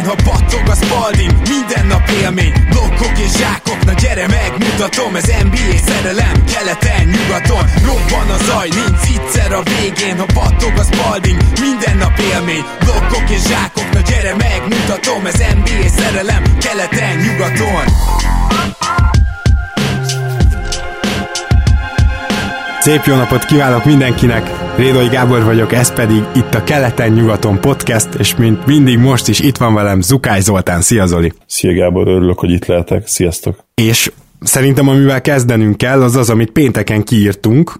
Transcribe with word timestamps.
végén, 0.00 0.08
ha 0.08 0.30
battog 0.30 0.68
a 0.68 0.74
spalding 0.74 1.32
Minden 1.48 1.86
nap 1.86 2.08
élmény, 2.22 2.52
blokkok 2.70 3.18
és 3.18 3.30
zsákok 3.38 3.84
Na 3.84 3.92
gyere 3.92 4.26
megmutatom, 4.26 5.16
ez 5.16 5.26
NBA 5.42 5.76
szerelem 5.86 6.44
Keleten, 6.52 7.06
nyugaton, 7.06 7.64
robban 7.86 8.28
a 8.36 8.38
zaj 8.44 8.68
Nincs 8.68 9.18
egyszer 9.18 9.52
a 9.52 9.62
végén, 9.62 10.18
ha 10.18 10.26
battog 10.34 10.72
a 10.76 10.82
spalding 10.82 11.40
Minden 11.60 11.96
nap 11.96 12.18
élmény, 12.18 12.64
blokkok 12.84 13.30
és 13.30 13.42
zsákok 13.42 13.92
Na 13.92 14.00
gyere 14.00 14.34
megmutatom, 14.34 15.26
ez 15.26 15.38
NBA 15.38 15.88
szerelem 15.98 16.42
Keleten, 16.58 17.16
nyugaton. 17.16 17.84
Szép 22.80 23.04
jó 23.04 23.14
napot 23.14 23.44
kívánok 23.44 23.84
mindenkinek! 23.84 24.59
Rédai 24.76 25.08
Gábor 25.08 25.44
vagyok, 25.44 25.72
ez 25.72 25.92
pedig 25.92 26.22
itt 26.34 26.54
a 26.54 26.64
Keleten-nyugaton 26.64 27.60
podcast, 27.60 28.14
és 28.14 28.36
mint 28.36 28.66
mindig 28.66 28.98
most 28.98 29.28
is 29.28 29.40
itt 29.40 29.56
van 29.56 29.74
velem 29.74 30.00
Zukály 30.00 30.40
Zoltán. 30.40 30.80
Szia 30.80 31.06
Zoli! 31.06 31.32
Szia 31.46 31.74
Gábor, 31.74 32.08
örülök, 32.08 32.38
hogy 32.38 32.50
itt 32.50 32.66
lehetek. 32.66 33.06
Sziasztok! 33.06 33.64
És 33.74 34.10
Szerintem 34.40 34.88
amivel 34.88 35.20
kezdenünk 35.20 35.76
kell, 35.76 36.02
az 36.02 36.16
az, 36.16 36.30
amit 36.30 36.50
pénteken 36.50 37.02
kiírtunk, 37.02 37.72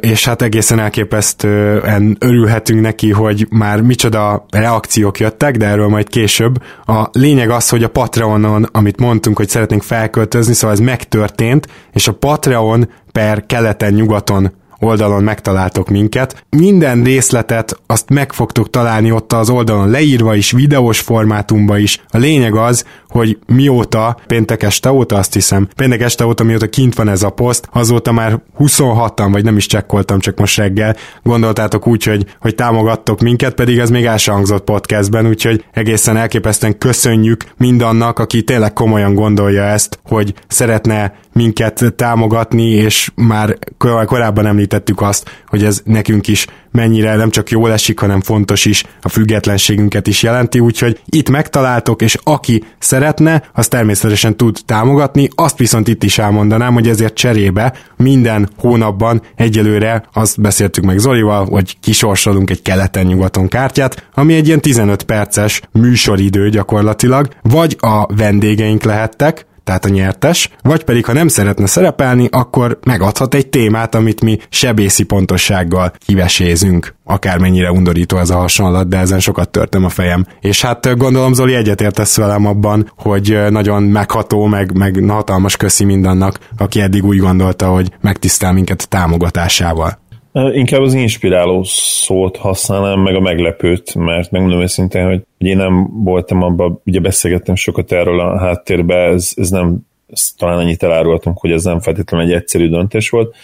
és 0.00 0.24
hát 0.24 0.42
egészen 0.42 0.78
elképesztően 0.78 2.16
örülhetünk 2.20 2.80
neki, 2.80 3.10
hogy 3.10 3.46
már 3.50 3.80
micsoda 3.80 4.46
reakciók 4.50 5.18
jöttek, 5.18 5.56
de 5.56 5.66
erről 5.66 5.88
majd 5.88 6.08
később. 6.08 6.62
A 6.84 7.08
lényeg 7.12 7.50
az, 7.50 7.68
hogy 7.68 7.82
a 7.82 7.88
Patreonon, 7.88 8.68
amit 8.72 9.00
mondtunk, 9.00 9.36
hogy 9.36 9.48
szeretnénk 9.48 9.82
felköltözni, 9.82 10.54
szóval 10.54 10.76
ez 10.76 10.82
megtörtént, 10.82 11.66
és 11.92 12.08
a 12.08 12.12
Patreon 12.12 12.88
per 13.12 13.46
keleten-nyugaton 13.46 14.52
oldalon 14.80 15.22
megtaláltok 15.22 15.88
minket. 15.88 16.44
Minden 16.50 17.02
részletet 17.02 17.80
azt 17.86 18.08
meg 18.08 18.32
fogtok 18.32 18.70
találni 18.70 19.12
ott 19.12 19.32
az 19.32 19.50
oldalon 19.50 19.90
leírva 19.90 20.34
is, 20.34 20.50
videós 20.50 21.00
formátumban 21.00 21.78
is. 21.78 22.02
A 22.08 22.18
lényeg 22.18 22.54
az, 22.54 22.84
hogy 23.08 23.38
mióta, 23.46 24.16
péntek 24.26 24.62
este 24.62 24.90
óta 24.90 25.16
azt 25.16 25.32
hiszem, 25.32 25.68
péntek 25.76 26.00
este 26.00 26.26
óta 26.26 26.44
mióta 26.44 26.68
kint 26.68 26.94
van 26.94 27.08
ez 27.08 27.22
a 27.22 27.30
poszt, 27.30 27.68
azóta 27.72 28.12
már 28.12 28.40
26-an, 28.58 29.28
vagy 29.32 29.44
nem 29.44 29.56
is 29.56 29.66
csekkoltam, 29.66 30.18
csak 30.18 30.38
most 30.38 30.56
reggel, 30.56 30.96
gondoltátok 31.22 31.86
úgy, 31.86 32.04
hogy, 32.04 32.26
hogy 32.40 32.54
támogattok 32.54 33.20
minket, 33.20 33.54
pedig 33.54 33.78
ez 33.78 33.90
még 33.90 34.04
el 34.04 34.16
sem 34.16 34.34
hangzott 34.34 34.64
podcastben, 34.64 35.26
úgyhogy 35.26 35.64
egészen 35.72 36.16
elképesztően 36.16 36.78
köszönjük 36.78 37.44
mindannak, 37.56 38.18
aki 38.18 38.42
tényleg 38.42 38.72
komolyan 38.72 39.14
gondolja 39.14 39.62
ezt, 39.62 39.98
hogy 40.04 40.34
szeretne 40.48 41.14
minket 41.38 41.94
támogatni, 41.96 42.70
és 42.70 43.10
már 43.14 43.58
korábban 44.06 44.46
említettük 44.46 45.00
azt, 45.00 45.30
hogy 45.46 45.64
ez 45.64 45.80
nekünk 45.84 46.28
is 46.28 46.46
mennyire 46.70 47.16
nem 47.16 47.30
csak 47.30 47.50
jól 47.50 47.72
esik, 47.72 47.98
hanem 47.98 48.20
fontos 48.20 48.64
is, 48.64 48.84
a 49.00 49.08
függetlenségünket 49.08 50.06
is 50.06 50.22
jelenti, 50.22 50.60
úgyhogy 50.60 51.00
itt 51.04 51.30
megtaláltok, 51.30 52.02
és 52.02 52.16
aki 52.22 52.64
szeretne, 52.78 53.42
az 53.52 53.68
természetesen 53.68 54.36
tud 54.36 54.58
támogatni, 54.66 55.28
azt 55.34 55.58
viszont 55.58 55.88
itt 55.88 56.02
is 56.02 56.18
elmondanám, 56.18 56.74
hogy 56.74 56.88
ezért 56.88 57.14
cserébe 57.14 57.74
minden 57.96 58.48
hónapban 58.56 59.22
egyelőre 59.36 60.02
azt 60.12 60.40
beszéltük 60.40 60.84
meg 60.84 60.98
Zolival, 60.98 61.44
hogy 61.44 61.76
kisorsolunk 61.80 62.50
egy 62.50 62.62
keleten-nyugaton 62.62 63.48
kártyát, 63.48 64.08
ami 64.14 64.34
egy 64.34 64.46
ilyen 64.46 64.60
15 64.60 65.02
perces 65.02 65.60
műsoridő 65.72 66.48
gyakorlatilag, 66.48 67.28
vagy 67.42 67.76
a 67.80 68.14
vendégeink 68.14 68.82
lehettek, 68.82 69.46
tehát 69.68 69.84
a 69.84 69.88
nyertes, 69.88 70.50
vagy 70.62 70.84
pedig 70.84 71.04
ha 71.04 71.12
nem 71.12 71.28
szeretne 71.28 71.66
szerepelni, 71.66 72.28
akkor 72.30 72.78
megadhat 72.84 73.34
egy 73.34 73.46
témát, 73.46 73.94
amit 73.94 74.20
mi 74.20 74.38
sebészi 74.48 75.02
pontossággal 75.02 75.92
kivesézünk. 76.06 76.94
Akármennyire 77.04 77.70
undorító 77.70 78.18
ez 78.18 78.30
a 78.30 78.36
hasonlat, 78.36 78.88
de 78.88 78.98
ezen 78.98 79.20
sokat 79.20 79.50
törtem 79.50 79.84
a 79.84 79.88
fejem. 79.88 80.26
És 80.40 80.62
hát 80.62 80.96
gondolom 80.96 81.32
Zoli 81.32 81.54
egyetértesz 81.54 82.16
velem 82.16 82.46
abban, 82.46 82.92
hogy 82.96 83.38
nagyon 83.50 83.82
megható, 83.82 84.46
meg, 84.46 84.76
meg 84.76 85.04
hatalmas 85.08 85.56
köszi 85.56 85.84
mindannak, 85.84 86.38
aki 86.56 86.80
eddig 86.80 87.04
úgy 87.04 87.18
gondolta, 87.18 87.66
hogy 87.66 87.92
megtisztel 88.00 88.52
minket 88.52 88.88
támogatásával. 88.88 89.98
Inkább 90.46 90.80
az 90.80 90.94
inspiráló 90.94 91.62
szót 91.64 92.36
használnám, 92.36 93.00
meg 93.00 93.14
a 93.14 93.20
meglepőt, 93.20 93.94
mert 93.94 94.30
megmondom 94.30 94.60
őszintén, 94.60 95.06
hogy 95.06 95.22
én 95.38 95.56
nem 95.56 96.02
voltam 96.04 96.42
abban, 96.42 96.80
ugye 96.84 97.00
beszélgettem 97.00 97.54
sokat 97.54 97.92
erről 97.92 98.20
a 98.20 98.38
háttérbe, 98.38 98.94
ez, 98.94 99.32
ez 99.36 99.48
nem, 99.48 99.78
ezt 100.12 100.38
talán 100.38 100.58
annyit 100.58 100.82
elárultunk, 100.82 101.38
hogy 101.38 101.50
ez 101.50 101.62
nem 101.62 101.80
feltétlenül 101.80 102.26
egy 102.26 102.32
egyszerű 102.32 102.68
döntés 102.68 103.10
volt. 103.10 103.34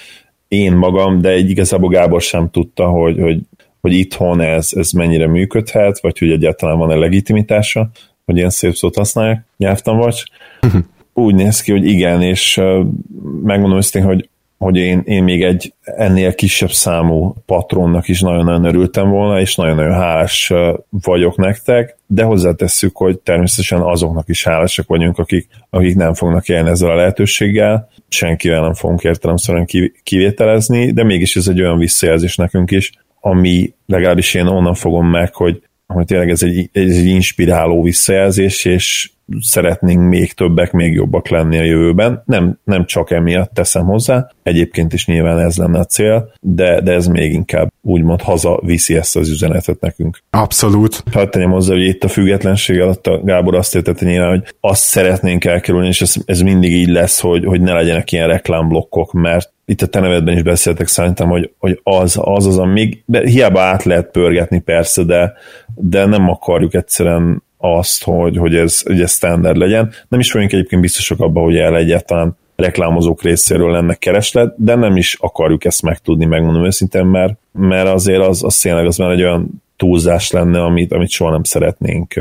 Én 0.48 0.72
magam, 0.72 1.20
de 1.20 1.28
egy 1.28 1.50
igazából 1.50 1.88
Gábor 1.88 2.20
sem 2.20 2.50
tudta, 2.50 2.86
hogy, 2.86 3.20
hogy, 3.20 3.38
hogy 3.80 3.92
itthon 3.92 4.40
ez, 4.40 4.68
ez 4.72 4.90
mennyire 4.90 5.26
működhet, 5.26 6.00
vagy 6.00 6.18
hogy 6.18 6.30
egyáltalán 6.30 6.78
van-e 6.78 6.94
legitimitása, 6.94 7.90
hogy 8.24 8.36
ilyen 8.36 8.50
szép 8.50 8.74
szót 8.74 8.96
használják, 8.96 9.44
nyelvtan 9.56 9.96
vagy. 9.96 10.22
Úgy 11.14 11.34
néz 11.34 11.60
ki, 11.60 11.72
hogy 11.72 11.86
igen, 11.86 12.22
és 12.22 12.60
megmondom 13.42 13.76
őszintén, 13.76 14.10
hogy 14.10 14.28
hogy 14.58 14.76
én, 14.76 15.02
én 15.04 15.22
még 15.22 15.42
egy 15.42 15.74
ennél 15.82 16.34
kisebb 16.34 16.70
számú 16.70 17.34
patronnak 17.46 18.08
is 18.08 18.20
nagyon-nagyon 18.20 18.64
örültem 18.64 19.10
volna, 19.10 19.40
és 19.40 19.54
nagyon-nagyon 19.54 19.94
hálás 19.94 20.52
vagyok 20.90 21.36
nektek, 21.36 21.96
de 22.06 22.22
hozzátesszük, 22.22 22.96
hogy 22.96 23.18
természetesen 23.18 23.80
azoknak 23.80 24.28
is 24.28 24.44
hálásak 24.44 24.86
vagyunk, 24.86 25.18
akik, 25.18 25.48
akik 25.70 25.96
nem 25.96 26.14
fognak 26.14 26.48
élni 26.48 26.68
ezzel 26.68 26.90
a 26.90 26.94
lehetőséggel, 26.94 27.88
senkivel 28.08 28.60
nem 28.60 28.74
fogunk 28.74 29.02
értelemszerűen 29.02 29.66
kivételezni, 30.02 30.92
de 30.92 31.04
mégis 31.04 31.36
ez 31.36 31.48
egy 31.48 31.60
olyan 31.60 31.78
visszajelzés 31.78 32.36
nekünk 32.36 32.70
is, 32.70 32.92
ami 33.20 33.74
legalábbis 33.86 34.34
én 34.34 34.46
onnan 34.46 34.74
fogom 34.74 35.10
meg, 35.10 35.34
hogy, 35.34 35.62
hogy 35.86 36.04
tényleg 36.04 36.30
ez 36.30 36.42
egy, 36.42 36.70
ez 36.72 36.96
egy 36.96 37.06
inspiráló 37.06 37.82
visszajelzés, 37.82 38.64
és 38.64 39.10
szeretnénk 39.40 40.08
még 40.08 40.32
többek, 40.32 40.72
még 40.72 40.92
jobbak 40.92 41.28
lenni 41.28 41.58
a 41.58 41.62
jövőben. 41.62 42.22
Nem, 42.26 42.58
nem 42.64 42.84
csak 42.86 43.10
emiatt 43.10 43.54
teszem 43.54 43.84
hozzá, 43.84 44.30
egyébként 44.42 44.92
is 44.92 45.06
nyilván 45.06 45.38
ez 45.38 45.56
lenne 45.56 45.78
a 45.78 45.84
cél, 45.84 46.32
de, 46.40 46.80
de 46.80 46.92
ez 46.92 47.06
még 47.06 47.32
inkább 47.32 47.72
úgymond 47.82 48.20
haza 48.20 48.60
viszi 48.62 48.96
ezt 48.96 49.16
az 49.16 49.28
üzenetet 49.28 49.80
nekünk. 49.80 50.18
Abszolút. 50.30 51.02
Hát 51.12 51.30
tegyem 51.30 51.50
hozzá, 51.50 51.72
hogy 51.72 51.84
itt 51.84 52.04
a 52.04 52.08
függetlenség 52.08 52.80
alatt 52.80 53.06
a 53.06 53.20
Gábor 53.24 53.54
azt 53.54 53.74
értette 53.74 54.04
nyilván, 54.04 54.28
hogy 54.28 54.54
azt 54.60 54.82
szeretnénk 54.82 55.44
elkerülni, 55.44 55.86
és 55.86 56.00
ez, 56.00 56.14
ez 56.24 56.40
mindig 56.40 56.72
így 56.72 56.88
lesz, 56.88 57.20
hogy, 57.20 57.44
hogy 57.44 57.60
ne 57.60 57.72
legyenek 57.72 58.12
ilyen 58.12 58.28
reklámblokkok, 58.28 59.12
mert 59.12 59.52
itt 59.66 59.82
a 59.82 59.86
te 59.86 60.00
nevedben 60.00 60.36
is 60.36 60.42
beszéltek 60.42 60.86
szerintem, 60.86 61.28
hogy, 61.28 61.50
hogy 61.58 61.80
az, 61.82 62.18
az 62.20 62.46
az, 62.46 62.58
amíg, 62.58 63.02
de 63.06 63.28
hiába 63.28 63.60
át 63.60 63.84
lehet 63.84 64.10
pörgetni 64.10 64.60
persze, 64.60 65.02
de, 65.02 65.32
de 65.74 66.06
nem 66.06 66.28
akarjuk 66.28 66.74
egyszerűen 66.74 67.42
azt, 67.64 68.04
hogy, 68.04 68.36
hogy, 68.36 68.54
ez, 68.54 68.80
hogy 68.80 69.00
ez 69.00 69.12
standard 69.12 69.56
legyen. 69.56 69.92
Nem 70.08 70.20
is 70.20 70.32
vagyunk 70.32 70.52
egyébként 70.52 70.82
biztosak 70.82 71.20
abban, 71.20 71.44
hogy 71.44 71.56
el 71.56 71.76
egyáltalán 71.76 72.36
reklámozók 72.56 73.22
részéről 73.22 73.70
lenne 73.70 73.94
kereslet, 73.94 74.54
de 74.56 74.74
nem 74.74 74.96
is 74.96 75.16
akarjuk 75.20 75.64
ezt 75.64 75.82
megtudni, 75.82 76.24
megmondom 76.24 76.64
őszintén, 76.64 77.04
mert, 77.04 77.38
mert 77.52 77.88
azért 77.88 78.26
az, 78.26 78.44
az 78.44 78.56
tényleg 78.56 78.86
az 78.86 78.96
már 78.96 79.10
egy 79.10 79.22
olyan 79.22 79.62
túlzás 79.76 80.30
lenne, 80.30 80.62
amit, 80.62 80.92
amit 80.92 81.10
soha 81.10 81.30
nem 81.30 81.42
szeretnénk 81.42 82.14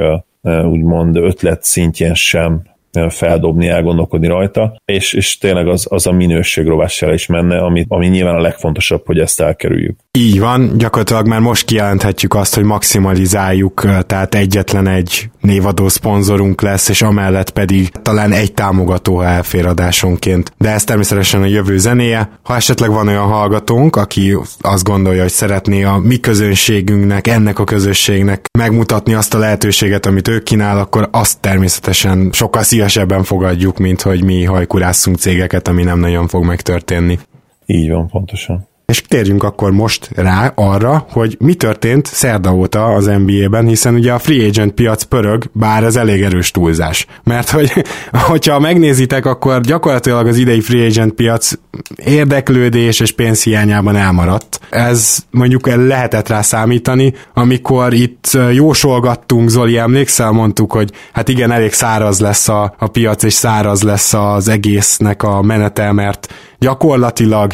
úgymond 0.63 1.15
ötlet 1.15 1.63
szintjén 1.63 2.13
sem 2.13 2.61
feldobni, 3.09 3.67
elgondolkodni 3.67 4.27
rajta, 4.27 4.81
és, 4.85 5.13
és 5.13 5.37
tényleg 5.37 5.67
az, 5.67 5.87
az 5.89 6.07
a 6.07 6.11
minőség 6.11 6.65
rovására 6.65 7.13
is 7.13 7.25
menne, 7.25 7.57
ami, 7.57 7.85
ami 7.87 8.07
nyilván 8.07 8.35
a 8.35 8.41
legfontosabb, 8.41 9.05
hogy 9.05 9.19
ezt 9.19 9.41
elkerüljük. 9.41 9.99
Így 10.11 10.39
van, 10.39 10.77
gyakorlatilag 10.77 11.27
már 11.27 11.39
most 11.39 11.65
kijelenthetjük 11.65 12.33
azt, 12.33 12.55
hogy 12.55 12.63
maximalizáljuk, 12.63 14.03
tehát 14.05 14.35
egyetlen 14.35 14.87
egy 14.87 15.29
névadó 15.43 15.87
szponzorunk 15.89 16.61
lesz, 16.61 16.89
és 16.89 17.01
amellett 17.01 17.49
pedig 17.49 17.89
talán 17.89 18.31
egy 18.31 18.53
támogató, 18.53 19.21
elfér 19.21 19.65
adásonként. 19.65 20.53
De 20.57 20.69
ez 20.69 20.83
természetesen 20.83 21.41
a 21.41 21.45
jövő 21.45 21.77
zenéje. 21.77 22.39
Ha 22.43 22.55
esetleg 22.55 22.89
van 22.89 23.07
olyan 23.07 23.27
hallgatónk, 23.27 23.95
aki 23.95 24.37
azt 24.61 24.83
gondolja, 24.83 25.21
hogy 25.21 25.31
szeretné 25.31 25.83
a 25.83 25.97
mi 25.97 26.19
közönségünknek, 26.19 27.27
ennek 27.27 27.59
a 27.59 27.63
közösségnek 27.63 28.45
megmutatni 28.57 29.13
azt 29.13 29.33
a 29.33 29.37
lehetőséget, 29.37 30.05
amit 30.05 30.27
ők 30.27 30.43
kínál, 30.43 30.79
akkor 30.79 31.07
azt 31.11 31.39
természetesen 31.39 32.29
sokkal 32.31 32.63
szívesebben 32.63 33.23
fogadjuk, 33.23 33.77
mint 33.77 34.01
hogy 34.01 34.23
mi 34.23 34.43
hajkurásszunk 34.43 35.17
cégeket, 35.17 35.67
ami 35.67 35.83
nem 35.83 35.99
nagyon 35.99 36.27
fog 36.27 36.45
megtörténni. 36.45 37.19
Így 37.65 37.89
van, 37.89 38.07
pontosan. 38.07 38.67
És 38.93 39.01
térjünk 39.07 39.43
akkor 39.43 39.71
most 39.71 40.09
rá 40.15 40.51
arra, 40.55 41.05
hogy 41.09 41.37
mi 41.39 41.53
történt 41.53 42.05
szerda 42.05 42.53
óta 42.53 42.85
az 42.85 43.05
NBA-ben, 43.05 43.67
hiszen 43.67 43.93
ugye 43.93 44.13
a 44.13 44.19
free 44.19 44.47
agent 44.47 44.73
piac 44.73 45.03
pörög, 45.03 45.49
bár 45.51 45.83
ez 45.83 45.95
elég 45.95 46.21
erős 46.21 46.51
túlzás. 46.51 47.05
Mert 47.23 47.49
hogy, 47.49 47.71
hogyha 48.29 48.59
megnézitek, 48.59 49.25
akkor 49.25 49.61
gyakorlatilag 49.61 50.27
az 50.27 50.37
idei 50.37 50.61
free 50.61 50.85
agent 50.85 51.13
piac 51.13 51.51
érdeklődés 51.95 52.99
és 52.99 53.11
pénzhiányában 53.11 53.95
elmaradt. 53.95 54.59
Ez 54.69 55.17
mondjuk 55.31 55.67
lehetett 55.67 56.27
rá 56.27 56.41
számítani, 56.41 57.13
amikor 57.33 57.93
itt 57.93 58.37
jósolgattunk, 58.51 59.49
Zoli, 59.49 59.77
emlékszel, 59.77 60.31
mondtuk, 60.31 60.71
hogy 60.71 60.91
hát 61.13 61.29
igen, 61.29 61.51
elég 61.51 61.73
száraz 61.73 62.19
lesz 62.19 62.49
a, 62.49 62.75
a 62.77 62.87
piac, 62.87 63.23
és 63.23 63.33
száraz 63.33 63.81
lesz 63.81 64.13
az 64.13 64.47
egésznek 64.47 65.23
a 65.23 65.41
menete, 65.41 65.91
mert 65.91 66.33
gyakorlatilag 66.59 67.53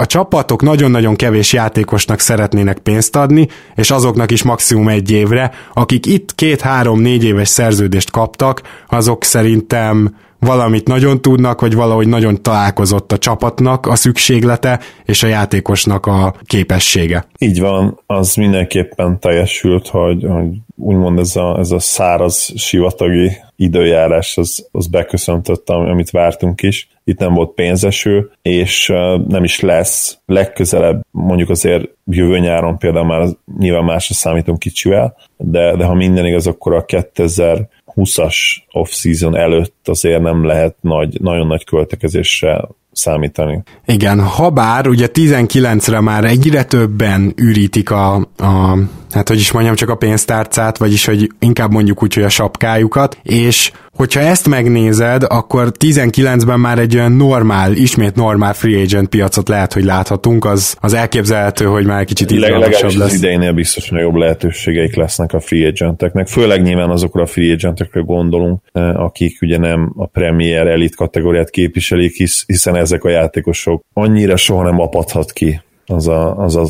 a 0.00 0.06
csapatok 0.06 0.62
nagyon-nagyon 0.62 1.16
kevés 1.16 1.52
játékosnak 1.52 2.18
szeretnének 2.18 2.78
pénzt 2.78 3.16
adni, 3.16 3.48
és 3.74 3.90
azoknak 3.90 4.30
is 4.30 4.42
maximum 4.42 4.88
egy 4.88 5.10
évre, 5.10 5.50
akik 5.72 6.06
itt 6.06 6.34
két-három-négy 6.34 7.24
éves 7.24 7.48
szerződést 7.48 8.10
kaptak, 8.10 8.62
azok 8.88 9.24
szerintem 9.24 10.16
valamit 10.40 10.86
nagyon 10.86 11.20
tudnak, 11.20 11.60
vagy 11.60 11.74
valahogy 11.74 12.08
nagyon 12.08 12.42
találkozott 12.42 13.12
a 13.12 13.18
csapatnak 13.18 13.86
a 13.86 13.94
szükséglete, 13.94 14.80
és 15.04 15.22
a 15.22 15.26
játékosnak 15.26 16.06
a 16.06 16.34
képessége. 16.44 17.26
Így 17.38 17.60
van, 17.60 18.00
az 18.06 18.34
mindenképpen 18.34 19.20
teljesült, 19.20 19.88
hogy, 19.88 20.24
hogy 20.28 20.46
úgymond 20.76 21.18
ez 21.18 21.36
a, 21.36 21.58
ez 21.58 21.70
a 21.70 21.78
száraz 21.78 22.52
sivatagi 22.56 23.30
időjárás 23.56 24.36
az, 24.36 24.68
az 24.72 24.86
beköszöntött, 24.86 25.68
amit 25.68 26.10
vártunk 26.10 26.62
is. 26.62 26.88
Itt 27.08 27.18
nem 27.18 27.34
volt 27.34 27.54
pénzeső, 27.54 28.30
és 28.42 28.86
nem 29.28 29.44
is 29.44 29.60
lesz 29.60 30.18
legközelebb, 30.26 31.00
mondjuk 31.10 31.50
azért 31.50 31.88
jövő 32.04 32.38
nyáron 32.38 32.78
például 32.78 33.06
már 33.06 33.28
nyilván 33.58 33.84
másra 33.84 34.14
számítunk 34.14 34.58
kicsivel, 34.58 35.16
de, 35.36 35.76
de 35.76 35.84
ha 35.84 35.94
minden 35.94 36.26
igaz, 36.26 36.46
akkor 36.46 36.74
a 36.74 36.84
2020-as 36.84 38.36
off-season 38.70 39.36
előtt 39.36 39.88
azért 39.88 40.22
nem 40.22 40.44
lehet 40.44 40.76
nagy, 40.80 41.20
nagyon 41.20 41.46
nagy 41.46 41.64
költekezésre 41.64 42.64
számítani. 42.92 43.62
Igen, 43.86 44.20
ha 44.20 44.50
bár 44.50 44.88
ugye 44.88 45.08
19-re 45.12 46.00
már 46.00 46.24
egyre 46.24 46.64
többen 46.64 47.32
ürítik 47.36 47.90
a, 47.90 48.14
a 48.36 48.78
hát 49.12 49.28
hogy 49.28 49.38
is 49.38 49.52
mondjam, 49.52 49.74
csak 49.74 49.88
a 49.88 49.94
pénztárcát, 49.94 50.78
vagyis 50.78 51.04
hogy 51.04 51.30
inkább 51.38 51.72
mondjuk 51.72 52.02
úgy, 52.02 52.14
hogy 52.14 52.22
a 52.22 52.28
sapkájukat, 52.28 53.18
és 53.22 53.70
hogyha 53.98 54.20
ezt 54.20 54.48
megnézed, 54.48 55.22
akkor 55.28 55.72
19-ben 55.78 56.60
már 56.60 56.78
egy 56.78 56.96
olyan 56.96 57.12
normál, 57.12 57.72
ismét 57.72 58.14
normál 58.14 58.54
free 58.54 58.80
agent 58.80 59.08
piacot 59.08 59.48
lehet, 59.48 59.72
hogy 59.72 59.84
láthatunk, 59.84 60.44
az, 60.44 60.76
az 60.80 60.92
elképzelhető, 60.92 61.64
hogy 61.64 61.86
már 61.86 62.04
kicsit 62.04 62.30
izgalmasabb 62.30 62.92
lesz. 62.92 63.10
az 63.10 63.14
idejénél 63.14 63.52
biztos, 63.52 63.88
hogy 63.88 64.00
jobb 64.00 64.14
lehetőségeik 64.14 64.96
lesznek 64.96 65.32
a 65.32 65.40
free 65.40 65.66
agenteknek, 65.66 66.26
főleg 66.26 66.62
nyilván 66.62 66.90
azokra 66.90 67.22
a 67.22 67.26
free 67.26 67.52
agentekre 67.52 68.00
gondolunk, 68.00 68.60
eh, 68.72 69.00
akik 69.00 69.38
ugye 69.42 69.58
nem 69.58 69.92
a 69.96 70.06
Premier 70.06 70.66
elit 70.66 70.96
kategóriát 70.96 71.50
képviselik, 71.50 72.16
hisz, 72.16 72.44
hiszen 72.46 72.76
ezek 72.76 73.04
a 73.04 73.08
játékosok 73.08 73.82
annyira 73.92 74.36
soha 74.36 74.62
nem 74.62 74.80
apadhat 74.80 75.32
ki 75.32 75.60
az 75.88 76.08
a, 76.08 76.36
az 76.36 76.56
a 76.56 76.66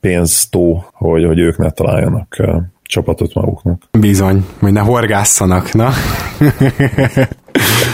pénztó, 0.00 0.84
hogy, 0.92 1.24
hogy 1.24 1.38
ők 1.38 1.58
ne 1.58 1.70
találjanak 1.70 2.36
csapatot 2.82 3.34
maguknak. 3.34 3.82
Bizony, 4.00 4.46
hogy 4.58 4.72
ne 4.72 4.80
horgásszanak, 4.80 5.72
na. 5.72 5.90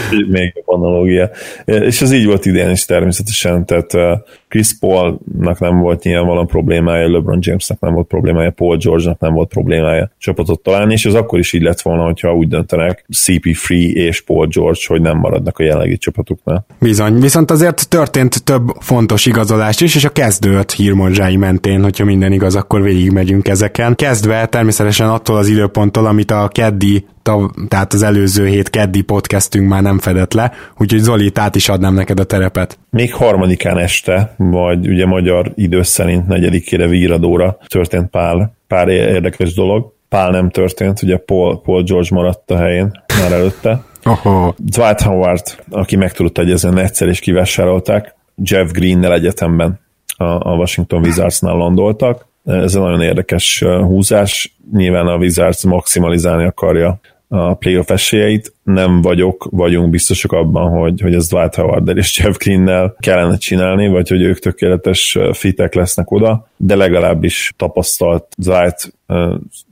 Még 0.37 0.63
a 0.65 0.73
analógia. 0.73 1.29
És 1.65 2.01
ez 2.01 2.11
így 2.11 2.25
volt 2.25 2.45
idén 2.45 2.69
is 2.69 2.85
természetesen, 2.85 3.65
tehát 3.65 4.21
Chris 4.47 4.77
Paulnak 4.79 5.59
nem 5.59 5.79
volt 5.79 6.03
nyilvánvalóan 6.03 6.47
problémája, 6.47 7.11
LeBron 7.11 7.39
Jamesnek 7.41 7.79
nem 7.79 7.93
volt 7.93 8.07
problémája, 8.07 8.51
Paul 8.51 8.77
George-nak 8.77 9.19
nem 9.19 9.33
volt 9.33 9.49
problémája 9.49 10.11
csapatot 10.17 10.61
találni, 10.61 10.93
és 10.93 11.05
ez 11.05 11.13
akkor 11.13 11.39
is 11.39 11.53
így 11.53 11.61
lett 11.61 11.81
volna, 11.81 12.03
hogyha 12.03 12.35
úgy 12.35 12.47
döntenek 12.47 13.05
CP3 13.13 13.93
és 13.93 14.21
Paul 14.21 14.47
George, 14.47 14.79
hogy 14.87 15.01
nem 15.01 15.17
maradnak 15.17 15.59
a 15.59 15.63
jelenlegi 15.63 15.97
csapatuknál. 15.97 16.65
Bizony, 16.79 17.19
viszont 17.19 17.51
azért 17.51 17.89
történt 17.89 18.43
több 18.43 18.67
fontos 18.79 19.25
igazolás 19.25 19.81
is, 19.81 19.95
és 19.95 20.05
a 20.05 20.09
kezdőt 20.09 20.71
hírmorzsái 20.71 21.37
mentén, 21.37 21.83
hogyha 21.83 22.05
minden 22.05 22.31
igaz, 22.31 22.55
akkor 22.55 22.81
végigmegyünk 22.81 23.47
ezeken. 23.47 23.95
Kezdve 23.95 24.45
természetesen 24.45 25.09
attól 25.09 25.37
az 25.37 25.47
időponttól, 25.47 26.05
amit 26.05 26.31
a 26.31 26.47
keddi 26.51 27.05
tehát 27.67 27.93
az 27.93 28.01
előző 28.01 28.47
hét 28.47 28.69
keddi 28.69 29.01
podcastünk 29.01 29.69
már 29.69 29.81
nem 29.81 29.99
fedett 29.99 30.33
le, 30.33 30.51
úgyhogy 30.77 30.99
Zoli, 30.99 31.31
át 31.33 31.55
is 31.55 31.69
adnám 31.69 31.93
neked 31.93 32.19
a 32.19 32.23
terepet. 32.23 32.79
Még 32.89 33.13
harmadikán 33.13 33.77
este, 33.77 34.33
vagy 34.37 34.87
ugye 34.87 35.05
magyar 35.05 35.51
idő 35.55 35.81
szerint 35.81 36.27
negyedikére 36.27 36.87
víradóra 36.87 37.57
történt 37.67 38.09
pár, 38.09 38.49
pár 38.67 38.87
érdekes 38.87 39.53
dolog. 39.53 39.95
Pál 40.09 40.29
nem 40.29 40.49
történt, 40.49 41.01
ugye 41.01 41.17
Paul, 41.17 41.61
Paul 41.61 41.83
George 41.83 42.09
maradt 42.11 42.51
a 42.51 42.57
helyén 42.57 43.03
már 43.21 43.31
előtte. 43.31 43.83
Oho. 44.05 44.53
Dwight 44.57 45.01
Howard, 45.01 45.63
aki 45.69 45.95
meg 45.95 46.11
tudott 46.11 46.37
egyezni 46.37 46.81
egyszer 46.81 47.07
is 47.07 47.19
kivásárolták, 47.19 48.15
Jeff 48.35 48.71
Greennel 48.71 49.13
egyetemben 49.13 49.79
a, 50.17 50.23
a 50.23 50.55
Washington 50.55 51.03
Wizardsnál 51.03 51.55
landoltak. 51.55 52.25
Ez 52.45 52.75
egy 52.75 52.81
nagyon 52.81 53.01
érdekes 53.01 53.63
húzás. 53.63 54.57
Nyilván 54.71 55.07
a 55.07 55.15
Wizards 55.15 55.63
maximalizálni 55.63 56.45
akarja 56.45 56.99
a 57.27 57.53
playoff 57.53 57.89
esélyeit. 57.89 58.53
Nem 58.63 59.01
vagyok, 59.01 59.47
vagyunk 59.51 59.89
biztosak 59.89 60.31
abban, 60.31 60.69
hogy, 60.69 61.01
hogy 61.01 61.13
ez 61.13 61.27
Dwight 61.27 61.55
howard 61.55 61.97
és 61.97 62.19
Jeff 62.19 62.37
Green-nel 62.37 62.95
kellene 62.99 63.37
csinálni, 63.37 63.87
vagy 63.87 64.09
hogy 64.09 64.21
ők 64.21 64.39
tökéletes 64.39 65.17
fitek 65.31 65.73
lesznek 65.73 66.11
oda, 66.11 66.47
de 66.57 66.75
legalábbis 66.75 67.53
tapasztalt 67.57 68.25
Dwight 68.37 68.93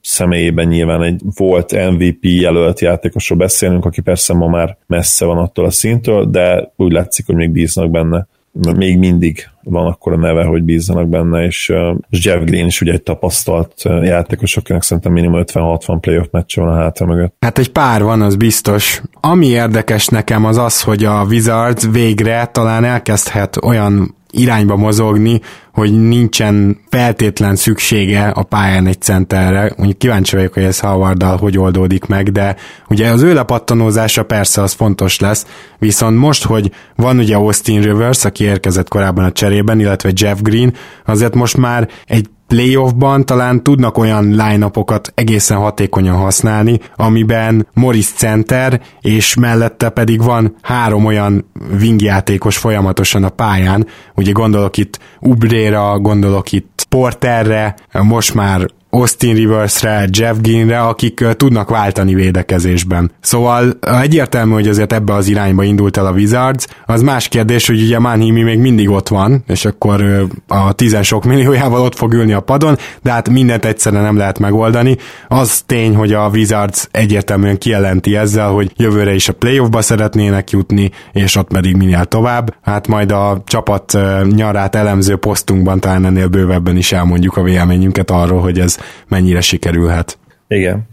személyében 0.02 0.68
nyilván 0.68 1.04
egy 1.04 1.22
volt 1.36 1.72
MVP 1.92 2.19
jelölt 2.22 2.80
játékosról 2.80 3.38
beszélünk, 3.38 3.86
aki 3.86 4.01
persze 4.01 4.34
ma 4.34 4.48
már 4.48 4.78
messze 4.88 5.25
van 5.25 5.38
attól 5.38 5.66
a 5.66 5.72
szintől, 5.72 6.25
de 6.25 6.74
úgy 6.75 6.92
látszik, 6.92 7.25
hogy 7.25 7.36
még 7.36 7.50
bíznak 7.50 7.92
benne 7.92 8.28
még 8.75 8.98
mindig 8.98 9.50
van 9.63 9.88
akkor 9.88 10.13
a 10.13 10.18
neve, 10.18 10.44
hogy 10.44 10.63
bízzanak 10.63 11.10
benne, 11.10 11.46
és, 11.46 11.74
Jeff 12.10 12.44
Green 12.44 12.66
is 12.66 12.81
ugye 12.81 12.92
egy 12.92 13.04
tapasztalt 13.04 13.74
játékos, 13.84 14.57
akinek 14.57 14.81
szerintem 14.81 15.12
minimum 15.12 15.44
50-60 15.46 15.98
playoff 16.02 16.28
meccse 16.31 16.62
van 16.62 16.69
a 16.69 16.75
hátra 16.81 17.06
mögött. 17.06 17.36
Hát 17.40 17.57
egy 17.57 17.72
pár 17.72 18.04
van, 18.04 18.22
az 18.22 18.36
biztos. 18.36 19.02
Ami 19.22 19.48
érdekes 19.48 20.07
nekem 20.07 20.46
az 20.46 20.57
az, 20.57 20.81
hogy 20.81 21.04
a 21.04 21.25
Wizards 21.30 21.88
végre 21.92 22.46
talán 22.46 22.84
elkezdhet 22.84 23.57
olyan 23.63 24.16
irányba 24.36 24.76
mozogni, 24.76 25.42
hogy 25.74 26.08
nincsen 26.08 26.78
feltétlen 26.90 27.56
szüksége 27.56 28.28
a 28.28 28.44
pályán 28.44 28.88
egy 28.88 29.02
centerre. 29.02 29.74
Mondjuk 29.78 29.98
kíváncsi 29.98 30.36
vagyok, 30.36 30.54
hogy 30.54 30.64
ez 30.64 30.80
Howarddal 30.80 31.38
hogy 31.38 31.58
oldódik 31.58 32.06
meg, 32.06 32.32
de 32.32 32.56
ugye 32.90 33.10
az 33.10 33.22
ő 33.22 33.34
lepattanózása 33.34 34.24
persze 34.24 34.62
az 34.62 34.74
fontos 34.74 35.20
lesz, 35.20 35.46
viszont 35.78 36.18
most, 36.18 36.46
hogy 36.46 36.72
van 36.96 37.18
ugye 37.18 37.36
Austin 37.36 37.82
Rivers, 37.82 38.26
aki 38.26 38.44
érkezett 38.44 38.88
korábban 38.88 39.24
a 39.24 39.32
cserében, 39.32 39.80
illetve 39.80 40.12
Jeff 40.14 40.38
Green, 40.42 40.74
azért 41.06 41.36
most 41.36 41.58
már 41.58 41.90
egy 42.06 42.30
playoffban 42.47 43.25
talán 43.25 43.63
tudnak 43.63 43.97
olyan 43.97 44.24
line 44.24 44.71
egészen 45.15 45.57
hatékonyan 45.57 46.15
használni, 46.15 46.80
amiben 46.95 47.68
Morris 47.74 48.07
center, 48.07 48.81
és 49.01 49.36
mellette 49.36 49.89
pedig 49.89 50.24
van 50.24 50.56
három 50.62 51.06
olyan 51.06 51.45
wingjátékos 51.80 52.57
folyamatosan 52.57 53.24
a 53.24 53.29
pályán, 53.29 53.88
ugye 54.15 54.31
gondolok 54.31 54.77
itt 54.77 55.00
Ubréra, 55.20 56.00
gondolok 56.00 56.51
itt 56.51 56.86
Porterre, 56.89 57.75
most 57.91 58.34
már 58.34 58.67
Austin 58.96 59.36
Riversre, 59.36 60.08
Jeff 60.12 60.36
Greenre, 60.42 60.80
akik 60.80 61.25
tudnak 61.38 61.70
váltani 61.70 62.14
védekezésben. 62.14 63.12
Szóval 63.22 63.78
egyértelmű, 64.02 64.54
hogy 64.54 64.68
azért 64.68 64.94
ebbe 64.94 65.14
az 65.14 65.28
irányba 65.28 65.64
indult 65.64 65.98
el 65.98 66.06
a 66.06 66.12
Wizards. 66.12 66.68
Az 66.86 67.02
más 67.02 67.28
kérdés, 67.28 67.68
hogy 67.68 67.82
ugye 67.82 68.00
Manhimi 68.00 68.42
még 68.42 68.60
mindig 68.60 68.90
ott 68.90 69.08
van, 69.08 69.44
és 69.48 69.66
akkor 69.66 70.28
a 70.48 70.74
tizen 70.74 71.04
sok 71.04 71.24
milliójával 71.24 71.82
ott 71.82 71.96
fog 71.96 72.14
ülni 72.14 72.34
a 72.34 72.40
padon, 72.40 72.78
de 73.02 73.12
hát 73.12 73.30
mindent 73.30 73.66
egyszerűen 73.66 74.04
nem 74.04 74.18
lehet 74.18 74.40
megoldani. 74.40 74.98
Az 75.28 75.62
tény, 75.66 75.96
hogy 75.96 76.14
a 76.14 76.30
Wizards 76.34 76.88
egyértelműen 76.92 77.58
kijelenti 77.58 78.16
ezzel, 78.16 78.50
hogy 78.50 78.72
jövőre 78.78 79.14
is 79.14 79.30
a 79.30 79.34
playoffba 79.34 79.82
szeretnének 79.82 80.50
jutni, 80.50 80.92
és 81.12 81.36
ott 81.36 81.48
pedig 81.48 81.75
minél 81.75 82.06
tovább. 82.06 82.56
Hát 82.62 82.88
majd 82.88 83.12
a 83.12 83.42
csapat 83.46 83.98
nyarát 84.36 84.75
elemző 84.75 85.16
posztunkban 85.16 85.80
talán 85.80 86.06
ennél 86.06 86.28
bővebben 86.28 86.78
is 86.78 86.92
elmondjuk 86.92 87.38
a 87.38 87.44
véleményünket 87.44 88.12
arról, 88.12 88.42
hogy 88.42 88.60
ez 88.60 88.78
mennyire 89.08 89.42
sikerülhet. 89.42 90.18
Igen. 90.48 90.88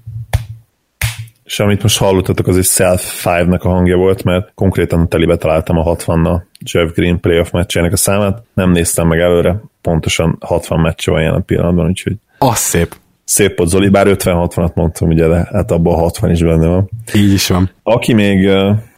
És 1.45 1.61
amit 1.61 1.83
most 1.83 1.99
hallottatok, 1.99 2.47
az 2.47 2.57
egy 2.57 2.65
Self 2.65 3.25
5-nek 3.25 3.61
a 3.61 3.69
hangja 3.69 3.97
volt, 3.97 4.25
mert 4.25 4.53
konkrétan 4.55 5.09
telibe 5.09 5.37
találtam 5.37 5.77
a 5.77 5.97
60-nal 5.97 6.43
Jeff 6.73 6.93
Green 6.95 7.21
playoff 7.21 7.51
meccsének 7.51 7.93
a 7.93 7.97
számát. 7.97 8.43
Nem 8.55 8.71
néztem 8.71 9.07
meg 9.07 9.21
előre, 9.21 9.61
pontosan 9.81 10.37
60 10.41 10.81
meccse 10.81 11.11
van 11.11 11.23
jelen 11.23 11.45
pillanatban, 11.45 11.87
úgyhogy... 11.87 12.17
Az 12.39 12.59
szép. 12.59 12.97
Szép 13.25 13.59
volt 13.59 13.71
Zoli, 13.71 13.89
bár 13.89 14.07
50-60-at 14.09 14.75
mondtam, 14.75 15.09
ugye, 15.09 15.27
de 15.27 15.49
hát 15.53 15.71
abban 15.71 15.95
a 15.95 15.99
60 15.99 16.31
is 16.31 16.43
benne 16.43 16.67
van. 16.67 16.91
Így 17.15 17.33
is 17.33 17.49
van. 17.49 17.71
Aki 17.83 18.13
még 18.13 18.49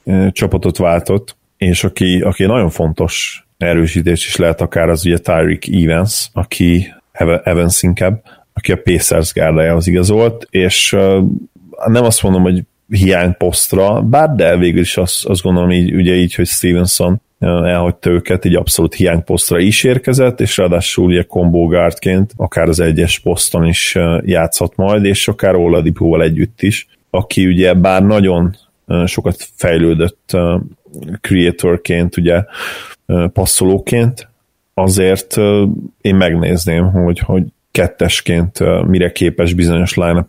uh, 0.05 0.31
csapatot 0.31 0.77
váltott, 0.77 1.37
és 1.57 1.85
aki, 1.85 2.21
aki 2.21 2.45
nagyon 2.45 2.71
fontos 2.71 3.45
erősítés 3.59 4.27
is 4.27 4.37
lehet 4.37 4.61
akár, 4.61 4.89
az 4.89 5.07
ugye 5.07 5.19
Tyreek 5.19 5.67
Evans, 5.69 6.29
aki 6.33 6.95
Evans 7.43 7.83
inkább, 7.83 8.23
aki 8.65 8.73
a 8.73 8.83
Pacers 8.83 9.33
gárdájához 9.33 9.87
igazolt, 9.87 10.47
és 10.51 10.97
nem 11.87 12.05
azt 12.05 12.23
mondom, 12.23 12.43
hogy 12.43 12.63
hiányposztra, 12.89 14.03
bár 14.03 14.31
de 14.35 14.57
végül 14.57 14.81
is 14.81 14.97
azt, 14.97 15.27
azt 15.27 15.43
gondolom 15.43 15.71
így, 15.71 15.95
ugye 15.95 16.15
így, 16.15 16.35
hogy 16.35 16.47
Stevenson 16.47 17.21
elhagyta 17.39 18.11
őket, 18.11 18.45
így 18.45 18.55
abszolút 18.55 18.95
hiányposztra 18.95 19.59
is 19.59 19.85
érkezett, 19.85 20.41
és 20.41 20.57
ráadásul 20.57 21.05
ugye 21.05 21.23
combo 21.23 21.67
guardként 21.67 22.33
akár 22.37 22.69
az 22.69 22.81
egyes 22.81 23.19
poszton 23.19 23.67
is 23.67 23.99
játszhat 24.25 24.77
majd, 24.77 25.05
és 25.05 25.29
akár 25.29 25.55
Oladipóval 25.55 26.23
együtt 26.23 26.63
is, 26.63 26.87
aki 27.11 27.47
ugye 27.47 27.75
bár 27.75 28.03
nagyon 28.03 28.57
sokat 29.05 29.49
fejlődött 29.55 30.37
creatorként, 31.21 32.17
ugye 32.17 32.45
passzolóként, 33.33 34.29
azért 34.75 35.37
én 36.01 36.15
megnézném, 36.15 36.91
hogy, 36.91 37.19
hogy 37.19 37.45
kettesként 37.75 38.59
mire 38.87 39.13
képes 39.13 39.55
bizonyos 39.55 39.95
line 39.95 40.27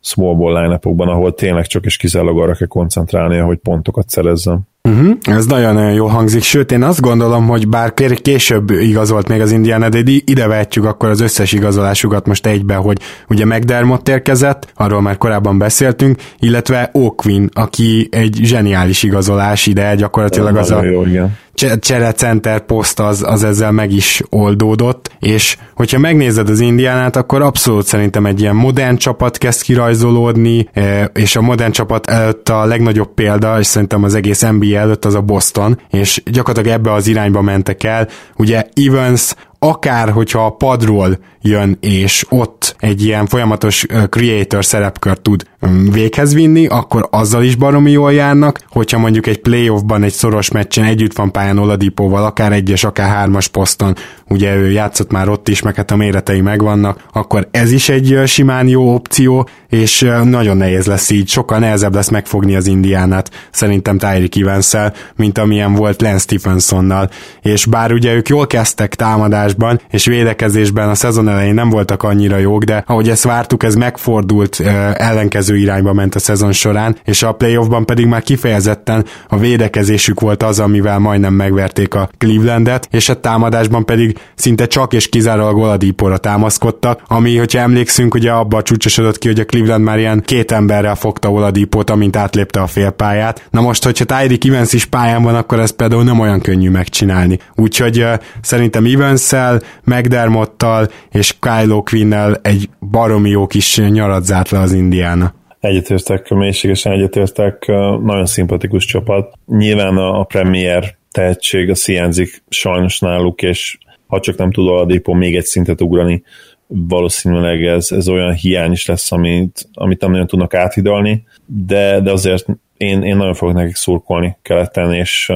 small 0.00 0.34
ball 0.34 0.62
line 0.62 0.78
ahol 0.82 1.34
tényleg 1.34 1.66
csak 1.66 1.84
és 1.84 1.96
kizárólag 1.96 2.38
arra 2.38 2.54
kell 2.54 2.66
koncentrálnia, 2.66 3.44
hogy 3.44 3.56
pontokat 3.56 4.08
szerezzem. 4.08 4.60
Uh-huh, 4.88 5.16
ez 5.20 5.46
nagyon-nagyon 5.46 5.92
jó 5.92 6.06
hangzik, 6.06 6.42
sőt 6.42 6.72
én 6.72 6.82
azt 6.82 7.00
gondolom, 7.00 7.46
hogy 7.46 7.68
bár 7.68 7.94
később 8.22 8.70
igazolt 8.70 9.28
még 9.28 9.40
az 9.40 9.52
Indiana, 9.52 9.88
de 9.88 10.02
ide 10.04 10.46
vehetjük 10.46 10.84
akkor 10.84 11.08
az 11.08 11.20
összes 11.20 11.52
igazolásukat 11.52 12.26
most 12.26 12.46
egybe, 12.46 12.74
hogy 12.74 12.98
ugye 13.28 13.44
McDermott 13.44 14.08
érkezett, 14.08 14.72
arról 14.74 15.00
már 15.00 15.16
korábban 15.16 15.58
beszéltünk, 15.58 16.20
illetve 16.38 16.90
Oakwin, 16.92 17.48
aki 17.52 18.08
egy 18.10 18.38
zseniális 18.42 19.02
igazolás 19.02 19.66
ide, 19.66 19.94
gyakorlatilag 19.94 20.56
az 20.56 20.70
a... 20.70 20.84
Jó, 20.84 21.04
igen 21.06 21.36
cserecenter 21.80 22.60
poszt 22.60 23.00
az, 23.00 23.22
az 23.26 23.42
ezzel 23.44 23.72
meg 23.72 23.92
is 23.92 24.22
oldódott, 24.30 25.10
és 25.20 25.56
hogyha 25.74 25.98
megnézed 25.98 26.48
az 26.48 26.60
Indiánát, 26.60 27.16
akkor 27.16 27.42
abszolút 27.42 27.86
szerintem 27.86 28.26
egy 28.26 28.40
ilyen 28.40 28.54
modern 28.54 28.96
csapat 28.96 29.38
kezd 29.38 29.62
kirajzolódni, 29.62 30.68
e, 30.72 31.04
és 31.04 31.36
a 31.36 31.40
modern 31.40 31.72
csapat 31.72 32.06
előtt 32.06 32.48
a 32.48 32.64
legnagyobb 32.64 33.14
példa, 33.14 33.58
és 33.58 33.66
szerintem 33.66 34.04
az 34.04 34.14
egész 34.14 34.40
NBA 34.40 34.76
előtt 34.76 35.04
az 35.04 35.14
a 35.14 35.20
Boston, 35.20 35.80
és 35.90 36.22
gyakorlatilag 36.24 36.78
ebbe 36.78 36.92
az 36.92 37.06
irányba 37.06 37.40
mentek 37.40 37.84
el. 37.84 38.08
Ugye 38.36 38.64
Evans 38.74 39.34
akár 39.58 40.10
hogyha 40.10 40.44
a 40.44 40.50
padról 40.50 41.18
jön, 41.40 41.76
és 41.80 42.26
ott 42.28 42.76
egy 42.78 43.04
ilyen 43.04 43.26
folyamatos 43.26 43.86
creator 44.10 44.64
szerepkört 44.64 45.20
tud 45.20 45.44
véghez 45.92 46.34
vinni, 46.34 46.66
akkor 46.66 47.08
azzal 47.10 47.42
is 47.42 47.54
baromi 47.54 47.90
jól 47.90 48.12
járnak, 48.12 48.60
hogyha 48.68 48.98
mondjuk 48.98 49.26
egy 49.26 49.40
playoffban, 49.40 50.02
egy 50.02 50.12
szoros 50.12 50.50
meccsen 50.50 50.84
együtt 50.84 51.16
van 51.16 51.32
pályán 51.32 51.58
Oladipóval, 51.58 52.24
akár 52.24 52.52
egyes, 52.52 52.84
akár 52.84 53.08
hármas 53.08 53.48
poszton, 53.48 53.94
ugye 54.28 54.54
ő 54.54 54.70
játszott 54.70 55.10
már 55.10 55.28
ott 55.28 55.48
is, 55.48 55.62
meg 55.62 55.74
hát 55.74 55.90
a 55.90 55.96
méretei 55.96 56.40
megvannak, 56.40 57.04
akkor 57.12 57.48
ez 57.50 57.72
is 57.72 57.88
egy 57.88 58.20
simán 58.26 58.68
jó 58.68 58.94
opció, 58.94 59.48
és 59.68 60.10
nagyon 60.24 60.56
nehéz 60.56 60.86
lesz 60.86 61.10
így, 61.10 61.28
sokkal 61.28 61.58
nehezebb 61.58 61.94
lesz 61.94 62.08
megfogni 62.08 62.56
az 62.56 62.66
Indiánát, 62.66 63.30
szerintem 63.50 63.98
Tyreek 63.98 64.36
evans 64.36 64.74
mint 65.16 65.38
amilyen 65.38 65.74
volt 65.74 66.02
Lance 66.02 66.18
Stephensonnal, 66.18 67.10
és 67.42 67.64
bár 67.64 67.92
ugye 67.92 68.14
ők 68.14 68.28
jól 68.28 68.46
kezdtek 68.46 68.94
támadásban, 68.94 69.80
és 69.90 70.06
védekezésben 70.06 70.88
a 70.88 70.94
szezon 70.94 71.28
elején 71.28 71.54
nem 71.54 71.70
voltak 71.70 72.02
annyira 72.02 72.36
jók, 72.36 72.64
de 72.64 72.84
ahogy 72.86 73.08
ezt 73.08 73.24
vártuk, 73.24 73.62
ez 73.62 73.74
megfordult, 73.74 74.60
ellenkező 74.94 75.55
irányba 75.56 75.92
ment 75.92 76.14
a 76.14 76.18
szezon 76.18 76.52
során, 76.52 76.96
és 77.04 77.22
a 77.22 77.32
playoffban 77.32 77.86
pedig 77.86 78.06
már 78.06 78.22
kifejezetten 78.22 79.04
a 79.28 79.38
védekezésük 79.38 80.20
volt 80.20 80.42
az, 80.42 80.60
amivel 80.60 80.98
majdnem 80.98 81.34
megverték 81.34 81.94
a 81.94 82.08
Clevelandet, 82.18 82.88
és 82.90 83.08
a 83.08 83.20
támadásban 83.20 83.84
pedig 83.84 84.18
szinte 84.34 84.66
csak 84.66 84.92
és 84.92 85.08
kizárólag 85.08 85.56
Oladipóra 85.56 86.18
támaszkodtak, 86.18 87.02
ami, 87.06 87.36
hogyha 87.36 87.58
emlékszünk, 87.58 88.14
ugye 88.14 88.30
abba 88.30 88.62
csúcsosodott 88.62 89.18
ki, 89.18 89.28
hogy 89.28 89.40
a 89.40 89.44
Cleveland 89.44 89.84
már 89.84 89.98
ilyen 89.98 90.22
két 90.24 90.52
emberrel 90.52 90.94
fogta 90.94 91.30
Oladipót, 91.30 91.90
amint 91.90 92.16
átlépte 92.16 92.60
a 92.60 92.66
félpályát. 92.66 93.46
Na 93.50 93.60
most, 93.60 93.84
hogyha 93.84 94.04
Tyreek 94.04 94.44
Evans 94.44 94.72
is 94.72 94.84
pályán 94.84 95.22
van, 95.22 95.34
akkor 95.34 95.60
ez 95.60 95.70
például 95.70 96.04
nem 96.04 96.20
olyan 96.20 96.40
könnyű 96.40 96.70
megcsinálni. 96.70 97.38
Úgyhogy 97.54 98.00
uh, 98.00 98.14
szerintem 98.42 98.84
Evans-szel, 98.84 99.62
McDermottal 99.84 100.88
és 101.10 101.34
Kylo 101.40 101.82
Quinnel 101.82 102.38
egy 102.42 102.68
baromi 102.90 103.30
jó 103.30 103.46
kis 103.46 103.76
nyarat 103.76 104.24
zárt 104.24 104.50
le 104.50 104.58
az 104.58 104.72
Indiana. 104.72 105.34
Egyetértek, 105.60 106.28
mélységesen 106.28 106.92
egyetértek, 106.92 107.66
nagyon 108.02 108.26
szimpatikus 108.26 108.84
csapat. 108.84 109.32
Nyilván 109.46 109.96
a 109.96 110.24
Premier 110.24 110.96
tehetség, 111.10 111.70
a 111.70 111.74
hiányzik 111.86 112.42
sajnos 112.48 112.98
náluk, 112.98 113.42
és 113.42 113.78
ha 114.06 114.20
csak 114.20 114.36
nem 114.36 114.52
tud 114.52 114.68
Aladépó 114.68 115.12
még 115.12 115.36
egy 115.36 115.44
szintet 115.44 115.80
ugrani, 115.80 116.22
valószínűleg 116.66 117.64
ez, 117.64 117.92
ez 117.92 118.08
olyan 118.08 118.32
hiány 118.32 118.72
is 118.72 118.86
lesz, 118.86 119.12
amit, 119.12 119.68
amit 119.72 120.00
nem 120.00 120.10
nagyon 120.10 120.26
tudnak 120.26 120.54
áthidalni, 120.54 121.24
de, 121.46 122.00
de 122.00 122.10
azért 122.10 122.46
én, 122.76 123.02
én 123.02 123.16
nagyon 123.16 123.34
fogok 123.34 123.54
nekik 123.54 123.74
szurkolni 123.74 124.36
keleten, 124.42 124.92
és 124.92 125.26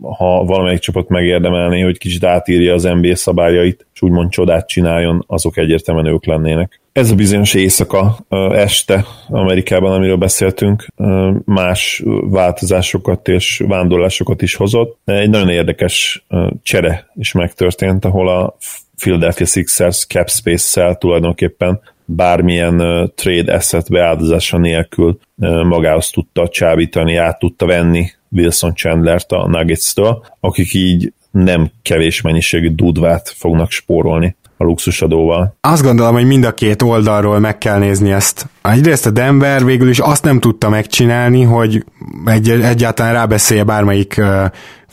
ha 0.00 0.44
valamelyik 0.44 0.78
csapat 0.78 1.08
megérdemelni, 1.08 1.80
hogy 1.80 1.98
kicsit 1.98 2.24
átírja 2.24 2.74
az 2.74 2.82
NBA 2.82 3.16
szabályait, 3.16 3.86
és 3.94 4.02
úgymond 4.02 4.30
csodát 4.30 4.68
csináljon, 4.68 5.24
azok 5.26 5.56
egyértelműen 5.56 6.06
ők 6.06 6.26
lennének. 6.26 6.80
Ez 6.96 7.10
a 7.10 7.14
bizonyos 7.14 7.54
éjszaka, 7.54 8.18
este 8.52 9.04
Amerikában, 9.28 9.92
amiről 9.92 10.16
beszéltünk, 10.16 10.86
más 11.44 12.02
változásokat 12.20 13.28
és 13.28 13.62
vándorlásokat 13.66 14.42
is 14.42 14.54
hozott. 14.54 14.98
Egy 15.04 15.30
nagyon 15.30 15.48
érdekes 15.48 16.26
csere 16.62 17.10
is 17.14 17.32
megtörtént, 17.32 18.04
ahol 18.04 18.28
a 18.28 18.56
Philadelphia 18.98 19.46
Sixers 19.46 20.06
cap 20.06 20.30
space-szel 20.30 20.96
tulajdonképpen 20.96 21.80
bármilyen 22.04 22.76
trade 23.14 23.54
asset 23.54 23.90
beáldozása 23.90 24.58
nélkül 24.58 25.18
magához 25.64 26.10
tudta 26.10 26.48
csábítani, 26.48 27.16
át 27.16 27.38
tudta 27.38 27.66
venni 27.66 28.10
Wilson 28.30 28.74
Chandlert 28.74 29.32
a 29.32 29.48
Nuggets-től, 29.48 30.24
akik 30.40 30.74
így 30.74 31.12
nem 31.30 31.70
kevés 31.82 32.20
mennyiségű 32.20 32.70
dudvát 32.74 33.28
fognak 33.28 33.70
spórolni 33.70 34.36
a 34.56 34.64
luxusadóval. 34.64 35.56
Azt 35.60 35.82
gondolom, 35.82 36.14
hogy 36.14 36.26
mind 36.26 36.44
a 36.44 36.54
két 36.54 36.82
oldalról 36.82 37.38
meg 37.38 37.58
kell 37.58 37.78
nézni 37.78 38.12
ezt. 38.12 38.46
Egyrészt 38.62 39.06
a 39.06 39.10
Denver 39.10 39.64
végül 39.64 39.88
is 39.88 39.98
azt 39.98 40.24
nem 40.24 40.40
tudta 40.40 40.68
megcsinálni, 40.68 41.42
hogy 41.42 41.84
egy, 42.24 42.50
egyáltalán 42.50 43.12
rábeszélje 43.12 43.64
bármelyik 43.64 44.20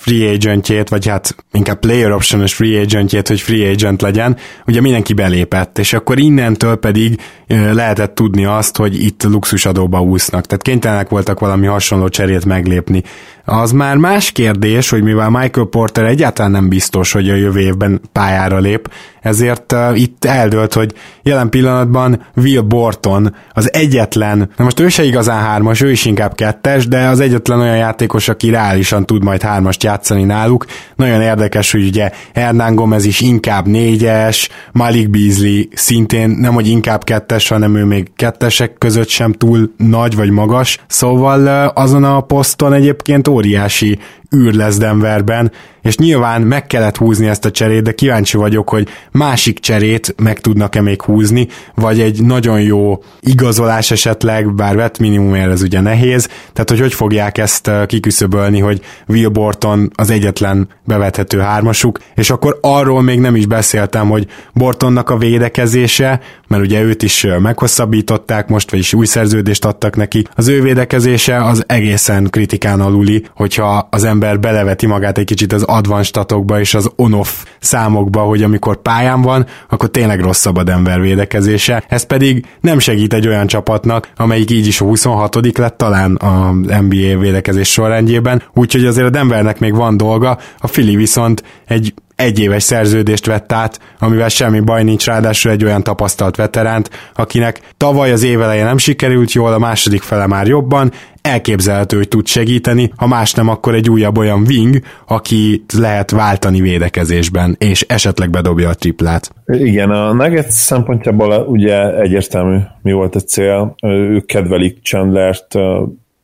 free 0.03 0.31
agentjét, 0.31 0.89
vagy 0.89 1.07
hát 1.07 1.35
inkább 1.51 1.79
player 1.79 2.11
optionos 2.11 2.53
free 2.53 2.81
agentjét, 2.81 3.27
hogy 3.27 3.41
free 3.41 3.69
agent 3.69 4.01
legyen, 4.01 4.37
ugye 4.67 4.81
mindenki 4.81 5.13
belépett, 5.13 5.77
és 5.77 5.93
akkor 5.93 6.19
innentől 6.19 6.75
pedig 6.75 7.21
lehetett 7.47 8.15
tudni 8.15 8.45
azt, 8.45 8.77
hogy 8.77 9.03
itt 9.03 9.23
luxusadóba 9.23 10.01
úsznak, 10.01 10.45
tehát 10.45 10.63
kénytelenek 10.63 11.09
voltak 11.09 11.39
valami 11.39 11.65
hasonló 11.65 12.07
cserét 12.09 12.45
meglépni. 12.45 13.03
Az 13.45 13.71
már 13.71 13.97
más 13.97 14.31
kérdés, 14.31 14.89
hogy 14.89 15.03
mivel 15.03 15.29
Michael 15.29 15.67
Porter 15.67 16.05
egyáltalán 16.05 16.51
nem 16.51 16.69
biztos, 16.69 17.11
hogy 17.11 17.29
a 17.29 17.35
jövő 17.35 17.59
évben 17.59 18.01
pályára 18.11 18.57
lép, 18.57 18.91
ezért 19.21 19.71
uh, 19.71 19.99
itt 19.99 20.25
eldőlt, 20.25 20.73
hogy 20.73 20.93
jelen 21.21 21.49
pillanatban 21.49 22.25
Will 22.35 22.61
Borton 22.61 23.35
az 23.53 23.73
egyetlen, 23.73 24.49
na 24.57 24.63
most 24.63 24.79
ő 24.79 24.87
se 24.87 25.03
igazán 25.03 25.41
hármas, 25.41 25.81
ő 25.81 25.91
is 25.91 26.05
inkább 26.05 26.35
kettes, 26.35 26.87
de 26.87 27.07
az 27.07 27.19
egyetlen 27.19 27.59
olyan 27.59 27.77
játékos, 27.77 28.29
aki 28.29 28.49
reálisan 28.49 29.05
tud 29.05 29.23
majd 29.23 29.41
hármast 29.41 29.83
játszani 29.83 29.92
náluk. 30.01 30.65
Nagyon 30.95 31.21
érdekes, 31.21 31.71
hogy 31.71 31.87
ugye 31.87 32.11
Hernán 32.33 32.75
Gomez 32.75 33.05
is 33.05 33.21
inkább 33.21 33.67
négyes, 33.67 34.49
Malik 34.71 35.09
Beasley 35.09 35.63
szintén 35.73 36.29
nem, 36.29 36.53
hogy 36.53 36.67
inkább 36.67 37.03
kettes, 37.03 37.47
hanem 37.47 37.75
ő 37.75 37.85
még 37.85 38.11
kettesek 38.15 38.73
között 38.77 39.09
sem 39.09 39.31
túl 39.31 39.73
nagy 39.77 40.15
vagy 40.15 40.29
magas. 40.29 40.79
Szóval 40.87 41.67
azon 41.67 42.03
a 42.03 42.21
poszton 42.21 42.73
egyébként 42.73 43.27
óriási 43.27 43.99
űr 44.35 44.53
lesz 44.53 44.77
Denverben, 44.77 45.51
és 45.81 45.97
nyilván 45.97 46.41
meg 46.41 46.67
kellett 46.67 46.97
húzni 46.97 47.27
ezt 47.27 47.45
a 47.45 47.51
cserét, 47.51 47.83
de 47.83 47.91
kíváncsi 47.91 48.37
vagyok, 48.37 48.69
hogy 48.69 48.87
másik 49.11 49.59
cserét 49.59 50.15
meg 50.17 50.39
tudnak-e 50.39 50.81
még 50.81 51.01
húzni, 51.01 51.47
vagy 51.75 51.99
egy 51.99 52.23
nagyon 52.23 52.61
jó 52.61 53.03
igazolás 53.19 53.91
esetleg, 53.91 54.55
bár 54.55 54.75
vett 54.75 54.99
minimumért 54.99 55.51
ez 55.51 55.61
ugye 55.61 55.81
nehéz, 55.81 56.29
tehát 56.53 56.69
hogy 56.69 56.79
hogy 56.79 56.93
fogják 56.93 57.37
ezt 57.37 57.71
kiküszöbölni, 57.85 58.59
hogy 58.59 58.81
Will 59.07 59.29
Borton 59.29 59.91
az 59.95 60.09
egyetlen 60.09 60.67
bevethető 60.83 61.39
hármasuk, 61.39 61.99
és 62.15 62.29
akkor 62.29 62.57
arról 62.61 63.01
még 63.01 63.19
nem 63.19 63.35
is 63.35 63.45
beszéltem, 63.45 64.09
hogy 64.09 64.27
Bortonnak 64.53 65.09
a 65.09 65.17
védekezése, 65.17 66.19
mert 66.53 66.65
ugye 66.65 66.81
őt 66.81 67.03
is 67.03 67.27
meghosszabbították 67.39 68.47
most, 68.47 68.71
vagyis 68.71 68.93
új 68.93 69.05
szerződést 69.05 69.65
adtak 69.65 69.95
neki, 69.95 70.27
az 70.35 70.47
ő 70.47 70.61
védekezése 70.61 71.43
az 71.43 71.63
egészen 71.67 72.27
kritikán 72.29 72.81
aluli, 72.81 73.25
hogyha 73.35 73.87
az 73.91 74.03
ember 74.03 74.39
beleveti 74.39 74.85
magát 74.85 75.17
egy 75.17 75.25
kicsit 75.25 75.53
az 75.53 75.63
advanced 75.63 76.05
statokba 76.05 76.59
és 76.59 76.73
az 76.73 76.89
on-off 76.95 77.29
számokba, 77.59 78.21
hogy 78.21 78.43
amikor 78.43 78.81
pályán 78.81 79.21
van, 79.21 79.45
akkor 79.69 79.89
tényleg 79.89 80.19
rosszabb 80.19 80.57
a 80.57 80.63
Denver 80.63 81.01
védekezése. 81.01 81.83
Ez 81.87 82.03
pedig 82.03 82.45
nem 82.61 82.79
segít 82.79 83.13
egy 83.13 83.27
olyan 83.27 83.47
csapatnak, 83.47 84.09
amelyik 84.15 84.51
így 84.51 84.67
is 84.67 84.81
a 84.81 84.85
26 84.85 85.57
lett 85.57 85.77
talán 85.77 86.15
a 86.15 86.51
NBA 86.81 87.17
védekezés 87.19 87.71
sorrendjében, 87.71 88.43
úgyhogy 88.53 88.85
azért 88.85 89.07
a 89.07 89.09
Denvernek 89.09 89.59
még 89.59 89.75
van 89.75 89.97
dolga, 89.97 90.37
a 90.57 90.67
Fili 90.67 90.95
viszont 90.95 91.43
egy 91.65 91.93
egyéves 92.15 92.63
szerződést 92.63 93.25
vett 93.25 93.51
át, 93.51 93.79
amivel 93.99 94.29
semmi 94.29 94.59
baj 94.59 94.83
nincs, 94.83 95.05
ráadásul 95.05 95.51
egy 95.51 95.63
olyan 95.63 95.83
tapasztalt 95.83 96.35
veteránt, 96.35 96.89
akinek 97.15 97.59
tavaly 97.77 98.11
az 98.11 98.23
éveleje 98.23 98.63
nem 98.63 98.77
sikerült 98.77 99.31
jól, 99.31 99.53
a 99.53 99.59
második 99.59 100.01
fele 100.01 100.27
már 100.27 100.47
jobban, 100.47 100.91
elképzelhető, 101.21 101.97
hogy 101.97 102.07
tud 102.07 102.27
segíteni, 102.27 102.91
ha 102.95 103.07
más 103.07 103.33
nem, 103.33 103.49
akkor 103.49 103.75
egy 103.75 103.89
újabb 103.89 104.17
olyan 104.17 104.43
wing, 104.47 104.79
aki 105.07 105.65
lehet 105.77 106.11
váltani 106.11 106.61
védekezésben, 106.61 107.55
és 107.59 107.81
esetleg 107.81 108.29
bedobja 108.29 108.69
a 108.69 108.73
triplát. 108.73 109.31
Igen, 109.45 109.89
a 109.89 110.13
Nuggets 110.13 110.51
szempontjából 110.51 111.45
ugye 111.47 111.99
egyértelmű 111.99 112.57
mi 112.81 112.91
volt 112.91 113.15
a 113.15 113.19
cél. 113.19 113.75
Ők 113.87 114.25
kedvelik 114.25 114.81
Chandlert, 114.81 115.47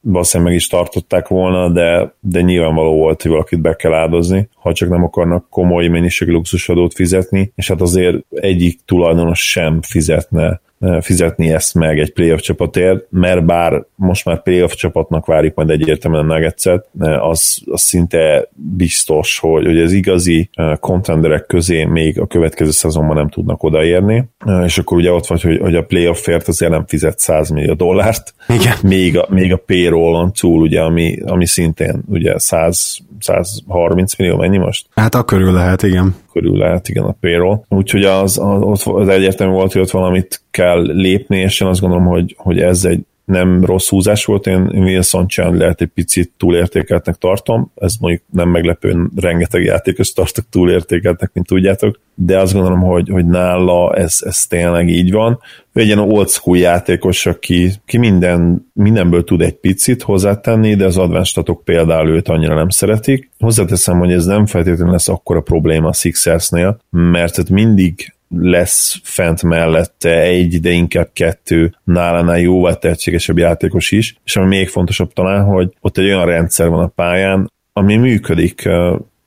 valószínűleg 0.01 0.51
meg 0.51 0.61
is 0.61 0.67
tartották 0.67 1.27
volna, 1.27 1.69
de, 1.69 2.13
de 2.19 2.41
nyilvánvaló 2.41 2.95
volt, 2.95 3.21
hogy 3.21 3.31
valakit 3.31 3.61
be 3.61 3.75
kell 3.75 3.93
áldozni, 3.93 4.49
ha 4.55 4.73
csak 4.73 4.89
nem 4.89 5.03
akarnak 5.03 5.49
komoly 5.49 5.87
mennyiségű 5.87 6.31
luxusadót 6.31 6.93
fizetni, 6.93 7.51
és 7.55 7.67
hát 7.67 7.81
azért 7.81 8.17
egyik 8.29 8.79
tulajdonos 8.85 9.49
sem 9.49 9.81
fizetne 9.81 10.61
fizetni 11.01 11.53
ezt 11.53 11.73
meg 11.73 11.99
egy 11.99 12.13
playoff 12.13 12.39
csapatért, 12.39 13.05
mert 13.09 13.45
bár 13.45 13.85
most 13.95 14.25
már 14.25 14.41
playoff 14.41 14.73
csapatnak 14.73 15.25
várjuk 15.25 15.55
majd 15.55 15.69
egyértelműen 15.69 16.25
Nuggetset, 16.25 16.85
az, 17.19 17.61
az 17.65 17.81
szinte 17.81 18.49
biztos, 18.53 19.39
hogy, 19.39 19.65
hogy 19.65 19.79
az 19.79 19.91
igazi 19.91 20.49
contenderek 20.79 21.45
közé 21.45 21.83
még 21.83 22.19
a 22.19 22.27
következő 22.27 22.71
szezonban 22.71 23.15
nem 23.15 23.29
tudnak 23.29 23.63
odaérni, 23.63 24.29
és 24.65 24.77
akkor 24.77 24.97
ugye 24.97 25.11
ott 25.11 25.27
vagy, 25.27 25.41
hogy, 25.41 25.57
hogy 25.57 25.75
a 25.75 25.83
playoffért 25.83 26.47
azért 26.47 26.71
nem 26.71 26.85
fizet 26.87 27.19
100 27.19 27.49
millió 27.49 27.73
dollárt, 27.73 28.33
Igen. 28.47 28.77
Még, 28.83 29.17
a, 29.17 29.27
még 29.29 29.53
a 29.53 29.57
payroll-on 29.57 30.33
túl, 30.33 30.61
ugye, 30.61 30.81
ami, 30.81 31.17
ami 31.25 31.45
szintén 31.45 32.03
ugye 32.07 32.39
100, 32.39 32.97
130 33.19 34.15
millió, 34.15 34.37
mennyi 34.37 34.57
most? 34.57 34.85
Hát 34.95 35.15
a 35.15 35.23
körül 35.23 35.53
lehet, 35.53 35.83
igen 35.83 36.15
körül 36.31 36.57
lehet, 36.57 36.87
igen, 36.87 37.03
a 37.03 37.15
payroll. 37.19 37.61
Úgyhogy 37.69 38.03
az, 38.03 38.39
az, 38.43 38.83
az, 38.85 39.07
egyértelmű 39.07 39.53
volt, 39.53 39.71
hogy 39.71 39.81
ott 39.81 39.89
valamit 39.89 40.41
kell 40.51 40.81
lépni, 40.81 41.37
és 41.37 41.61
én 41.61 41.67
azt 41.67 41.81
gondolom, 41.81 42.05
hogy, 42.05 42.35
hogy 42.37 42.59
ez 42.59 42.85
egy 42.85 43.01
nem 43.29 43.65
rossz 43.65 43.89
húzás 43.89 44.25
volt, 44.25 44.47
én 44.47 44.69
Wilson 44.71 45.25
lehet 45.37 45.81
egy 45.81 45.87
picit 45.87 46.31
túlértékeltnek 46.37 47.15
tartom, 47.15 47.71
ez 47.75 47.95
mondjuk 47.99 48.23
nem 48.31 48.49
meglepő, 48.49 49.09
rengeteg 49.15 49.63
játékos 49.63 50.13
tartok 50.13 50.45
túlértékeltnek, 50.49 51.29
mint 51.33 51.47
tudjátok, 51.47 51.99
de 52.15 52.39
azt 52.39 52.53
gondolom, 52.53 52.79
hogy, 52.79 53.09
hogy 53.09 53.25
nála 53.25 53.93
ez, 53.93 54.17
ez 54.19 54.45
tényleg 54.45 54.89
így 54.89 55.11
van. 55.11 55.39
Ő 55.73 55.81
egy 55.81 55.85
ilyen 55.85 55.99
old 55.99 56.29
school 56.29 56.57
játékos, 56.57 57.25
aki, 57.25 57.71
ki 57.85 57.97
minden, 57.97 58.69
mindenből 58.73 59.23
tud 59.23 59.41
egy 59.41 59.55
picit 59.55 60.01
hozzátenni, 60.01 60.75
de 60.75 60.85
az 60.85 60.97
advanced 60.97 61.45
például 61.63 62.09
őt 62.09 62.27
annyira 62.27 62.55
nem 62.55 62.69
szeretik. 62.69 63.29
Hozzáteszem, 63.39 63.97
hogy 63.97 64.11
ez 64.11 64.25
nem 64.25 64.45
feltétlenül 64.45 64.91
lesz 64.91 65.09
akkora 65.09 65.41
probléma 65.41 65.87
a 65.87 65.93
Sixersnél, 65.93 66.79
mert 66.89 67.49
mindig 67.49 68.13
lesz 68.37 68.99
fent 69.03 69.43
mellette 69.43 70.21
egy, 70.21 70.59
de 70.59 70.69
inkább 70.69 71.09
kettő 71.13 71.75
nálánál 71.83 72.39
jóval 72.39 72.77
tehetségesebb 72.77 73.37
játékos 73.37 73.91
is, 73.91 74.15
és 74.23 74.35
ami 74.35 74.47
még 74.47 74.67
fontosabb 74.67 75.13
talán, 75.13 75.43
hogy 75.43 75.73
ott 75.81 75.97
egy 75.97 76.05
olyan 76.05 76.25
rendszer 76.25 76.69
van 76.69 76.83
a 76.83 76.87
pályán, 76.87 77.51
ami 77.73 77.95
működik 77.95 78.69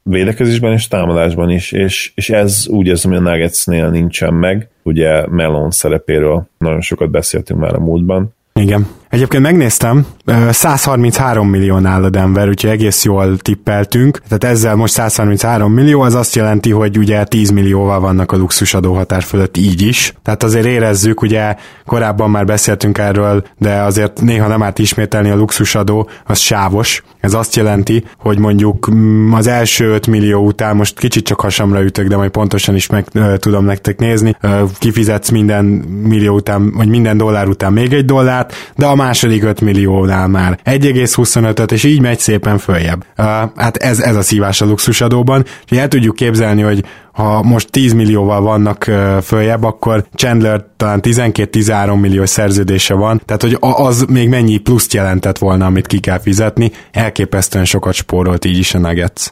védekezésben 0.03 0.73
és 0.73 0.89
támadásban 0.89 1.51
is, 1.51 1.73
és, 1.73 2.13
és 2.15 2.31
ez 2.31 2.67
úgy 2.69 2.87
érzem, 2.87 3.11
hogy 3.11 3.27
a 3.27 3.31
Nuggetsnél 3.31 3.91
nincsen 3.91 4.35
meg, 4.35 4.69
ugye 4.83 5.27
Melon 5.27 5.71
szerepéről 5.71 6.47
nagyon 6.59 6.81
sokat 6.81 7.11
beszéltünk 7.11 7.61
már 7.61 7.75
a 7.75 7.81
múltban. 7.81 8.35
Igen. 8.55 8.87
Egyébként 9.13 9.43
megnéztem, 9.43 10.07
133 10.51 11.49
millió 11.49 11.87
áll 11.87 12.05
a 12.05 12.11
Denver, 12.11 12.49
úgyhogy 12.49 12.71
egész 12.71 13.05
jól 13.05 13.37
tippeltünk. 13.37 14.21
Tehát 14.29 14.45
ezzel 14.45 14.75
most 14.75 14.93
133 14.93 15.73
millió, 15.73 16.01
az 16.01 16.15
azt 16.15 16.35
jelenti, 16.35 16.71
hogy 16.71 16.99
ugye 16.99 17.25
10 17.25 17.51
millióval 17.51 18.01
vannak 18.01 18.33
a 18.33 18.37
luxus 18.37 18.75
adóhatár 18.75 19.23
fölött 19.23 19.57
így 19.57 19.83
is. 19.83 20.15
Tehát 20.23 20.43
azért 20.43 20.67
érezzük, 20.67 21.23
ugye 21.23 21.57
korábban 21.87 22.31
már 22.31 22.45
beszéltünk 22.45 22.99
erről, 22.99 23.45
de 23.59 23.81
azért 23.81 24.21
néha 24.21 24.49
nem 24.49 24.63
árt 24.63 24.79
ismételni 24.79 25.31
a 25.31 25.37
luxusadó, 25.37 26.09
az 26.25 26.39
sávos. 26.39 27.03
Ez 27.21 27.35
azt 27.35 27.57
jelenti, 27.57 28.05
hogy 28.19 28.39
mondjuk 28.39 28.91
mm, 28.95 29.33
az 29.33 29.47
első 29.47 29.93
5 29.93 30.07
millió 30.07 30.45
után, 30.45 30.77
most 30.77 30.99
kicsit 30.99 31.25
csak 31.25 31.41
hasamra 31.41 31.83
ütök, 31.83 32.07
de 32.07 32.17
majd 32.17 32.31
pontosan 32.31 32.75
is 32.75 32.87
meg 32.87 33.07
tudom 33.39 33.65
nektek 33.65 33.99
nézni, 33.99 34.37
kifizetsz 34.79 35.29
minden 35.29 35.65
millió 36.05 36.35
után, 36.35 36.73
vagy 36.73 36.89
minden 36.89 37.17
dollár 37.17 37.49
után 37.49 37.73
még 37.73 37.93
egy 37.93 38.05
dollárt, 38.05 38.55
de 38.77 38.87
a 38.87 39.01
második 39.03 39.45
5 39.45 39.61
milliónál 39.61 40.29
már. 40.29 40.59
1,25-öt, 40.65 41.73
és 41.73 41.85
így 41.85 42.01
megy 42.01 42.19
szépen 42.19 42.59
följebb. 42.59 43.05
Uh, 43.19 43.25
hát 43.57 43.77
ez, 43.77 44.01
ez 44.01 44.17
a 44.17 44.23
szívás 44.23 44.61
a 44.61 44.65
luxusadóban, 44.65 45.45
és 45.71 45.79
el 45.79 45.89
tudjuk 45.89 46.17
képzelni, 46.17 46.63
hogy 46.63 46.85
ha 47.13 47.43
most 47.43 47.71
10 47.71 47.93
millióval 47.93 48.41
vannak 48.41 48.91
följebb, 49.23 49.65
akkor 49.65 50.05
Chandler 50.15 50.65
talán 50.77 51.01
12-13 51.03 52.01
millió 52.01 52.25
szerződése 52.25 52.95
van, 52.95 53.21
tehát 53.25 53.43
hogy 53.43 53.57
az 53.61 54.05
még 54.09 54.29
mennyi 54.29 54.59
pluszt 54.59 54.93
jelentett 54.93 55.39
volna, 55.39 55.67
amit 55.67 55.87
ki 55.87 56.01
kell 56.01 56.19
fizetni, 56.19 56.71
elképesztően 56.91 57.65
sokat 57.65 57.95
spórolt 57.95 58.45
így 58.45 58.59
is 58.59 58.75
a 58.75 58.79
Nuggets. 58.79 59.27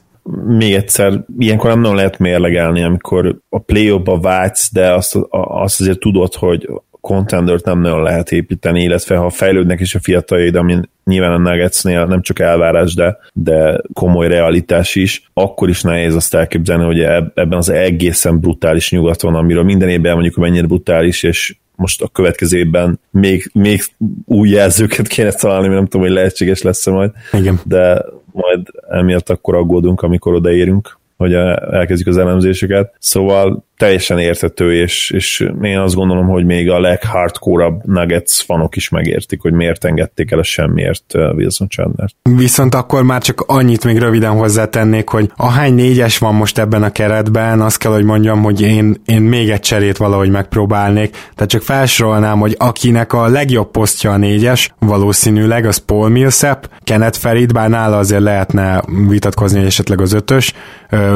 Még 0.47 0.75
egyszer, 0.75 1.25
ilyenkor 1.39 1.71
nem 1.71 1.81
nagyon 1.81 1.97
lehet 1.97 2.19
mérlegelni, 2.19 2.83
amikor 2.83 3.37
a 3.49 3.59
play 3.59 4.01
vágysz, 4.05 4.73
de 4.73 4.93
azt, 4.93 5.19
azt 5.31 5.81
azért 5.81 5.99
tudod, 5.99 6.35
hogy 6.35 6.69
contendert 7.01 7.65
nem 7.65 7.81
nagyon 7.81 8.03
lehet 8.03 8.33
építeni, 8.33 8.83
illetve 8.83 9.17
ha 9.17 9.31
fejlődnek 9.31 9.81
is 9.81 9.95
a 9.95 10.01
fiataljaid, 10.01 10.55
ami 10.55 10.81
nyilván 11.05 11.33
a 11.33 11.51
Nuggetsnél 11.51 12.07
nem 12.07 12.23
csak 12.23 12.39
elvárás, 12.39 12.95
de, 12.95 13.19
de 13.33 13.81
komoly 13.93 14.29
realitás 14.29 14.95
is, 14.95 15.31
akkor 15.35 15.69
is 15.69 15.83
nehéz 15.83 16.15
azt 16.15 16.35
elképzelni, 16.35 16.85
hogy 16.85 17.01
ebben 17.01 17.53
az 17.59 17.69
egészen 17.69 18.41
brutális 18.41 18.91
nyugaton, 18.91 19.35
amiről 19.35 19.63
minden 19.63 19.89
évben 19.89 20.13
mondjuk, 20.13 20.35
hogy 20.35 20.45
mennyire 20.45 20.67
brutális, 20.67 21.23
és 21.23 21.57
most 21.77 22.03
a 22.03 22.09
következő 22.09 22.59
évben 22.59 23.01
még, 23.11 23.51
még 23.53 23.83
új 24.25 24.49
jelzőket 24.49 25.07
kéne 25.07 25.31
találni, 25.31 25.67
mert 25.67 25.79
nem 25.79 25.89
tudom, 25.89 26.07
hogy 26.07 26.17
lehetséges 26.17 26.63
lesz-e 26.63 26.91
majd. 26.91 27.11
Igen. 27.33 27.61
De 27.65 28.05
majd 28.33 28.61
emiatt 28.91 29.31
akkor 29.31 29.55
aggódunk, 29.55 30.03
amikor 30.03 30.35
odaérünk, 30.35 30.99
hogy 31.17 31.35
elkezdjük 31.35 32.09
az 32.09 32.17
elemzéseket. 32.17 32.95
Szóval 32.99 33.65
teljesen 33.81 34.19
értető, 34.19 34.75
és, 34.75 35.11
és 35.11 35.49
én 35.63 35.79
azt 35.79 35.95
gondolom, 35.95 36.27
hogy 36.27 36.45
még 36.45 36.71
a 36.71 36.81
leghardcore 36.81 37.73
Nuggets 37.83 38.33
fanok 38.33 38.77
is 38.77 38.89
megértik, 38.89 39.41
hogy 39.41 39.53
miért 39.53 39.85
engedték 39.85 40.31
el 40.31 40.39
a 40.39 40.43
semmiért 40.43 41.05
uh, 41.15 41.35
Wilson 41.35 41.69
chandler 41.69 42.09
Viszont 42.23 42.75
akkor 42.75 43.03
már 43.03 43.23
csak 43.23 43.41
annyit 43.47 43.85
még 43.85 43.99
röviden 43.99 44.31
hozzátennék, 44.31 45.09
hogy 45.09 45.31
ahány 45.37 45.75
négyes 45.75 46.19
van 46.19 46.35
most 46.35 46.59
ebben 46.59 46.83
a 46.83 46.93
keretben, 46.93 47.61
azt 47.61 47.79
kell, 47.79 47.93
hogy 47.93 48.05
mondjam, 48.05 48.43
hogy 48.43 48.61
én, 48.61 49.03
én 49.07 49.21
még 49.23 49.51
egy 49.51 49.61
cserét 49.61 49.97
valahogy 49.97 50.31
megpróbálnék. 50.31 51.11
Tehát 51.11 51.51
csak 51.51 51.63
felsorolnám, 51.63 52.39
hogy 52.39 52.55
akinek 52.59 53.13
a 53.13 53.29
legjobb 53.29 53.71
posztja 53.71 54.11
a 54.11 54.17
négyes, 54.17 54.75
valószínűleg 54.79 55.65
az 55.65 55.77
Paul 55.77 56.09
Millsap, 56.09 56.69
Kenneth 56.85 57.19
Ferid, 57.19 57.53
bár 57.53 57.69
nála 57.69 57.99
azért 57.99 58.23
lehetne 58.23 58.83
vitatkozni, 59.09 59.59
hogy 59.59 59.67
esetleg 59.67 60.01
az 60.01 60.13
ötös, 60.13 60.53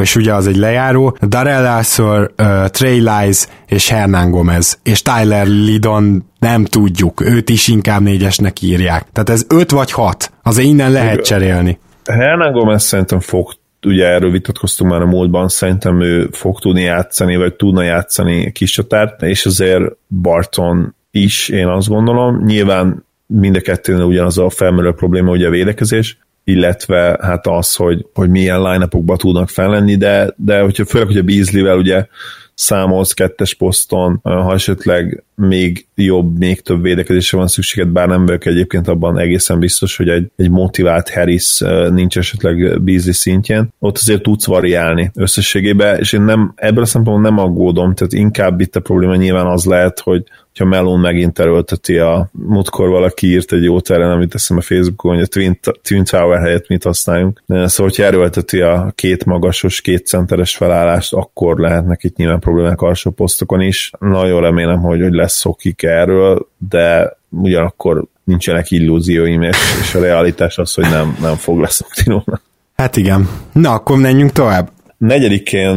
és 0.00 0.16
ugye 0.16 0.34
az 0.34 0.46
egy 0.46 0.56
lejáró. 0.56 1.16
Darrell 1.20 1.66
Arthur, 1.66 2.32
Trey 2.68 3.00
Lies 3.00 3.46
és 3.66 3.88
Hernán 3.88 4.30
Gomez, 4.30 4.78
és 4.82 5.02
Tyler 5.02 5.46
Lidon 5.46 6.24
nem 6.38 6.64
tudjuk, 6.64 7.20
őt 7.20 7.48
is 7.48 7.68
inkább 7.68 8.00
négyesnek 8.00 8.62
írják. 8.62 9.06
Tehát 9.12 9.30
ez 9.30 9.46
öt 9.48 9.70
vagy 9.70 9.90
hat, 9.90 10.32
azért 10.42 10.68
innen 10.68 10.92
lehet 10.92 11.24
cserélni. 11.24 11.78
Hernán 12.04 12.52
Gomez 12.52 12.82
szerintem 12.82 13.20
fog 13.20 13.52
ugye 13.86 14.06
erről 14.06 14.30
vitatkoztunk 14.30 14.90
már 14.90 15.02
a 15.02 15.06
múltban, 15.06 15.48
szerintem 15.48 16.00
ő 16.00 16.28
fog 16.32 16.60
tudni 16.60 16.82
játszani, 16.82 17.36
vagy 17.36 17.54
tudna 17.54 17.82
játszani 17.82 18.52
kis 18.52 18.70
csatárt, 18.70 19.22
és 19.22 19.46
azért 19.46 19.84
Barton 20.22 20.94
is, 21.10 21.48
én 21.48 21.66
azt 21.66 21.88
gondolom. 21.88 22.44
Nyilván 22.44 23.04
mind 23.26 23.56
a 23.56 23.60
kettőnél 23.60 24.04
ugyanaz 24.04 24.38
a 24.38 24.50
felmerülő 24.50 24.92
probléma, 24.92 25.30
ugye 25.30 25.46
a 25.46 25.50
védekezés, 25.50 26.18
illetve 26.44 27.18
hát 27.22 27.46
az, 27.46 27.74
hogy, 27.74 28.06
hogy 28.14 28.30
milyen 28.30 28.62
line 28.62 28.88
tudnak 29.16 29.48
fellenni, 29.48 29.96
de, 29.96 30.34
de 30.36 30.60
hogyha 30.60 30.84
főleg, 30.84 31.06
hogy 31.06 31.18
a 31.18 31.22
Beasley-vel 31.22 31.76
ugye 31.76 32.06
számolsz 32.54 33.12
kettes 33.12 33.54
poszton, 33.54 34.20
ha 34.22 34.52
esetleg 34.52 35.24
még 35.34 35.86
jobb, 35.94 36.38
még 36.38 36.60
több 36.60 36.82
védekezésre 36.82 37.38
van 37.38 37.46
szükséged, 37.46 37.88
bár 37.88 38.08
nem 38.08 38.26
vagyok 38.26 38.46
egyébként 38.46 38.88
abban 38.88 39.18
egészen 39.18 39.58
biztos, 39.58 39.96
hogy 39.96 40.08
egy, 40.08 40.30
egy 40.36 40.50
motivált 40.50 41.10
Harris 41.10 41.58
nincs 41.90 42.18
esetleg 42.18 42.82
Beasley 42.82 43.12
szintjén, 43.12 43.68
ott 43.78 43.96
azért 43.96 44.22
tudsz 44.22 44.46
variálni 44.46 45.10
összességében, 45.14 45.98
és 45.98 46.12
én 46.12 46.22
nem, 46.22 46.52
ebből 46.56 46.82
a 46.82 46.86
szempontból 46.86 47.30
nem 47.30 47.44
aggódom, 47.44 47.94
tehát 47.94 48.12
inkább 48.12 48.60
itt 48.60 48.76
a 48.76 48.80
probléma 48.80 49.16
nyilván 49.16 49.46
az 49.46 49.64
lehet, 49.64 50.00
hogy 50.00 50.24
hogyha 50.56 50.76
Melon 50.76 51.00
megint 51.00 51.38
erőlteti 51.38 51.98
a 51.98 52.28
múltkor 52.32 52.88
valaki 52.88 53.26
írt 53.26 53.52
egy 53.52 53.62
jót 53.62 53.90
erre, 53.90 54.12
amit 54.12 54.28
teszem 54.28 54.56
a 54.56 54.60
Facebookon, 54.60 55.14
hogy 55.14 55.22
a 55.22 55.26
Twin, 55.26 55.58
Twin 55.82 56.04
Tower 56.04 56.40
helyett 56.40 56.68
mit 56.68 56.82
használjunk. 56.82 57.42
Szóval, 57.46 57.70
hogyha 57.76 58.02
erőlteti 58.02 58.60
a 58.60 58.92
két 58.94 59.24
magasos, 59.24 59.80
két 59.80 60.06
centeres 60.06 60.56
felállást, 60.56 61.12
akkor 61.12 61.58
lehetnek 61.58 62.04
itt 62.04 62.16
nyilván 62.16 62.38
problémák 62.38 62.80
alsó 62.80 63.10
posztokon 63.10 63.60
is. 63.60 63.90
Nagyon 63.98 64.40
remélem, 64.40 64.80
hogy, 64.80 65.00
hogy 65.00 65.12
lesz 65.24 65.36
szokik 65.38 65.82
erről, 65.82 66.48
de 66.68 67.16
ugyanakkor 67.28 68.04
nincsenek 68.24 68.70
illúzióim, 68.70 69.42
és, 69.42 69.56
és 69.80 69.94
a 69.94 70.00
realitás 70.00 70.58
az, 70.58 70.74
hogy 70.74 70.84
nem, 70.90 71.16
nem 71.20 71.34
fog 71.34 71.60
leszokni 71.60 72.02
róla. 72.06 72.40
Hát 72.76 72.96
igen. 72.96 73.28
Na, 73.52 73.72
akkor 73.72 73.98
menjünk 73.98 74.32
tovább. 74.32 74.70
Negyedikén 74.96 75.76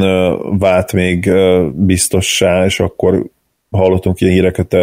vált 0.57 0.93
még 0.93 1.31
biztossá, 1.73 2.65
és 2.65 2.79
akkor 2.79 3.25
hallottunk 3.71 4.21
ilyen 4.21 4.33
híreket 4.33 4.73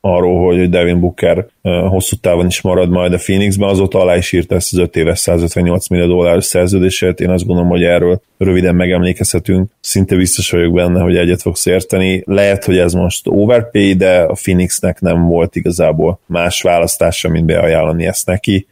arról, 0.00 0.44
hogy 0.46 0.70
Devin 0.70 1.00
Booker 1.00 1.46
hosszú 1.88 2.16
távon 2.16 2.46
is 2.46 2.60
marad 2.60 2.90
majd 2.90 3.12
a 3.12 3.16
Phoenixben, 3.16 3.68
azóta 3.68 4.00
alá 4.00 4.16
is 4.16 4.32
írta 4.32 4.54
ezt 4.54 4.72
az 4.72 4.78
5 4.78 4.96
éves 4.96 5.18
158 5.18 5.88
millió 5.88 6.06
dolláros 6.06 6.44
szerződését, 6.44 7.20
én 7.20 7.30
azt 7.30 7.46
gondolom, 7.46 7.70
hogy 7.70 7.82
erről 7.82 8.20
röviden 8.38 8.74
megemlékezhetünk, 8.74 9.70
szinte 9.80 10.16
biztos 10.16 10.50
vagyok 10.50 10.72
benne, 10.72 11.00
hogy 11.00 11.16
egyet 11.16 11.42
fogsz 11.42 11.66
érteni. 11.66 12.22
Lehet, 12.26 12.64
hogy 12.64 12.78
ez 12.78 12.92
most 12.92 13.26
overpay, 13.26 13.94
de 13.94 14.20
a 14.20 14.32
Phoenixnek 14.32 15.00
nem 15.00 15.26
volt 15.26 15.56
igazából 15.56 16.20
más 16.26 16.62
választása, 16.62 17.28
mint 17.28 17.46
beajánlani 17.46 18.06
ezt 18.06 18.26
neki 18.26 18.66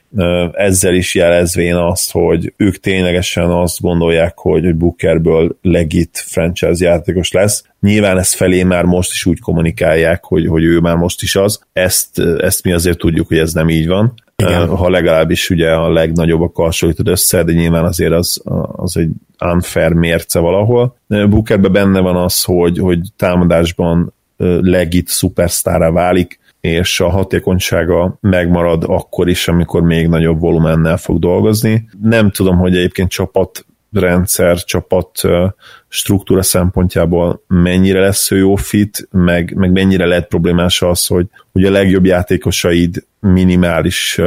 ezzel 0.53 0.95
is 0.95 1.15
jelezvén 1.15 1.75
azt, 1.75 2.13
hogy 2.13 2.53
ők 2.57 2.81
ténylegesen 2.81 3.51
azt 3.51 3.81
gondolják, 3.81 4.39
hogy, 4.39 4.65
hogy 4.65 4.75
Bookerből 4.75 5.57
legit 5.63 6.25
franchise 6.27 6.85
játékos 6.85 7.33
lesz. 7.33 7.65
Nyilván 7.81 8.19
ezt 8.19 8.35
felé 8.35 8.63
már 8.63 8.85
most 8.85 9.11
is 9.13 9.27
úgy 9.27 9.41
kommunikálják, 9.41 10.25
hogy, 10.25 10.47
hogy 10.47 10.65
ő 10.65 10.79
már 10.79 10.97
most 10.97 11.23
is 11.23 11.37
az. 11.37 11.61
Ezt, 11.73 12.19
ezt 12.19 12.65
mi 12.65 12.73
azért 12.87 13.01
tudjuk, 13.01 13.29
hogy 13.29 13.39
ez 13.39 13.53
nem 13.53 13.69
így 13.69 13.87
van. 13.87 14.15
Igen. 14.37 14.69
Ha 14.69 14.89
legalábbis 14.89 15.51
ugye 15.51 15.71
a 15.71 15.93
legnagyobb 15.93 16.55
hasonlítod 16.55 17.09
össze, 17.09 17.43
de 17.43 17.53
nyilván 17.53 17.85
azért 17.85 18.13
az, 18.13 18.43
az 18.73 18.97
egy 18.97 19.11
unfair 19.45 19.93
mérce 19.93 20.39
valahol. 20.39 20.97
Bookerben 21.07 21.73
benne 21.73 22.01
van 22.01 22.17
az, 22.17 22.43
hogy, 22.45 22.79
hogy 22.79 23.01
támadásban 23.17 24.13
legit 24.61 25.09
szupersztára 25.09 25.93
válik, 25.93 26.39
és 26.61 27.01
a 27.01 27.09
hatékonysága 27.09 28.19
megmarad 28.21 28.85
akkor 28.87 29.29
is, 29.29 29.49
amikor 29.49 29.83
még 29.83 30.09
nagyobb 30.09 30.41
volumennel 30.41 30.97
fog 30.97 31.19
dolgozni. 31.19 31.89
Nem 32.03 32.31
tudom, 32.31 32.57
hogy 32.57 32.77
egyébként 32.77 33.11
csapat 33.11 33.66
rendszer, 33.99 34.65
csapat 34.65 35.21
struktúra 35.89 36.43
szempontjából 36.43 37.43
mennyire 37.49 38.01
lesz 38.01 38.31
ő 38.31 38.37
jó 38.37 38.55
fit, 38.55 39.09
meg, 39.11 39.55
meg 39.55 39.73
mennyire 39.73 40.07
lehet 40.07 40.29
problémás 40.29 40.83
az, 40.83 41.07
hogy, 41.07 41.27
hogy 41.53 41.65
a 41.65 41.71
legjobb 41.71 42.05
játékosaid 42.05 43.05
minimális 43.21 44.21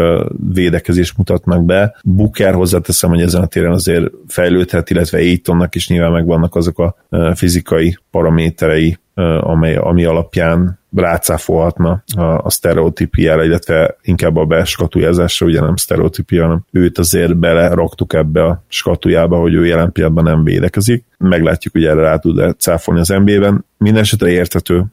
védekezést 0.53 1.17
mutatnak 1.17 1.65
be. 1.65 1.95
Booker 2.03 2.53
hozzáteszem, 2.53 3.09
hogy 3.09 3.21
ezen 3.21 3.41
a 3.41 3.47
téren 3.47 3.71
azért 3.71 4.11
fejlődhet, 4.27 4.89
illetve 4.89 5.17
Aitonnak 5.17 5.75
is 5.75 5.89
nyilván 5.89 6.11
megvannak 6.11 6.55
azok 6.55 6.79
a 6.79 6.95
fizikai 7.35 7.97
paraméterei, 8.11 8.97
amely, 9.39 9.75
ami 9.75 10.05
alapján 10.05 10.78
rácáfolhatna 10.95 12.03
a, 12.15 12.21
a 12.21 12.49
sztereotípiára, 12.49 13.43
illetve 13.43 13.95
inkább 14.01 14.35
a 14.35 14.45
beskatujázásra, 14.45 15.45
ugye 15.45 15.61
nem 15.61 15.75
sztereotípia, 15.75 16.43
hanem 16.43 16.65
őt 16.71 16.97
azért 16.97 17.37
beleraktuk 17.37 18.13
ebbe 18.13 18.43
a 18.43 18.63
skatujába, 18.67 19.37
hogy 19.37 19.53
ő 19.53 19.65
jelen 19.65 19.91
pillanatban 19.91 20.23
nem 20.23 20.43
védekezik. 20.43 21.05
Meglátjuk, 21.23 21.73
hogy 21.73 21.85
erre 21.85 22.01
rá 22.01 22.17
tud 22.17 22.55
cáfolni 22.57 22.99
az 22.99 23.07
NBA-ben. 23.07 23.65
Minden 23.77 24.01
esetre 24.01 24.29
érthető, 24.29 24.85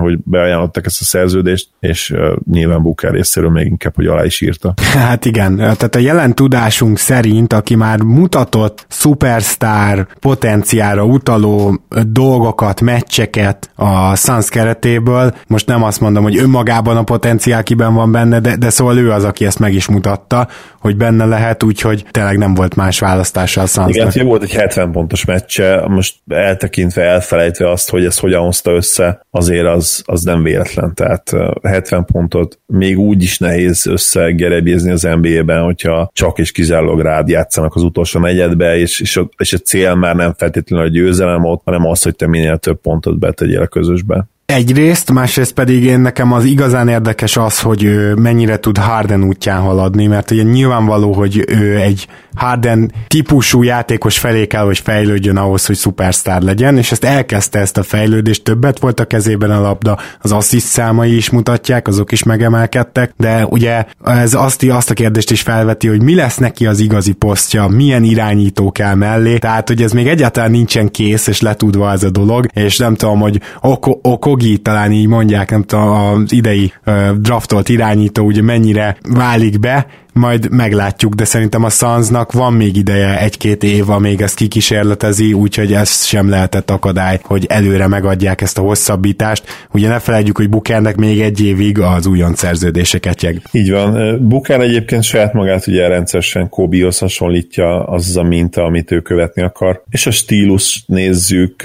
hogy 0.00 0.18
beajánlották 0.24 0.86
ezt 0.86 1.00
a 1.00 1.04
szerződést, 1.04 1.68
és 1.80 2.14
nyilván 2.50 2.82
Booker 2.82 3.12
részéről 3.12 3.50
még 3.50 3.66
inkább, 3.66 3.94
hogy 3.94 4.06
alá 4.06 4.24
is 4.24 4.40
írta. 4.40 4.74
Hát 4.76 5.24
igen, 5.24 5.56
tehát 5.56 5.94
a 5.94 5.98
jelen 5.98 6.34
tudásunk 6.34 6.98
szerint, 6.98 7.52
aki 7.52 7.74
már 7.74 8.00
mutatott 8.00 8.86
szupersztár 8.88 10.06
potenciára 10.20 11.04
utaló 11.04 11.80
dolgokat, 12.06 12.80
meccseket 12.80 13.70
a 13.74 14.16
Suns 14.16 14.48
keretéből, 14.48 15.34
most 15.46 15.66
nem 15.66 15.82
azt 15.82 16.00
mondom, 16.00 16.22
hogy 16.22 16.38
önmagában 16.38 16.96
a 16.96 17.02
potenciál 17.02 17.62
kiben 17.62 17.94
van 17.94 18.12
benne, 18.12 18.40
de, 18.40 18.56
de 18.56 18.70
szóval 18.70 18.98
ő 18.98 19.10
az, 19.10 19.24
aki 19.24 19.44
ezt 19.44 19.58
meg 19.58 19.74
is 19.74 19.88
mutatta, 19.88 20.48
hogy 20.80 20.96
benne 20.96 21.24
lehet, 21.24 21.62
úgyhogy 21.62 22.04
tényleg 22.10 22.38
nem 22.38 22.54
volt 22.54 22.74
más 22.74 22.98
választása 22.98 23.60
a 23.60 23.66
Sunsnak. 23.66 24.14
Igen, 24.14 24.26
volt 24.26 24.42
egy 24.42 24.52
70 24.52 24.92
pontos 24.92 25.24
meccse, 25.24 25.67
most 25.88 26.14
eltekintve, 26.28 27.02
elfelejtve 27.02 27.70
azt, 27.70 27.90
hogy 27.90 28.04
ez 28.04 28.18
hogyan 28.18 28.42
hozta 28.42 28.70
össze, 28.70 29.26
azért 29.30 29.66
az, 29.66 30.02
az 30.06 30.22
nem 30.22 30.42
véletlen. 30.42 30.94
Tehát 30.94 31.30
70 31.62 32.04
pontot 32.04 32.60
még 32.66 32.98
úgy 32.98 33.22
is 33.22 33.38
nehéz 33.38 33.86
összegerebézni 33.86 34.90
az 34.90 35.02
NBA-ben, 35.02 35.62
hogyha 35.62 36.10
csak 36.12 36.38
és 36.38 36.52
kizárólag 36.52 37.00
rád 37.00 37.28
játszanak 37.28 37.74
az 37.74 37.82
utolsó 37.82 38.20
negyedbe, 38.20 38.76
és, 38.76 39.00
és, 39.00 39.16
a, 39.16 39.28
és 39.36 39.52
a 39.52 39.58
cél 39.58 39.94
már 39.94 40.16
nem 40.16 40.34
feltétlenül 40.36 40.86
a 40.86 40.90
győzelem 40.90 41.44
ott, 41.44 41.62
hanem 41.64 41.86
az, 41.86 42.02
hogy 42.02 42.16
te 42.16 42.26
minél 42.26 42.56
több 42.56 42.80
pontot 42.80 43.18
betegyél 43.18 43.60
a 43.60 43.66
közösbe. 43.66 44.26
Egyrészt, 44.52 45.12
másrészt 45.12 45.52
pedig 45.52 45.84
én 45.84 46.00
nekem 46.00 46.32
az 46.32 46.44
igazán 46.44 46.88
érdekes 46.88 47.36
az, 47.36 47.60
hogy 47.60 47.84
ő 47.84 48.14
mennyire 48.14 48.58
tud 48.58 48.78
Harden 48.78 49.24
útján 49.24 49.60
haladni, 49.60 50.06
mert 50.06 50.30
ugye 50.30 50.42
nyilvánvaló, 50.42 51.12
hogy 51.12 51.44
ő 51.48 51.76
egy 51.76 52.08
Harden 52.34 52.92
típusú 53.06 53.62
játékos 53.62 54.18
felé 54.18 54.46
kell, 54.46 54.64
hogy 54.64 54.78
fejlődjön 54.78 55.36
ahhoz, 55.36 55.66
hogy 55.66 55.76
szupersztár 55.76 56.42
legyen, 56.42 56.76
és 56.76 56.92
ezt 56.92 57.04
elkezdte 57.04 57.58
ezt 57.58 57.76
a 57.76 57.82
fejlődést, 57.82 58.44
többet 58.44 58.78
volt 58.78 59.00
a 59.00 59.04
kezében 59.04 59.50
a 59.50 59.60
labda, 59.60 59.98
az 60.20 60.32
assziszt 60.32 60.66
számai 60.66 61.16
is 61.16 61.30
mutatják, 61.30 61.88
azok 61.88 62.12
is 62.12 62.22
megemelkedtek, 62.22 63.12
de 63.16 63.46
ugye 63.46 63.84
ez 64.04 64.34
azt, 64.34 64.62
azt 64.62 64.90
a 64.90 64.94
kérdést 64.94 65.30
is 65.30 65.40
felveti, 65.40 65.88
hogy 65.88 66.02
mi 66.02 66.14
lesz 66.14 66.36
neki 66.36 66.66
az 66.66 66.80
igazi 66.80 67.12
posztja, 67.12 67.66
milyen 67.66 68.04
irányító 68.04 68.72
kell 68.72 68.94
mellé, 68.94 69.38
tehát 69.38 69.68
hogy 69.68 69.82
ez 69.82 69.92
még 69.92 70.06
egyáltalán 70.06 70.50
nincsen 70.50 70.90
kész, 70.90 71.26
és 71.26 71.40
letudva 71.40 71.92
ez 71.92 72.02
a 72.02 72.10
dolog, 72.10 72.46
és 72.52 72.76
nem 72.76 72.94
tudom, 72.94 73.20
hogy 73.20 73.40
Oko, 73.60 73.98
Okogi 74.38 74.58
talán 74.58 74.92
így 74.92 75.06
mondják, 75.06 75.50
nem 75.50 75.62
tudom, 75.62 75.88
az 75.88 76.32
idei 76.32 76.72
draftolt 77.20 77.68
irányító 77.68 78.24
ugye 78.24 78.42
mennyire 78.42 78.96
válik 79.08 79.60
be, 79.60 79.86
majd 80.12 80.50
meglátjuk, 80.50 81.14
de 81.14 81.24
szerintem 81.24 81.64
a 81.64 81.68
Sunsnak 81.68 82.32
van 82.32 82.52
még 82.52 82.76
ideje 82.76 83.20
egy-két 83.20 83.62
év, 83.62 83.90
amíg 83.90 84.20
ezt 84.20 84.34
kikísérletezi, 84.34 85.32
úgyhogy 85.32 85.72
ez 85.72 86.04
sem 86.04 86.28
lehetett 86.28 86.70
akadály, 86.70 87.20
hogy 87.22 87.46
előre 87.48 87.86
megadják 87.86 88.40
ezt 88.40 88.58
a 88.58 88.62
hosszabbítást. 88.62 89.44
Ugye 89.72 89.88
ne 89.88 89.98
felejtjük, 89.98 90.36
hogy 90.36 90.48
Bukernek 90.48 90.96
még 90.96 91.20
egy 91.20 91.44
évig 91.44 91.80
az 91.80 92.06
újon 92.06 92.34
szerződéseket 92.34 93.22
jeg. 93.22 93.42
Így 93.52 93.70
van. 93.70 94.18
Buker 94.28 94.60
egyébként 94.60 95.02
saját 95.02 95.32
magát 95.32 95.66
ugye 95.66 95.88
rendszeresen 95.88 96.48
Kobihoz 96.48 96.98
hasonlítja, 96.98 97.84
az 97.84 98.16
a 98.16 98.22
minta, 98.22 98.62
amit 98.62 98.92
ő 98.92 99.00
követni 99.00 99.42
akar. 99.42 99.82
És 99.90 100.06
a 100.06 100.10
stílus 100.10 100.84
nézzük, 100.86 101.62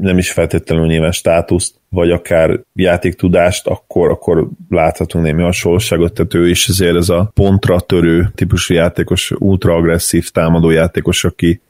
nem 0.00 0.18
is 0.18 0.30
feltétlenül 0.30 0.86
nyilván 0.86 1.12
státuszt, 1.12 1.80
vagy 1.92 2.10
akár 2.10 2.60
játéktudást, 2.74 3.66
akkor, 3.66 4.10
akkor 4.10 4.48
láthatunk 4.68 5.24
némi 5.24 5.42
hasonlóságot, 5.42 6.12
tehát 6.12 6.34
ő 6.34 6.48
is 6.48 6.68
azért 6.68 6.96
ez 6.96 7.08
a 7.08 7.30
pontra 7.34 7.80
törő 7.80 8.30
típusú 8.34 8.74
játékos, 8.74 9.32
ultra 9.38 9.74
agresszív 9.74 10.30
támadó 10.30 10.70
játékos, 10.70 11.24
aki 11.24 11.60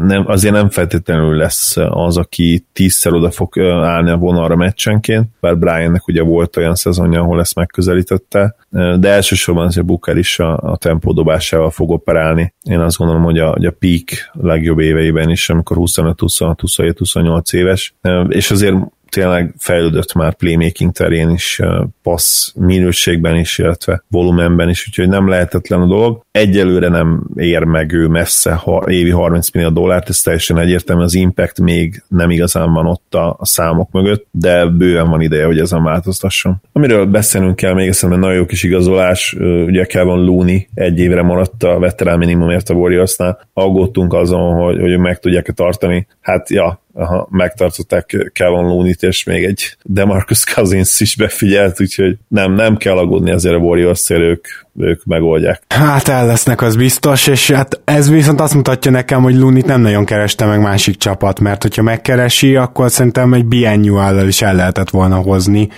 nem, 0.00 0.24
azért 0.26 0.54
nem 0.54 0.68
feltétlenül 0.68 1.36
lesz 1.36 1.76
az, 1.76 2.16
aki 2.16 2.64
tízszer 2.72 3.12
oda 3.12 3.30
fog 3.30 3.60
állni 3.60 4.10
a 4.10 4.16
vonalra 4.16 4.56
meccsenként, 4.56 5.28
bár 5.40 5.58
Briannek 5.58 6.08
ugye 6.08 6.22
volt 6.22 6.56
olyan 6.56 6.74
szezonja, 6.74 7.20
ahol 7.20 7.40
ezt 7.40 7.54
megközelítette, 7.54 8.56
de 8.98 9.08
elsősorban 9.08 9.66
azért 9.66 9.86
Booker 9.86 10.16
is 10.16 10.38
a, 10.38 10.56
a 10.56 10.76
tempódobásával 10.76 11.70
fog 11.70 11.90
operálni. 11.90 12.54
Én 12.62 12.80
azt 12.80 12.96
gondolom, 12.96 13.22
hogy 13.22 13.38
a, 13.38 13.50
hogy 13.50 13.66
a 13.66 13.74
peak 13.78 14.30
legjobb 14.32 14.78
éveiben 14.78 15.30
is, 15.30 15.50
amikor 15.50 15.76
25, 15.76 16.20
26, 16.20 16.60
27, 16.60 16.98
28 16.98 17.52
éves, 17.52 17.94
és 18.28 18.50
azért 18.50 18.76
tényleg 19.10 19.54
fejlődött 19.58 20.14
már 20.14 20.34
playmaking 20.34 20.92
terén 20.92 21.30
is, 21.30 21.60
passz 22.02 22.52
minőségben 22.54 23.36
is, 23.36 23.58
illetve 23.58 24.04
volumenben 24.08 24.68
is, 24.68 24.86
úgyhogy 24.88 25.08
nem 25.08 25.28
lehetetlen 25.28 25.80
a 25.80 25.86
dolog. 25.86 26.24
Egyelőre 26.32 26.88
nem 26.88 27.26
ér 27.36 27.64
meg 27.64 27.92
ő 27.92 28.06
messze 28.06 28.52
ha, 28.52 28.84
évi 28.86 29.10
30 29.10 29.50
millió 29.50 29.70
dollárt, 29.70 30.08
ez 30.08 30.20
teljesen 30.20 30.58
egyértelmű, 30.58 31.02
az 31.02 31.14
impact 31.14 31.60
még 31.60 32.02
nem 32.08 32.30
igazán 32.30 32.72
van 32.72 32.86
ott 32.86 33.14
a, 33.14 33.38
számok 33.40 33.90
mögött, 33.90 34.26
de 34.30 34.66
bőven 34.66 35.08
van 35.08 35.20
ideje, 35.20 35.44
hogy 35.44 35.58
ezen 35.58 35.82
változtasson. 35.82 36.62
Amiről 36.72 37.06
beszélnünk 37.06 37.56
kell 37.56 37.74
még, 37.74 37.92
szerintem 37.92 38.20
nagyon 38.20 38.36
jó 38.36 38.46
kis 38.46 38.62
igazolás, 38.62 39.36
ugye 39.66 39.84
Kevin 39.84 40.24
Looney 40.24 40.68
egy 40.74 40.98
évre 40.98 41.22
maradt 41.22 41.62
a 41.62 41.78
veterán 41.78 42.18
minimumért 42.18 42.68
a 42.68 42.74
Warriorsnál, 42.74 43.40
aggódtunk 43.52 44.12
azon, 44.12 44.54
hogy, 44.54 44.80
hogy 44.80 44.98
meg 44.98 45.18
tudják-e 45.18 45.52
tartani. 45.52 46.06
Hát 46.20 46.50
ja, 46.50 46.80
aha, 46.92 47.28
megtartották 47.30 48.30
Kevin 48.32 48.64
Looney-t, 48.64 49.02
és 49.02 49.24
még 49.24 49.44
egy 49.44 49.76
Demarcus 49.82 50.44
Cousins 50.44 51.00
is 51.00 51.16
befigyelt, 51.16 51.80
úgyhogy 51.80 52.16
nem, 52.28 52.52
nem 52.52 52.76
kell 52.76 52.96
aggódni 52.96 53.30
azért 53.30 53.54
a 53.54 53.58
warriors 53.58 54.10
ők, 54.10 54.46
ők 54.82 55.04
megoldják. 55.04 55.62
Hát 55.68 56.08
el 56.08 56.26
lesznek, 56.26 56.62
az 56.62 56.76
biztos, 56.76 57.26
és 57.26 57.50
hát 57.50 57.80
ez 57.84 58.10
viszont 58.10 58.40
azt 58.40 58.54
mutatja 58.54 58.90
nekem, 58.90 59.22
hogy 59.22 59.34
Looney-t 59.34 59.66
nem 59.66 59.80
nagyon 59.80 60.04
kereste 60.04 60.46
meg 60.46 60.60
másik 60.60 60.96
csapat, 60.96 61.40
mert 61.40 61.62
hogyha 61.62 61.82
megkeresi, 61.82 62.56
akkor 62.56 62.90
szerintem 62.90 63.32
egy 63.32 63.44
Biennial 63.44 64.26
is 64.26 64.42
el 64.42 64.54
lehetett 64.54 64.90
volna 64.90 65.16
hozni. 65.16 65.68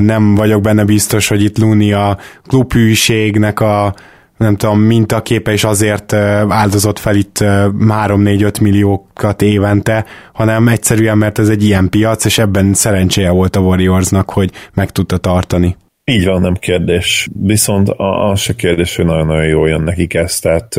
Nem 0.00 0.34
vagyok 0.34 0.60
benne 0.60 0.84
biztos, 0.84 1.28
hogy 1.28 1.42
itt 1.42 1.58
Looney 1.58 1.92
a 1.92 2.18
klubhűségnek 2.46 3.60
a 3.60 3.94
nem 4.36 4.56
tudom, 4.56 4.80
mintaképe 4.80 5.52
is 5.52 5.64
azért 5.64 6.12
áldozott 6.48 6.98
fel 6.98 7.16
itt 7.16 7.38
3-4-5 7.40 8.60
milliókat 8.60 9.42
évente, 9.42 10.04
hanem 10.32 10.68
egyszerűen, 10.68 11.18
mert 11.18 11.38
ez 11.38 11.48
egy 11.48 11.64
ilyen 11.64 11.88
piac, 11.88 12.24
és 12.24 12.38
ebben 12.38 12.74
szerencséje 12.74 13.30
volt 13.30 13.56
a 13.56 13.60
Warriorsnak, 13.60 14.30
hogy 14.30 14.50
meg 14.74 14.90
tudta 14.90 15.16
tartani. 15.16 15.76
Így 16.04 16.24
van, 16.24 16.40
nem 16.40 16.54
kérdés. 16.54 17.28
Viszont 17.40 17.88
az 17.96 18.40
se 18.40 18.54
kérdés, 18.54 18.96
hogy 18.96 19.04
nagyon-nagyon 19.04 19.46
jól 19.46 19.68
jön 19.68 19.82
nekik 19.82 20.14
ez, 20.14 20.38
tehát 20.38 20.76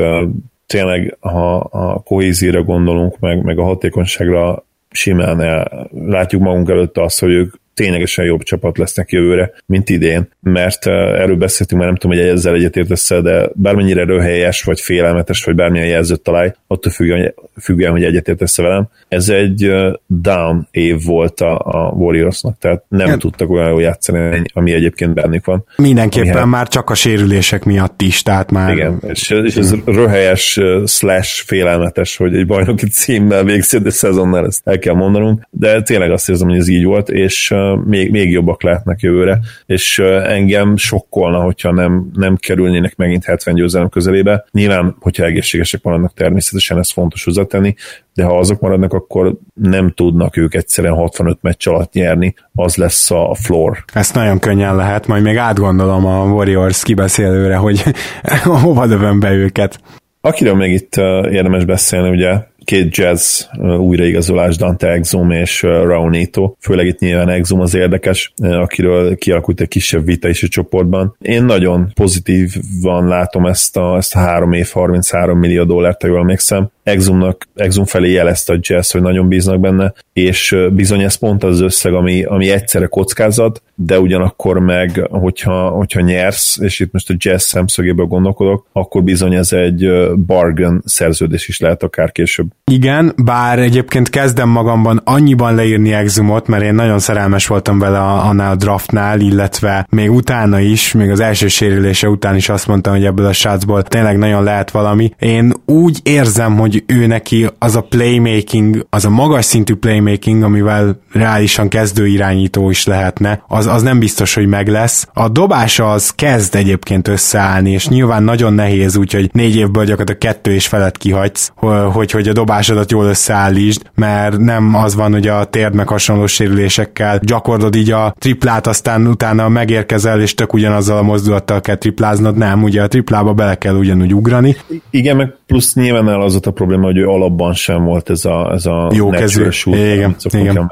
tényleg, 0.65 1.17
ha 1.19 1.57
a 1.57 1.99
kohézíra 1.99 2.63
gondolunk, 2.63 3.19
meg, 3.19 3.43
meg 3.43 3.59
a 3.59 3.63
hatékonyságra 3.63 4.65
simán 4.89 5.41
el, 5.41 5.89
látjuk 5.91 6.41
magunk 6.41 6.69
előtt 6.69 6.97
azt, 6.97 7.19
hogy 7.19 7.31
ők 7.31 7.53
ténylegesen 7.75 8.25
jobb 8.25 8.43
csapat 8.43 8.77
lesznek 8.77 9.11
jövőre, 9.11 9.51
mint 9.65 9.89
idén, 9.89 10.29
mert 10.41 10.88
erről 10.88 11.35
beszéltünk 11.35 11.81
már 11.81 11.89
nem 11.89 11.99
tudom, 11.99 12.17
hogy 12.17 12.27
ezzel 12.27 12.53
egyetértesz 12.53 13.09
de 13.21 13.49
bármennyire 13.53 14.03
röhelyes, 14.03 14.63
vagy 14.63 14.79
félelmetes, 14.79 15.43
vagy 15.43 15.55
bármilyen 15.55 15.88
jelzőt 15.88 16.21
találj, 16.21 16.51
attól 16.67 16.91
függően, 16.91 17.33
függően 17.61 17.91
hogy 17.91 18.03
egyetértesz 18.03 18.57
velem, 18.57 18.88
ez 19.07 19.29
egy 19.29 19.71
down 20.07 20.67
év 20.71 21.03
volt 21.03 21.41
a, 21.41 21.59
a 21.59 21.91
Warriorsnak, 21.91 22.57
tehát 22.59 22.83
nem 22.88 23.07
hát. 23.07 23.19
tudtak 23.19 23.49
olyan 23.49 23.69
jól 23.69 23.81
játszani, 23.81 24.41
ami 24.53 24.73
egyébként 24.73 25.13
bennük 25.13 25.45
van. 25.45 25.65
Mindenképpen 25.77 26.38
ami 26.38 26.49
már 26.49 26.67
csak 26.67 26.89
a 26.89 26.93
sérülések 26.93 27.63
miatt 27.63 28.01
is, 28.01 28.21
tehát 28.21 28.51
már... 28.51 28.73
Igen, 28.73 29.01
és, 29.07 29.29
és 29.29 29.55
ez 29.55 29.75
röhelyes 29.85 30.59
slash 30.85 31.45
félelmetes, 31.45 32.17
hogy 32.17 32.35
egy 32.35 32.45
bajnoki 32.45 32.88
címmel 32.88 33.43
végződő 33.43 33.89
szezonnal 33.89 34.45
ezt 34.45 34.61
el 34.63 34.79
kell 34.79 34.93
mondanunk, 34.93 35.47
de 35.49 35.81
tényleg 35.81 36.11
azt 36.11 36.29
érzem, 36.29 36.47
hogy 36.47 36.57
ez 36.57 36.67
így 36.67 36.83
volt, 36.83 37.09
és 37.09 37.53
még, 37.86 38.12
még 38.12 38.32
jobbak 38.32 38.63
lehetnek 38.63 38.99
jövőre, 38.99 39.39
és 39.65 39.99
engem 40.23 40.78
sokkolna, 40.78 41.39
hogyha 41.39 41.71
nem, 41.71 42.10
nem 42.13 42.36
kerülnének 42.36 42.95
megint 42.95 43.25
70 43.25 43.56
győzelem 43.56 43.89
közelébe. 43.89 44.45
Nyilván, 44.51 44.95
hogyha 44.99 45.25
egészségesek 45.25 45.84
maradnak 45.84 46.13
természetesen, 46.13 46.78
ez 46.78 46.91
fontos 46.91 47.23
hozzátenni, 47.23 47.75
de 48.13 48.23
ha 48.23 48.38
azok 48.38 48.60
maradnak, 48.60 48.93
akkor 48.93 49.38
nem 49.54 49.91
tudnak 49.91 50.38
ők 50.38 50.54
egyszerűen 50.54 50.93
65 50.93 51.38
meccs 51.41 51.67
alatt 51.67 51.93
nyerni, 51.93 52.34
az 52.54 52.75
lesz 52.75 53.12
a 53.12 53.36
floor. 53.39 53.84
Ezt 53.93 54.15
nagyon 54.15 54.39
könnyen 54.39 54.75
lehet, 54.75 55.08
majd 55.08 55.23
még 55.23 55.38
átgondolom 55.38 56.06
a 56.06 56.25
Warriors 56.25 56.84
kibeszélőre, 56.84 57.56
hogy 57.56 57.84
hova 58.63 58.88
dövöm 58.88 59.19
be 59.19 59.32
őket. 59.32 59.80
Akiről 60.21 60.56
még 60.56 60.73
itt 60.73 60.95
érdemes 61.32 61.65
beszélni, 61.65 62.10
ugye 62.10 62.38
két 62.65 62.95
jazz 62.97 63.41
újraigazolás, 63.80 64.56
Dante 64.56 64.88
Exum 64.88 65.32
és 65.32 65.62
Raunito. 65.62 66.56
Főleg 66.60 66.86
itt 66.86 66.99
nyilván 66.99 67.30
Exum 67.30 67.60
az 67.60 67.73
érdekes, 67.73 68.34
akiről 68.38 69.15
kialakult 69.15 69.62
egy 69.62 69.67
kisebb 69.67 70.06
vita 70.06 70.28
is 70.28 70.43
a 70.43 70.47
csoportban. 70.47 71.15
Én 71.21 71.43
nagyon 71.43 71.91
pozitívan 71.93 73.08
látom 73.08 73.45
ezt 73.45 73.78
a, 73.78 73.95
ezt 73.95 74.15
a 74.15 74.19
három 74.19 74.54
év 74.54 74.69
33 74.69 75.39
millió 75.39 75.63
dollárt, 75.63 76.01
ha 76.01 76.08
jól 76.08 76.19
emlékszem. 76.19 76.69
Exumnak, 76.86 77.48
Exum 77.56 77.86
felé 77.86 78.12
jelezte 78.12 78.54
a 78.54 78.58
Jazz, 78.60 78.91
hogy 78.91 79.02
nagyon 79.02 79.28
bíznak 79.28 79.60
benne, 79.60 79.93
és 80.13 80.56
bizony 80.71 81.02
ez 81.02 81.15
pont 81.15 81.43
az 81.43 81.62
összeg, 81.62 81.93
ami, 81.93 82.24
ami 82.24 82.50
egyszerre 82.50 82.86
kockázat, 82.86 83.62
de 83.76 84.00
ugyanakkor 84.00 84.60
meg, 84.60 85.08
hogyha, 85.10 85.69
hogyha 85.69 86.02
nyersz, 86.02 86.58
és 86.60 86.80
itt 86.80 86.91
most 86.91 87.10
a 87.10 87.13
Jazz 87.17 87.43
szemszögéből 87.43 88.06
gondolkodok, 88.06 88.65
akkor 88.71 89.04
bizony 89.04 89.34
ez 89.34 89.54
egy 89.54 89.89
bargain 90.26 90.82
szerződés 90.86 91.48
is 91.48 91.60
lehet 91.60 91.84
akár 91.84 92.12
később. 92.12 92.48
Igen, 92.71 93.13
bár 93.24 93.60
egyébként 93.60 94.10
kezdem 94.10 94.50
magamban 94.50 95.02
annyiban 95.04 95.56
leírni 95.56 95.93
Exumot, 95.93 96.48
mert 96.48 96.63
én 96.63 96.74
nagyon 96.74 97.00
szerelmes 97.00 97.48
voltam 97.48 97.80
vele 97.80 98.00
annál 98.00 98.52
a 98.52 98.56
draftnál, 98.56 99.19
illetve 99.19 99.88
még 99.89 100.12
utána 100.12 100.60
is, 100.60 100.91
még 100.91 101.10
az 101.10 101.19
első 101.19 101.48
sérülése 101.48 102.10
után 102.10 102.36
is 102.36 102.50
azt 102.50 102.67
mondtam, 102.67 102.93
hogy 102.93 103.06
ebből 103.06 103.26
a 103.26 103.34
sácból 103.34 103.84
tényleg 103.84 104.17
nagyon 104.17 104.43
lehet 104.43 104.71
valami. 104.71 105.12
Én 105.19 105.54
úgy 105.65 106.00
érzem, 106.04 106.58
hogy 106.58 106.74
ő 106.88 107.05
neki 107.05 107.49
az 107.59 107.75
a 107.75 107.81
playmaking, 107.81 108.85
az 108.89 109.05
a 109.05 109.09
magas 109.09 109.45
szintű 109.45 109.73
playmaking, 109.73 110.43
amivel 110.43 110.99
reálisan 111.11 111.67
kezdő 111.67 112.07
irányító 112.07 112.69
is 112.69 112.85
lehetne, 112.85 113.43
az, 113.47 113.67
az 113.67 113.81
nem 113.81 113.99
biztos, 113.99 114.33
hogy 114.33 114.47
meg 114.47 114.67
lesz. 114.67 115.07
A 115.13 115.29
dobása 115.29 115.91
az 115.91 116.09
kezd 116.09 116.55
egyébként 116.55 117.07
összeállni, 117.07 117.71
és 117.71 117.88
nyilván 117.88 118.23
nagyon 118.23 118.53
nehéz, 118.53 118.97
úgyhogy 118.97 119.29
négy 119.33 119.55
évből 119.55 119.83
gyakorlatilag 119.83 120.21
kettő 120.21 120.53
és 120.53 120.67
felett 120.67 120.97
kihagysz, 120.97 121.51
hogy, 121.91 122.11
hogy 122.11 122.27
a 122.27 122.33
dobásodat 122.33 122.91
jól 122.91 123.05
összeállítsd, 123.05 123.81
mert 123.95 124.38
nem 124.38 124.75
az 124.75 124.95
van, 124.95 125.11
hogy 125.11 125.27
a 125.27 125.45
térd 125.45 125.75
meg 125.75 125.88
hasonló 125.88 126.25
sérülésekkel 126.25 127.19
gyakorlod 127.21 127.75
így 127.75 127.91
a 127.91 128.15
triplát, 128.19 128.67
aztán 128.67 129.07
utána 129.07 129.49
megérkezel, 129.49 130.21
és 130.21 130.33
tök 130.33 130.53
ugyanazzal 130.53 130.97
a 130.97 131.03
mozdulattal 131.03 131.61
kell 131.61 131.75
tripláznod, 131.75 132.38
nem, 132.38 132.63
ugye 132.63 132.83
a 132.83 132.88
triplába 132.88 133.33
bele 133.33 133.55
kell 133.55 133.75
ugyanúgy 133.75 134.13
ugrani. 134.13 134.55
Igen, 134.89 135.15
meg 135.15 135.33
plusz 135.47 135.73
nyilván 135.73 136.09
el 136.09 136.21
az 136.21 136.35
a 136.35 136.39
probléma, 136.65 136.86
hogy 136.86 136.97
ő 136.97 137.08
alapban 137.08 137.54
sem 137.54 137.84
volt 137.84 138.10
ez 138.10 138.25
a, 138.25 138.51
ez 138.54 138.65
a 138.65 138.91
jó 138.93 139.10
kezű. 139.10 139.47
Igen, 139.65 140.15
igen. 140.32 140.69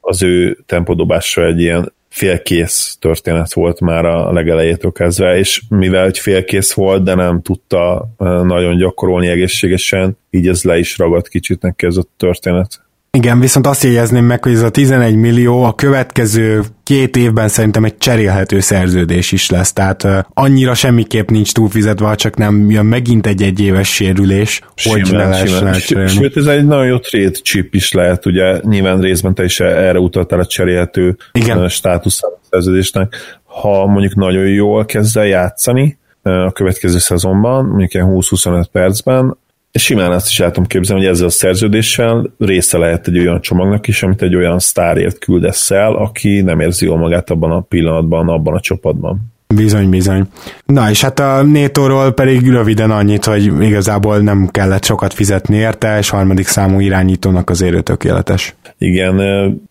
Az 0.00 0.22
ő 0.22 0.58
tempodobása 0.66 1.44
egy 1.44 1.60
ilyen 1.60 1.92
félkész 2.08 2.96
történet 3.00 3.52
volt 3.52 3.80
már 3.80 4.04
a 4.04 4.32
legelejétől 4.32 4.92
kezdve, 4.92 5.38
és 5.38 5.62
mivel 5.68 6.04
egy 6.04 6.18
félkész 6.18 6.72
volt, 6.72 7.02
de 7.02 7.14
nem 7.14 7.42
tudta 7.42 8.08
nagyon 8.18 8.76
gyakorolni 8.76 9.26
egészségesen, 9.26 10.16
így 10.30 10.48
ez 10.48 10.62
le 10.62 10.78
is 10.78 10.98
ragadt 10.98 11.28
kicsit 11.28 11.62
neki 11.62 11.86
ez 11.86 11.96
a 11.96 12.04
történet. 12.16 12.80
Igen, 13.16 13.40
viszont 13.40 13.66
azt 13.66 13.82
jegyezném 13.82 14.24
meg, 14.24 14.42
hogy 14.42 14.52
ez 14.52 14.62
a 14.62 14.70
11 14.70 15.16
millió 15.16 15.62
a 15.62 15.74
következő 15.74 16.62
két 16.82 17.16
évben 17.16 17.48
szerintem 17.48 17.84
egy 17.84 17.98
cserélhető 17.98 18.60
szerződés 18.60 19.32
is 19.32 19.50
lesz, 19.50 19.72
tehát 19.72 20.26
annyira 20.34 20.74
semmiképp 20.74 21.28
nincs 21.28 21.52
túlfizetve, 21.52 22.06
ha 22.06 22.14
csak 22.14 22.36
nem 22.36 22.70
jön 22.70 22.86
megint 22.86 23.26
egy 23.26 23.42
egyéves 23.42 23.94
sérülés, 23.94 24.60
simán, 24.74 25.00
hogy 25.00 25.12
ne 25.12 25.28
lehessen 25.28 26.08
Sőt, 26.08 26.36
ez 26.36 26.46
egy 26.46 26.66
nagyon 26.66 26.86
jó 26.86 26.98
trade 26.98 27.30
chip 27.30 27.74
is 27.74 27.92
lehet, 27.92 28.26
ugye 28.26 28.60
nyilván 28.62 29.00
részben 29.00 29.34
te 29.34 29.44
is 29.44 29.60
erre 29.60 29.98
utaltál 29.98 30.38
a 30.38 30.46
cserélhető 30.46 31.16
Igen. 31.32 31.68
státusz 31.68 32.20
szerződésnek. 32.50 33.14
Ha 33.44 33.86
mondjuk 33.86 34.14
nagyon 34.14 34.46
jól 34.46 34.84
kezd 34.84 35.16
el 35.16 35.26
játszani, 35.26 35.98
a 36.22 36.52
következő 36.52 36.98
szezonban, 36.98 37.64
mondjuk 37.64 37.94
ilyen 37.94 38.08
20-25 38.10 38.64
percben, 38.72 39.36
simán 39.78 40.12
azt 40.12 40.28
is 40.28 40.40
el 40.40 40.50
tudom 40.50 40.66
képzelni, 40.66 41.02
hogy 41.02 41.12
ezzel 41.12 41.26
a 41.26 41.30
szerződéssel 41.30 42.30
része 42.38 42.78
lehet 42.78 43.06
egy 43.06 43.18
olyan 43.18 43.40
csomagnak 43.40 43.88
is, 43.88 44.02
amit 44.02 44.22
egy 44.22 44.36
olyan 44.36 44.58
sztárért 44.58 45.18
küldesz 45.18 45.70
el, 45.70 45.94
aki 45.94 46.40
nem 46.40 46.60
érzi 46.60 46.84
jól 46.84 46.98
magát 46.98 47.30
abban 47.30 47.50
a 47.50 47.60
pillanatban, 47.60 48.28
abban 48.28 48.54
a 48.54 48.60
csapatban. 48.60 49.34
Bizony, 49.54 49.88
bizony. 49.88 50.22
Na 50.66 50.90
és 50.90 51.00
hát 51.00 51.18
a 51.18 51.42
Nétóról 51.42 52.12
pedig 52.12 52.50
röviden 52.50 52.90
annyit, 52.90 53.24
hogy 53.24 53.62
igazából 53.62 54.18
nem 54.18 54.48
kellett 54.50 54.84
sokat 54.84 55.12
fizetni 55.12 55.56
érte, 55.56 55.98
és 55.98 56.08
harmadik 56.08 56.46
számú 56.46 56.80
irányítónak 56.80 57.50
az 57.50 57.62
érő 57.62 57.80
tökéletes. 57.80 58.54
Igen, 58.78 59.20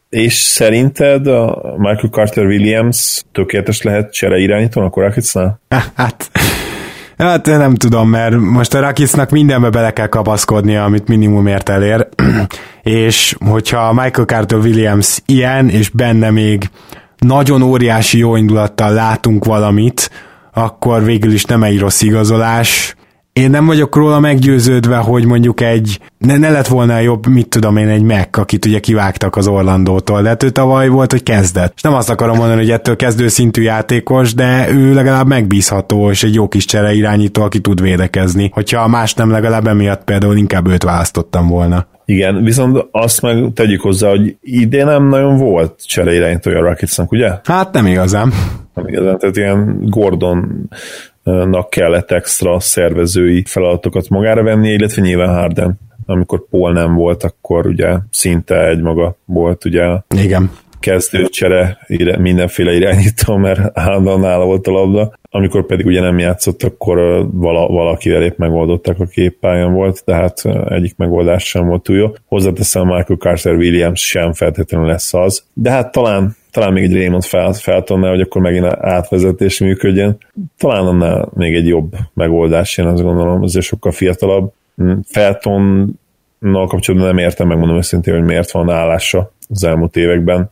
és 0.09 0.33
szerinted 0.33 1.27
a 1.27 1.73
Michael 1.77 2.09
Carter 2.11 2.45
Williams 2.45 3.23
tökéletes 3.31 3.81
lehet 3.81 4.13
csere 4.13 4.37
irányítónak 4.37 4.95
a 4.95 5.01
Rocketsnál? 5.01 5.59
Hát 5.95 6.29
Hát 7.17 7.45
nem 7.45 7.75
tudom, 7.75 8.09
mert 8.09 8.39
most 8.39 8.73
a 8.73 8.79
Rakicnak 8.79 9.29
mindenbe 9.29 9.69
bele 9.69 9.91
kell 9.91 10.07
kapaszkodnia, 10.07 10.83
amit 10.83 11.07
minimumért 11.07 11.69
elér, 11.69 12.07
és 12.81 13.35
hogyha 13.45 13.93
Michael 13.93 14.25
Carter 14.25 14.59
Williams 14.59 15.21
ilyen, 15.25 15.69
és 15.69 15.89
benne 15.89 16.29
még 16.29 16.69
nagyon 17.17 17.61
óriási 17.61 18.17
jó 18.17 18.35
indulattal 18.35 18.93
látunk 18.93 19.45
valamit, 19.45 20.11
akkor 20.53 21.03
végül 21.03 21.31
is 21.31 21.45
nem 21.45 21.63
egy 21.63 21.79
rossz 21.79 22.01
igazolás, 22.01 22.95
én 23.41 23.49
nem 23.49 23.65
vagyok 23.65 23.95
róla 23.95 24.19
meggyőződve, 24.19 24.95
hogy 24.95 25.25
mondjuk 25.25 25.61
egy, 25.61 25.99
ne, 26.17 26.37
ne 26.37 26.49
lett 26.49 26.67
volna 26.67 26.99
jobb, 26.99 27.27
mit 27.27 27.47
tudom 27.47 27.77
én, 27.77 27.87
egy 27.87 28.01
Mac, 28.01 28.37
akit 28.37 28.65
ugye 28.65 28.79
kivágtak 28.79 29.35
az 29.35 29.47
Orlandótól, 29.47 30.21
de 30.21 30.27
hát 30.27 30.43
ő 30.43 30.49
tavaly 30.49 30.87
volt, 30.87 31.11
hogy 31.11 31.23
kezdett. 31.23 31.71
És 31.75 31.81
nem 31.81 31.93
azt 31.93 32.09
akarom 32.09 32.37
mondani, 32.37 32.59
hogy 32.59 32.71
ettől 32.71 32.95
kezdő 32.95 33.27
szintű 33.27 33.61
játékos, 33.61 34.33
de 34.33 34.71
ő 34.71 34.93
legalább 34.93 35.27
megbízható, 35.27 36.09
és 36.09 36.23
egy 36.23 36.33
jó 36.33 36.47
kis 36.47 36.65
csere 36.65 36.93
irányító, 36.93 37.41
aki 37.41 37.59
tud 37.59 37.81
védekezni. 37.81 38.49
Hogyha 38.53 38.87
más 38.87 39.13
nem, 39.13 39.31
legalább 39.31 39.67
emiatt 39.67 40.03
például 40.03 40.37
inkább 40.37 40.67
őt 40.67 40.83
választottam 40.83 41.47
volna. 41.47 41.87
Igen, 42.05 42.43
viszont 42.43 42.87
azt 42.91 43.21
meg 43.21 43.51
tegyük 43.53 43.81
hozzá, 43.81 44.09
hogy 44.09 44.37
idén 44.41 44.85
nem 44.85 45.07
nagyon 45.07 45.37
volt 45.37 45.75
irányítója 45.95 46.57
a 46.57 46.61
Rocketsnak, 46.61 47.11
ugye? 47.11 47.31
Hát 47.43 47.73
nem 47.73 47.85
igazán. 47.85 48.33
Nem 48.73 48.87
igazán, 48.87 49.17
tehát 49.17 49.37
ilyen 49.37 49.77
Gordon 49.81 50.69
nak 51.25 51.69
kellett 51.69 52.11
extra 52.11 52.59
szervezői 52.59 53.43
feladatokat 53.47 54.09
magára 54.09 54.43
venni, 54.43 54.69
illetve 54.69 55.01
nyilván 55.01 55.35
Harden. 55.35 55.79
Amikor 56.05 56.47
Paul 56.49 56.71
nem 56.71 56.93
volt, 56.93 57.23
akkor 57.23 57.67
ugye 57.67 57.95
szinte 58.09 58.67
egy 58.67 58.81
maga 58.81 59.15
volt 59.25 59.65
ugye 59.65 59.83
Igen. 60.15 60.51
kezdőcsere 60.79 61.77
mindenféle 62.17 62.73
irányító, 62.73 63.35
mert 63.35 63.77
állandóan 63.77 64.19
nála 64.19 64.45
volt 64.45 64.67
a 64.67 64.71
labda. 64.71 65.13
Amikor 65.29 65.65
pedig 65.65 65.85
ugye 65.85 66.01
nem 66.01 66.19
játszott, 66.19 66.63
akkor 66.63 66.97
vala, 67.31 67.67
valakivel 67.67 68.23
épp 68.23 68.37
megoldották 68.37 68.99
a 68.99 69.05
képpályán 69.05 69.73
volt, 69.73 70.03
tehát 70.03 70.41
egyik 70.69 70.97
megoldás 70.97 71.43
sem 71.43 71.67
volt 71.67 71.83
túl 71.83 71.97
jó. 71.97 72.07
Hozzáteszem, 72.25 72.85
Michael 72.85 73.17
Carter 73.19 73.55
Williams 73.55 74.07
sem 74.07 74.33
feltétlenül 74.33 74.87
lesz 74.87 75.13
az, 75.13 75.43
de 75.53 75.71
hát 75.71 75.91
talán 75.91 76.35
talán 76.55 76.73
még 76.73 76.83
egy 76.83 76.93
Raymond 76.93 77.23
fel, 77.23 77.53
Feltonnál, 77.53 78.09
hogy 78.09 78.21
akkor 78.21 78.41
megint 78.41 78.65
átvezetés 78.65 79.59
működjön. 79.59 80.17
Talán 80.57 80.87
annál 80.87 81.29
még 81.33 81.55
egy 81.55 81.67
jobb 81.67 81.95
megoldás, 82.13 82.77
én 82.77 82.85
azt 82.85 83.03
gondolom, 83.03 83.41
azért 83.41 83.65
sokkal 83.65 83.91
fiatalabb. 83.91 84.53
Mm, 84.83 84.93
Feltonnal 85.07 86.67
kapcsolatban 86.67 87.07
nem 87.07 87.17
értem, 87.17 87.47
megmondom 87.47 87.77
őszintén, 87.77 88.13
hogy 88.13 88.23
miért 88.23 88.51
van 88.51 88.69
állása 88.69 89.31
az 89.49 89.63
elmúlt 89.63 89.95
években. 89.95 90.49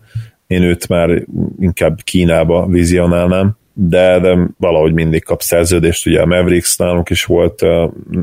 Én 0.47 0.63
őt 0.63 0.87
már 0.87 1.23
inkább 1.59 1.99
Kínába 2.03 2.65
vizionálnám 2.65 3.57
de, 3.73 4.19
de 4.19 4.37
valahogy 4.57 4.93
mindig 4.93 5.23
kap 5.23 5.41
szerződést, 5.41 6.05
ugye 6.05 6.21
a 6.21 6.25
Mavericks 6.25 6.77
nálunk 6.77 7.09
is 7.09 7.25
volt 7.25 7.61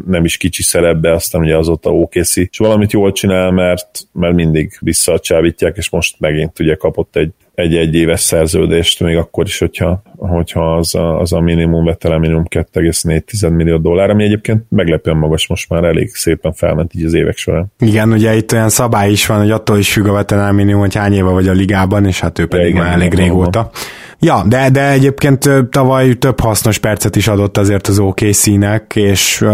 nem 0.07 0.25
is 0.25 0.37
kicsi 0.37 0.63
szerepbe, 0.63 1.13
aztán 1.13 1.43
ugye 1.43 1.57
azóta 1.57 1.95
OKC, 1.95 2.37
és 2.37 2.59
valamit 2.59 2.93
jól 2.93 3.13
csinál, 3.13 3.51
mert, 3.51 4.01
mert 4.13 4.35
mindig 4.35 4.73
visszacsábítják, 4.81 5.77
és 5.77 5.91
most 5.91 6.17
megint 6.19 6.59
ugye 6.59 6.75
kapott 6.75 7.17
egy 7.17 7.33
egy-egy 7.61 7.95
éves 7.95 8.21
szerződést, 8.21 9.01
még 9.01 9.17
akkor 9.17 9.47
is, 9.47 9.59
hogyha, 9.59 10.03
hogyha 10.17 10.77
az, 10.77 10.95
a, 10.95 11.21
az 11.21 11.33
a 11.33 11.41
minimum 11.41 11.85
vetele 11.85 12.19
minimum 12.19 12.45
2,4 12.49 13.57
millió 13.57 13.77
dollár, 13.77 14.11
ami 14.11 14.25
egyébként 14.25 14.65
meglepően 14.69 15.17
magas, 15.17 15.47
most 15.47 15.69
már 15.69 15.85
elég 15.85 16.15
szépen 16.15 16.53
felment 16.53 16.95
így 16.95 17.05
az 17.05 17.15
évek 17.15 17.37
során. 17.37 17.73
Igen, 17.79 18.13
ugye 18.13 18.37
itt 18.37 18.53
olyan 18.53 18.69
szabály 18.69 19.11
is 19.11 19.27
van, 19.27 19.39
hogy 19.39 19.51
attól 19.51 19.79
is 19.79 19.93
függ 19.93 20.07
a 20.07 20.13
veterán 20.13 20.55
minimum, 20.55 20.81
hogy 20.81 20.95
hány 20.95 21.13
éve 21.13 21.31
vagy 21.31 21.49
a 21.49 21.53
ligában, 21.53 22.07
és 22.07 22.21
hát 22.21 22.39
ő 22.39 22.47
pedig 22.47 22.69
igen, 22.69 22.83
már 22.83 22.93
elég 22.93 23.15
régóta. 23.15 23.63
Van. 23.63 23.71
Ja, 24.23 24.43
de, 24.47 24.71
de 24.71 24.91
egyébként 24.91 25.51
tavaly 25.71 26.15
több 26.15 26.41
hasznos 26.41 26.79
percet 26.79 27.17
is 27.17 27.29
adott 27.29 27.59
azért 27.59 27.87
az 27.87 27.99
OKC-nek, 27.99 28.93
és 28.97 29.45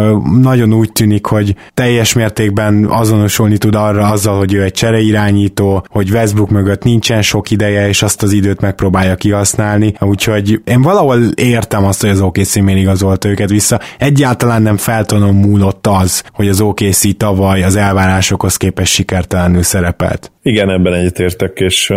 nagyon 0.41 0.73
úgy 0.73 0.93
tűnik, 0.93 1.27
hogy 1.27 1.55
teljes 1.75 2.13
mértékben 2.13 2.85
azonosulni 2.85 3.59
tud 3.59 3.75
arra 3.75 4.07
azzal, 4.07 4.39
hogy 4.39 4.55
ő 4.55 4.63
egy 4.63 4.73
csereirányító, 4.73 5.87
hogy 5.89 6.11
Westbrook 6.11 6.51
mögött 6.51 6.83
nincsen 6.83 7.23
sok 7.23 7.51
ideje, 7.51 7.89
és 7.89 8.03
azt 8.03 8.23
az 8.23 8.33
időt 8.33 8.61
megpróbálja 8.61 9.15
kihasználni, 9.15 9.95
úgyhogy 10.01 10.61
én 10.65 10.83
valahol 10.83 11.19
értem 11.35 11.85
azt, 11.85 12.01
hogy 12.01 12.11
az 12.11 12.21
OKC 12.21 12.57
miért 12.57 12.81
igazolta 12.81 13.29
őket 13.29 13.51
vissza. 13.51 13.81
Egyáltalán 13.99 14.63
nem 14.63 14.77
feltonon 14.77 15.35
múlott 15.35 15.87
az, 15.87 16.25
hogy 16.33 16.49
az 16.49 16.61
OKC 16.61 17.17
tavaly 17.17 17.63
az 17.63 17.77
elvárásokhoz 17.77 18.57
képest 18.57 18.93
sikertelenül 18.93 19.63
szerepelt. 19.63 20.31
Igen, 20.43 20.71
ebben 20.71 20.95
egyetértek, 20.95 21.59
és 21.59 21.93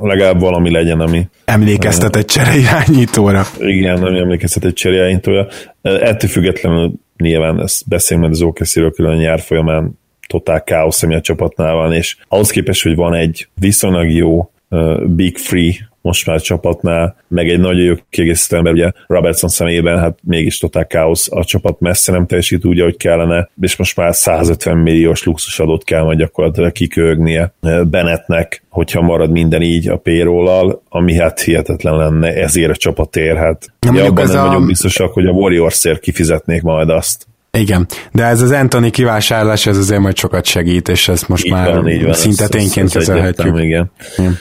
legalább 0.00 0.40
valami 0.40 0.70
legyen, 0.70 1.00
ami... 1.00 1.28
Emlékeztet 1.44 2.16
egy 2.16 2.24
csereirányítóra. 2.24 3.42
Igen, 3.58 4.02
ami 4.02 4.18
emlékeztet 4.18 4.64
egy 4.64 4.72
csereirányítóra. 4.72 5.46
Ettől 5.82 6.30
függetlenül 6.30 6.92
nyilván 7.16 7.60
ezt 7.60 7.88
beszélünk 7.88 8.26
mert 8.26 8.40
az 8.40 8.46
okc 8.46 8.94
külön 8.94 9.16
nyár 9.16 9.40
folyamán 9.40 9.98
totál 10.28 10.64
káosz, 10.64 11.02
ami 11.02 11.14
a 11.14 11.20
csapatnál 11.20 11.74
van, 11.74 11.92
és 11.92 12.16
ahhoz 12.28 12.50
képest, 12.50 12.82
hogy 12.82 12.94
van 12.94 13.14
egy 13.14 13.48
viszonylag 13.54 14.10
jó 14.10 14.50
uh, 14.68 15.06
Big 15.06 15.36
Free 15.36 15.87
most 16.08 16.26
már 16.26 16.40
csapatnál, 16.40 17.16
meg 17.28 17.48
egy 17.48 17.60
nagyon 17.60 17.82
jó 17.82 17.94
kiegészítő 18.10 18.56
ember, 18.56 18.72
ugye 18.72 18.90
Robertson 19.06 19.50
személyében, 19.50 19.98
hát 19.98 20.18
mégis 20.22 20.58
totál 20.58 20.86
káosz, 20.86 21.32
a 21.32 21.44
csapat 21.44 21.80
messze 21.80 22.12
nem 22.12 22.26
teljesít 22.26 22.64
úgy, 22.64 22.80
ahogy 22.80 22.96
kellene, 22.96 23.50
és 23.60 23.76
most 23.76 23.96
már 23.96 24.14
150 24.14 24.76
milliós 24.76 25.24
luxusadót 25.24 25.84
kell 25.84 26.02
majd 26.02 26.18
gyakorlatilag 26.18 26.72
kikölgnie 26.72 27.52
Bennettnek, 27.84 28.62
hogyha 28.68 29.00
marad 29.00 29.30
minden 29.30 29.62
így 29.62 29.88
a 29.88 29.96
payroll 29.96 30.80
ami 30.88 31.14
hát 31.14 31.40
hihetetlen 31.40 31.96
lenne, 31.96 32.34
ezért 32.34 32.70
a 32.70 32.76
csapatért, 32.76 33.36
hát 33.36 33.72
ugye 33.88 34.04
abban 34.04 34.26
nem 34.26 34.44
a... 34.44 34.46
vagyok 34.46 34.66
biztosak, 34.66 35.12
hogy 35.12 35.26
a 35.26 35.30
Warriors-ért 35.30 36.00
kifizetnék 36.00 36.62
majd 36.62 36.90
azt. 36.90 37.26
Igen, 37.50 37.86
de 38.12 38.24
ez 38.24 38.40
az 38.40 38.50
Anthony 38.50 38.90
kivásárlás, 38.90 39.66
ez 39.66 39.76
azért 39.76 40.00
majd 40.00 40.16
sokat 40.16 40.44
segít, 40.44 40.88
és 40.88 41.08
ezt 41.08 41.28
most 41.28 41.44
így 41.44 41.52
már 41.52 41.72
van, 41.72 42.02
van, 42.02 42.12
szinte 42.12 42.48
tényként 42.48 42.92
kezelhetjük. 42.92 43.58
Igen. 43.58 43.90
igen 44.16 44.38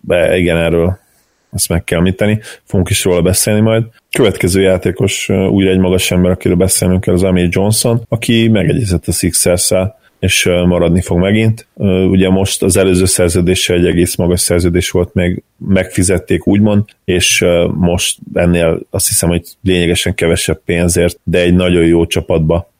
de 0.00 0.36
igen, 0.36 0.56
erről 0.56 0.98
ezt 1.52 1.68
meg 1.68 1.84
kell 1.84 1.98
említeni, 1.98 2.40
fogunk 2.64 2.90
is 2.90 3.04
róla 3.04 3.22
beszélni 3.22 3.60
majd. 3.60 3.84
Következő 4.10 4.60
játékos 4.60 5.28
újra 5.28 5.70
egy 5.70 5.78
magas 5.78 6.10
ember, 6.10 6.30
akiről 6.30 6.56
beszélnünk 6.56 7.00
kell, 7.00 7.14
az 7.14 7.22
Amir 7.22 7.48
Johnson, 7.50 8.02
aki 8.08 8.48
megegyezett 8.48 9.06
a 9.06 9.12
sixers 9.12 9.70
és 10.18 10.44
maradni 10.44 11.00
fog 11.00 11.18
megint. 11.18 11.66
Ugye 12.10 12.28
most 12.30 12.62
az 12.62 12.76
előző 12.76 13.04
szerződése 13.04 13.74
egy 13.74 13.86
egész 13.86 14.14
magas 14.14 14.40
szerződés 14.40 14.90
volt, 14.90 15.14
még 15.14 15.42
megfizették 15.56 16.46
úgymond, 16.46 16.84
és 17.04 17.44
most 17.74 18.18
ennél 18.34 18.80
azt 18.90 19.08
hiszem, 19.08 19.28
hogy 19.28 19.42
lényegesen 19.62 20.14
kevesebb 20.14 20.60
pénzért, 20.64 21.20
de 21.22 21.40
egy 21.40 21.54
nagyon 21.54 21.84
jó 21.84 22.06
csapatba 22.06 22.70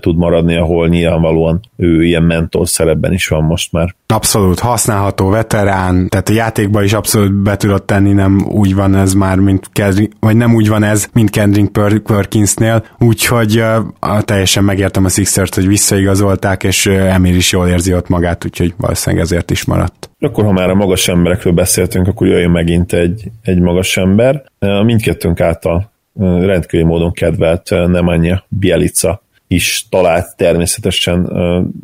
tud 0.00 0.16
maradni, 0.16 0.56
ahol 0.56 0.88
nyilvánvalóan 0.88 1.60
ő 1.76 2.04
ilyen 2.04 2.22
mentor 2.22 2.68
szerepben 2.68 3.12
is 3.12 3.28
van 3.28 3.44
most 3.44 3.72
már. 3.72 3.94
Abszolút 4.06 4.58
használható 4.58 5.28
veterán, 5.28 6.08
tehát 6.08 6.28
a 6.28 6.32
játékban 6.32 6.84
is 6.84 6.92
abszolút 6.92 7.32
be 7.32 7.56
tudott 7.56 7.86
tenni, 7.86 8.12
nem 8.12 8.46
úgy 8.50 8.74
van 8.74 8.94
ez 8.94 9.14
már, 9.14 9.38
mint 9.38 9.68
Kendrick, 9.72 10.12
vagy 10.20 10.36
nem 10.36 10.54
úgy 10.54 10.68
van 10.68 10.82
ez, 10.82 11.08
mint 11.12 11.30
Kendrick 11.30 12.02
Perkinsnél, 12.02 12.84
úgyhogy 12.98 13.60
uh, 14.00 14.20
teljesen 14.20 14.64
megértem 14.64 15.04
a 15.04 15.08
Sixers-t, 15.08 15.54
hogy 15.54 15.66
visszaigazolták, 15.66 16.64
és 16.64 16.86
uh, 16.86 17.14
Emir 17.14 17.34
is 17.34 17.52
jól 17.52 17.68
érzi 17.68 17.94
ott 17.94 18.08
magát, 18.08 18.44
úgyhogy 18.44 18.74
valószínűleg 18.76 19.24
ezért 19.24 19.50
is 19.50 19.64
maradt. 19.64 20.10
Akkor, 20.20 20.44
ha 20.44 20.52
már 20.52 20.70
a 20.70 20.74
magas 20.74 21.08
emberekről 21.08 21.52
beszéltünk, 21.52 22.06
akkor 22.06 22.26
jöjjön 22.26 22.50
megint 22.50 22.92
egy, 22.92 23.30
egy 23.42 23.60
magas 23.60 23.96
ember. 23.96 24.42
Mindkettőnk 24.84 25.40
által 25.40 25.90
rendkívüli 26.20 26.88
módon 26.88 27.12
kedvelt 27.12 27.70
Nemanja 27.70 28.44
Bielica 28.48 29.22
is 29.48 29.86
talált 29.90 30.36
természetesen 30.36 31.32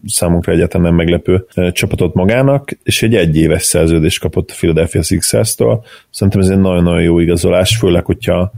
számunkra 0.06 0.52
egyáltalán 0.52 0.86
nem 0.86 0.94
meglepő 0.94 1.46
csapatot 1.72 2.14
magának, 2.14 2.70
és 2.82 3.02
egy 3.02 3.14
egyéves 3.14 3.62
szerződést 3.62 4.20
kapott 4.20 4.50
a 4.50 4.54
Philadelphia 4.56 5.02
Sixers-től. 5.02 5.84
Szerintem 6.10 6.40
ez 6.40 6.48
egy 6.48 6.60
nagyon-nagyon 6.60 7.02
jó 7.02 7.18
igazolás, 7.18 7.76
főleg, 7.76 8.04
hogyha 8.04 8.52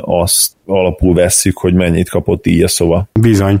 azt 0.00 0.52
alapul 0.66 1.14
vesszük, 1.14 1.58
hogy 1.58 1.74
mennyit 1.74 2.08
kapott 2.08 2.46
így 2.46 2.62
a 2.62 2.68
szóva. 2.68 3.08
Bizony. 3.20 3.60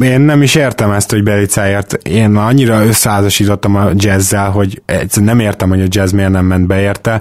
Én 0.00 0.20
nem 0.20 0.42
is 0.42 0.54
értem 0.54 0.90
ezt, 0.90 1.10
hogy 1.10 1.22
Belicáért. 1.22 1.92
Én 1.92 2.36
annyira 2.36 2.84
összeházasítottam 2.84 3.76
a 3.76 3.90
jazzzel, 3.94 4.50
hogy 4.50 4.82
nem 5.14 5.40
értem, 5.40 5.68
hogy 5.68 5.80
a 5.80 5.86
jazz 5.88 6.12
miért 6.12 6.30
nem 6.30 6.44
ment 6.46 6.66
be 6.66 6.80
érte 6.80 7.20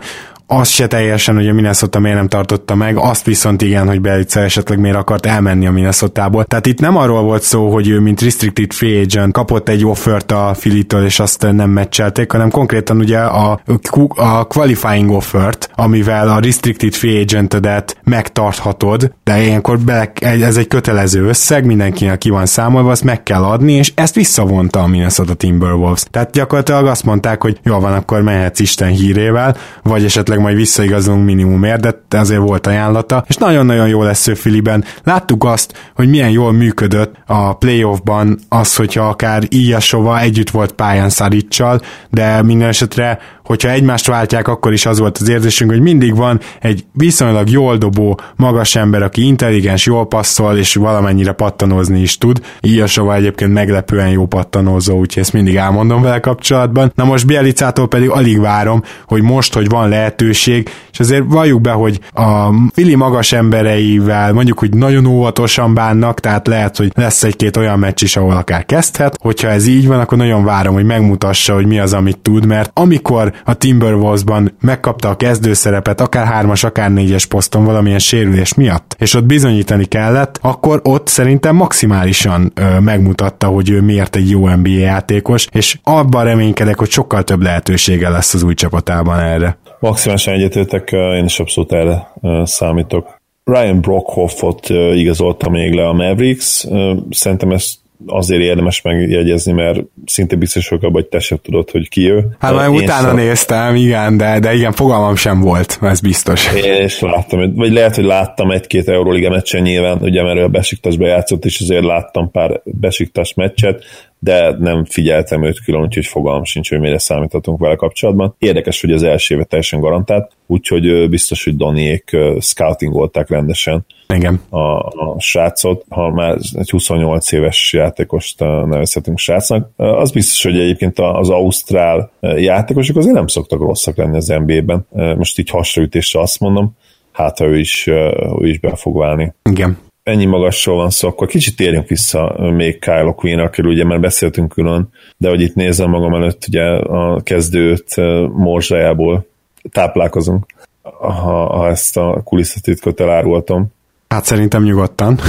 azt 0.53 0.71
se 0.71 0.87
teljesen, 0.87 1.35
hogy 1.35 1.47
a 1.47 1.53
Minnesota 1.53 1.99
miért 1.99 2.17
nem 2.17 2.27
tartotta 2.27 2.75
meg, 2.75 2.97
azt 2.97 3.25
viszont 3.25 3.61
igen, 3.61 3.87
hogy 3.87 4.01
Belica 4.01 4.39
esetleg 4.39 4.79
miért 4.79 4.95
akart 4.95 5.25
elmenni 5.25 5.67
a 5.67 5.71
Minnesota-ból. 5.71 6.43
Tehát 6.43 6.65
itt 6.65 6.79
nem 6.79 6.97
arról 6.97 7.21
volt 7.21 7.41
szó, 7.41 7.71
hogy 7.73 7.87
ő 7.89 7.99
mint 7.99 8.21
restricted 8.21 8.73
free 8.73 9.01
agent 9.01 9.33
kapott 9.33 9.69
egy 9.69 9.85
offert 9.85 10.31
a 10.31 10.53
Filitől, 10.57 11.05
és 11.05 11.19
azt 11.19 11.47
nem 11.51 11.69
meccselték, 11.69 12.31
hanem 12.31 12.49
konkrétan 12.49 12.97
ugye 12.97 13.19
a, 13.19 13.61
a 14.07 14.47
qualifying 14.47 15.11
offert, 15.11 15.69
amivel 15.75 16.29
a 16.29 16.39
restricted 16.39 16.93
free 16.93 17.19
agentedet 17.19 17.97
megtarthatod, 18.03 19.13
de 19.23 19.43
ilyenkor 19.43 19.79
be, 19.79 20.11
ez 20.19 20.57
egy 20.57 20.67
kötelező 20.67 21.27
összeg, 21.27 21.65
mindenkinek 21.65 22.17
ki 22.17 22.29
van 22.29 22.45
számolva, 22.45 22.91
azt 22.91 23.03
meg 23.03 23.23
kell 23.23 23.43
adni, 23.43 23.73
és 23.73 23.91
ezt 23.95 24.15
visszavonta 24.15 24.79
a 24.79 24.87
Minnesota 24.87 25.33
Timberwolves. 25.33 26.03
Tehát 26.09 26.31
gyakorlatilag 26.31 26.85
azt 26.85 27.03
mondták, 27.03 27.41
hogy 27.41 27.59
jó 27.63 27.79
van, 27.79 27.93
akkor 27.93 28.21
mehetsz 28.21 28.59
Isten 28.59 28.89
hírével, 28.89 29.55
vagy 29.83 30.03
esetleg 30.03 30.39
majd 30.41 30.55
visszaigazolunk 30.55 31.25
minimumért, 31.25 32.07
de 32.07 32.19
azért 32.19 32.41
volt 32.41 32.67
ajánlata, 32.67 33.25
és 33.27 33.35
nagyon-nagyon 33.35 33.87
jó 33.87 34.03
lesz 34.03 34.27
ő 34.27 34.33
Filiben. 34.33 34.83
Láttuk 35.03 35.43
azt, 35.43 35.91
hogy 35.95 36.09
milyen 36.09 36.29
jól 36.29 36.51
működött 36.51 37.15
a 37.25 37.53
playoffban 37.57 38.39
az, 38.49 38.75
hogyha 38.75 39.07
akár 39.07 39.43
Ilyasova 39.47 40.19
együtt 40.19 40.49
volt 40.49 40.71
pályán 40.71 41.09
Szaricsal, 41.09 41.81
de 42.09 42.41
minden 42.41 42.67
esetre 42.67 43.19
hogyha 43.43 43.69
egymást 43.69 44.07
váltják, 44.07 44.47
akkor 44.47 44.73
is 44.73 44.85
az 44.85 44.99
volt 44.99 45.17
az 45.17 45.29
érzésünk, 45.29 45.71
hogy 45.71 45.81
mindig 45.81 46.15
van 46.15 46.39
egy 46.59 46.85
viszonylag 46.93 47.49
jól 47.49 47.77
dobó, 47.77 48.19
magas 48.35 48.75
ember, 48.75 49.01
aki 49.01 49.25
intelligens, 49.25 49.85
jól 49.85 50.07
passzol, 50.07 50.57
és 50.57 50.75
valamennyire 50.75 51.31
pattanózni 51.31 52.01
is 52.01 52.17
tud. 52.17 52.41
Ilyasova 52.59 53.15
egyébként 53.15 53.53
meglepően 53.53 54.09
jó 54.09 54.25
pattanózó, 54.25 54.97
úgyhogy 54.97 55.23
ezt 55.23 55.33
mindig 55.33 55.55
elmondom 55.55 56.01
vele 56.01 56.19
kapcsolatban. 56.19 56.91
Na 56.95 57.03
most 57.03 57.25
Bielicától 57.25 57.87
pedig 57.87 58.09
alig 58.09 58.39
várom, 58.39 58.83
hogy 59.05 59.21
most, 59.21 59.53
hogy 59.53 59.69
van 59.69 59.89
lehetőség, 59.89 60.69
és 60.91 60.99
azért 60.99 61.23
valljuk 61.27 61.61
be, 61.61 61.71
hogy 61.71 61.99
a 62.13 62.53
Fili 62.73 62.95
magas 62.95 63.31
embereivel 63.31 64.33
mondjuk, 64.33 64.59
hogy 64.59 64.73
nagyon 64.73 65.05
óvatosan 65.05 65.73
bánnak, 65.73 66.19
tehát 66.19 66.47
lehet, 66.47 66.77
hogy 66.77 66.91
lesz 66.95 67.23
egy-két 67.23 67.57
olyan 67.57 67.79
meccs 67.79 68.03
is, 68.03 68.17
ahol 68.17 68.35
akár 68.35 68.65
kezdhet. 68.65 69.17
Hogyha 69.21 69.47
ez 69.47 69.67
így 69.67 69.87
van, 69.87 69.99
akkor 69.99 70.17
nagyon 70.17 70.43
várom, 70.43 70.73
hogy 70.73 70.85
megmutassa, 70.85 71.53
hogy 71.53 71.65
mi 71.65 71.79
az, 71.79 71.93
amit 71.93 72.17
tud, 72.17 72.45
mert 72.45 72.71
amikor 72.73 73.30
a 73.45 73.53
Timberwolvesban 73.53 74.55
megkapta 74.61 75.09
a 75.09 75.15
kezdőszerepet, 75.15 76.01
akár 76.01 76.25
hármas, 76.25 76.63
akár 76.63 76.91
négyes 76.91 77.25
poszton 77.25 77.63
valamilyen 77.63 77.99
sérülés 77.99 78.53
miatt, 78.53 78.95
és 78.99 79.13
ott 79.13 79.25
bizonyítani 79.25 79.85
kellett, 79.85 80.39
akkor 80.41 80.79
ott 80.83 81.07
szerintem 81.07 81.55
maximálisan 81.55 82.51
ö, 82.55 82.79
megmutatta, 82.79 83.47
hogy 83.47 83.69
ő 83.69 83.81
miért 83.81 84.15
egy 84.15 84.29
jó 84.29 84.47
NBA 84.47 84.69
játékos, 84.69 85.47
és 85.51 85.77
abban 85.83 86.23
reménykedek, 86.23 86.79
hogy 86.79 86.89
sokkal 86.89 87.23
több 87.23 87.41
lehetősége 87.41 88.09
lesz 88.09 88.33
az 88.33 88.43
új 88.43 88.53
csapatában 88.53 89.19
erre. 89.19 89.57
Maximálisan 89.79 90.33
egyetértek, 90.33 90.91
én 90.91 91.25
is 91.25 91.39
abszolút 91.39 91.71
erre 91.71 92.07
számítok. 92.43 93.19
Ryan 93.43 93.81
Brockhoffot 93.81 94.69
igazolta 94.93 95.49
még 95.49 95.73
le 95.73 95.87
a 95.87 95.93
Mavericks, 95.93 96.67
szerintem 97.09 97.51
ezt 97.51 97.80
azért 98.05 98.41
érdemes 98.41 98.81
megjegyezni, 98.81 99.51
mert 99.51 99.79
szinte 100.05 100.35
biztos 100.35 100.69
vagyok 100.69 100.83
abban, 100.83 101.01
hogy 101.01 101.09
te 101.09 101.19
sem 101.19 101.37
tudod, 101.43 101.69
hogy 101.69 101.89
ki 101.89 102.09
ő. 102.09 102.27
Hát 102.39 102.53
már 102.53 102.69
utána 102.69 103.07
szab... 103.07 103.15
néztem, 103.15 103.75
igen, 103.75 104.17
de, 104.17 104.39
de 104.39 104.53
igen, 104.53 104.71
fogalmam 104.71 105.15
sem 105.15 105.39
volt, 105.39 105.79
ez 105.81 105.99
biztos. 105.99 106.53
Én 106.53 106.83
is 106.83 106.99
láttam, 106.99 107.55
vagy 107.55 107.71
lehet, 107.71 107.95
hogy 107.95 108.03
láttam 108.03 108.51
egy-két 108.51 108.87
Euróliga 108.87 109.29
meccsen 109.29 109.61
nyilván, 109.61 109.97
ugye 110.01 110.23
mert 110.23 110.39
a 110.39 110.47
Besiktasba 110.47 111.07
játszott, 111.07 111.45
és 111.45 111.59
azért 111.59 111.83
láttam 111.83 112.31
pár 112.31 112.61
Besiktas 112.63 113.33
meccset, 113.33 113.83
de 114.23 114.55
nem 114.59 114.85
figyeltem 114.85 115.43
őt 115.43 115.63
külön, 115.63 115.81
úgyhogy 115.81 116.05
fogalmam 116.05 116.43
sincs, 116.43 116.69
hogy 116.69 116.79
mire 116.79 116.97
számíthatunk 116.97 117.59
vele 117.59 117.75
kapcsolatban. 117.75 118.35
Érdekes, 118.37 118.81
hogy 118.81 118.91
az 118.91 119.03
első 119.03 119.35
éve 119.35 119.43
teljesen 119.43 119.79
garantált, 119.79 120.31
úgyhogy 120.47 121.09
biztos, 121.09 121.43
hogy 121.43 121.55
Daniék 121.55 122.17
scoutingolták 122.39 123.29
rendesen 123.29 123.85
Igen. 124.07 124.41
A, 124.49 124.77
a 124.79 125.15
srácot, 125.19 125.85
ha 125.89 126.09
már 126.09 126.37
egy 126.53 126.69
28 126.69 127.31
éves 127.31 127.73
játékost 127.73 128.39
nevezhetünk 128.39 129.17
srácnak. 129.17 129.69
Az 129.75 130.11
biztos, 130.11 130.43
hogy 130.43 130.59
egyébként 130.59 130.99
az 130.99 131.29
Ausztrál 131.29 132.11
játékosok 132.19 132.97
azért 132.97 133.15
nem 133.15 133.27
szoktak 133.27 133.59
rosszak 133.59 133.97
lenni 133.97 134.15
az 134.15 134.27
NBA-ben. 134.27 134.87
Most 135.17 135.39
így 135.39 135.49
hasraütésre 135.49 136.19
azt 136.19 136.39
mondom, 136.39 136.75
hát 137.11 137.37
ha 137.37 137.45
ő 137.45 137.59
is, 137.59 137.87
ő 137.87 138.47
is 138.47 138.59
be 138.59 138.75
fog 138.75 138.97
válni. 138.97 139.33
Igen 139.49 139.77
ennyi 140.03 140.25
magasról 140.25 140.75
van 140.75 140.89
szó, 140.89 141.07
akkor 141.07 141.27
kicsit 141.27 141.55
térjünk 141.55 141.87
vissza 141.87 142.35
még 142.55 142.79
Kyle 142.79 143.13
queen 143.15 143.39
akiről 143.39 143.71
ugye 143.71 143.85
már 143.85 143.99
beszéltünk 143.99 144.51
külön, 144.51 144.89
de 145.17 145.29
hogy 145.29 145.41
itt 145.41 145.55
nézem 145.55 145.89
magam 145.89 146.13
előtt, 146.13 146.45
ugye 146.47 146.63
a 146.71 147.21
kezdőt 147.21 147.95
morzsájából 148.33 149.27
táplálkozunk, 149.71 150.45
ha, 150.81 151.57
ha 151.57 151.67
ezt 151.67 151.97
a 151.97 152.21
kulisszatitkot 152.23 152.99
elárultam. 152.99 153.65
Hát 154.07 154.25
szerintem 154.25 154.63
nyugodtan. 154.63 155.19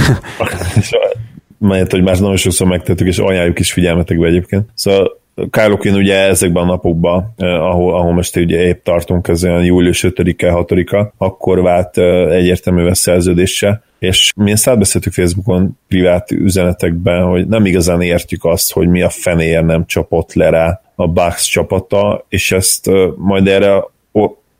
Mert 1.57 1.91
hogy 1.91 2.03
már 2.03 2.19
nagyon 2.19 2.35
sokszor 2.35 2.67
megtettük, 2.67 3.07
és 3.07 3.17
ajánljuk 3.17 3.59
is 3.59 3.73
figyelmetekbe 3.73 4.27
egyébként. 4.27 4.69
Szóval 4.73 5.21
Kyle 5.35 5.75
Quinn 5.77 5.95
ugye 5.95 6.15
ezekben 6.15 6.63
a 6.63 6.65
napokban, 6.65 7.33
eh, 7.37 7.63
ahol, 7.63 7.95
ahol 7.95 8.13
most 8.13 8.35
ugye 8.35 8.61
épp 8.61 8.83
tartunk, 8.83 9.27
ez 9.27 9.43
olyan 9.43 9.63
július 9.63 10.03
5-e, 10.03 10.51
6-a, 10.51 11.13
akkor 11.17 11.61
vált 11.61 11.97
eh, 11.97 12.31
egyértelműen 12.31 12.93
szerződése, 12.93 13.83
és 13.99 14.31
mi 14.35 14.51
ezt 14.51 14.67
átbeszéltük 14.67 15.13
Facebookon 15.13 15.77
privát 15.87 16.31
üzenetekben, 16.31 17.23
hogy 17.23 17.47
nem 17.47 17.65
igazán 17.65 18.01
értjük 18.01 18.45
azt, 18.45 18.73
hogy 18.73 18.87
mi 18.87 19.01
a 19.01 19.09
fenér 19.09 19.63
nem 19.63 19.85
csapott 19.85 20.33
le 20.33 20.49
rá 20.49 20.81
a 20.95 21.07
Bucks 21.07 21.47
csapata, 21.47 22.25
és 22.29 22.51
ezt 22.51 22.87
eh, 22.87 23.07
majd 23.17 23.47
erre 23.47 23.83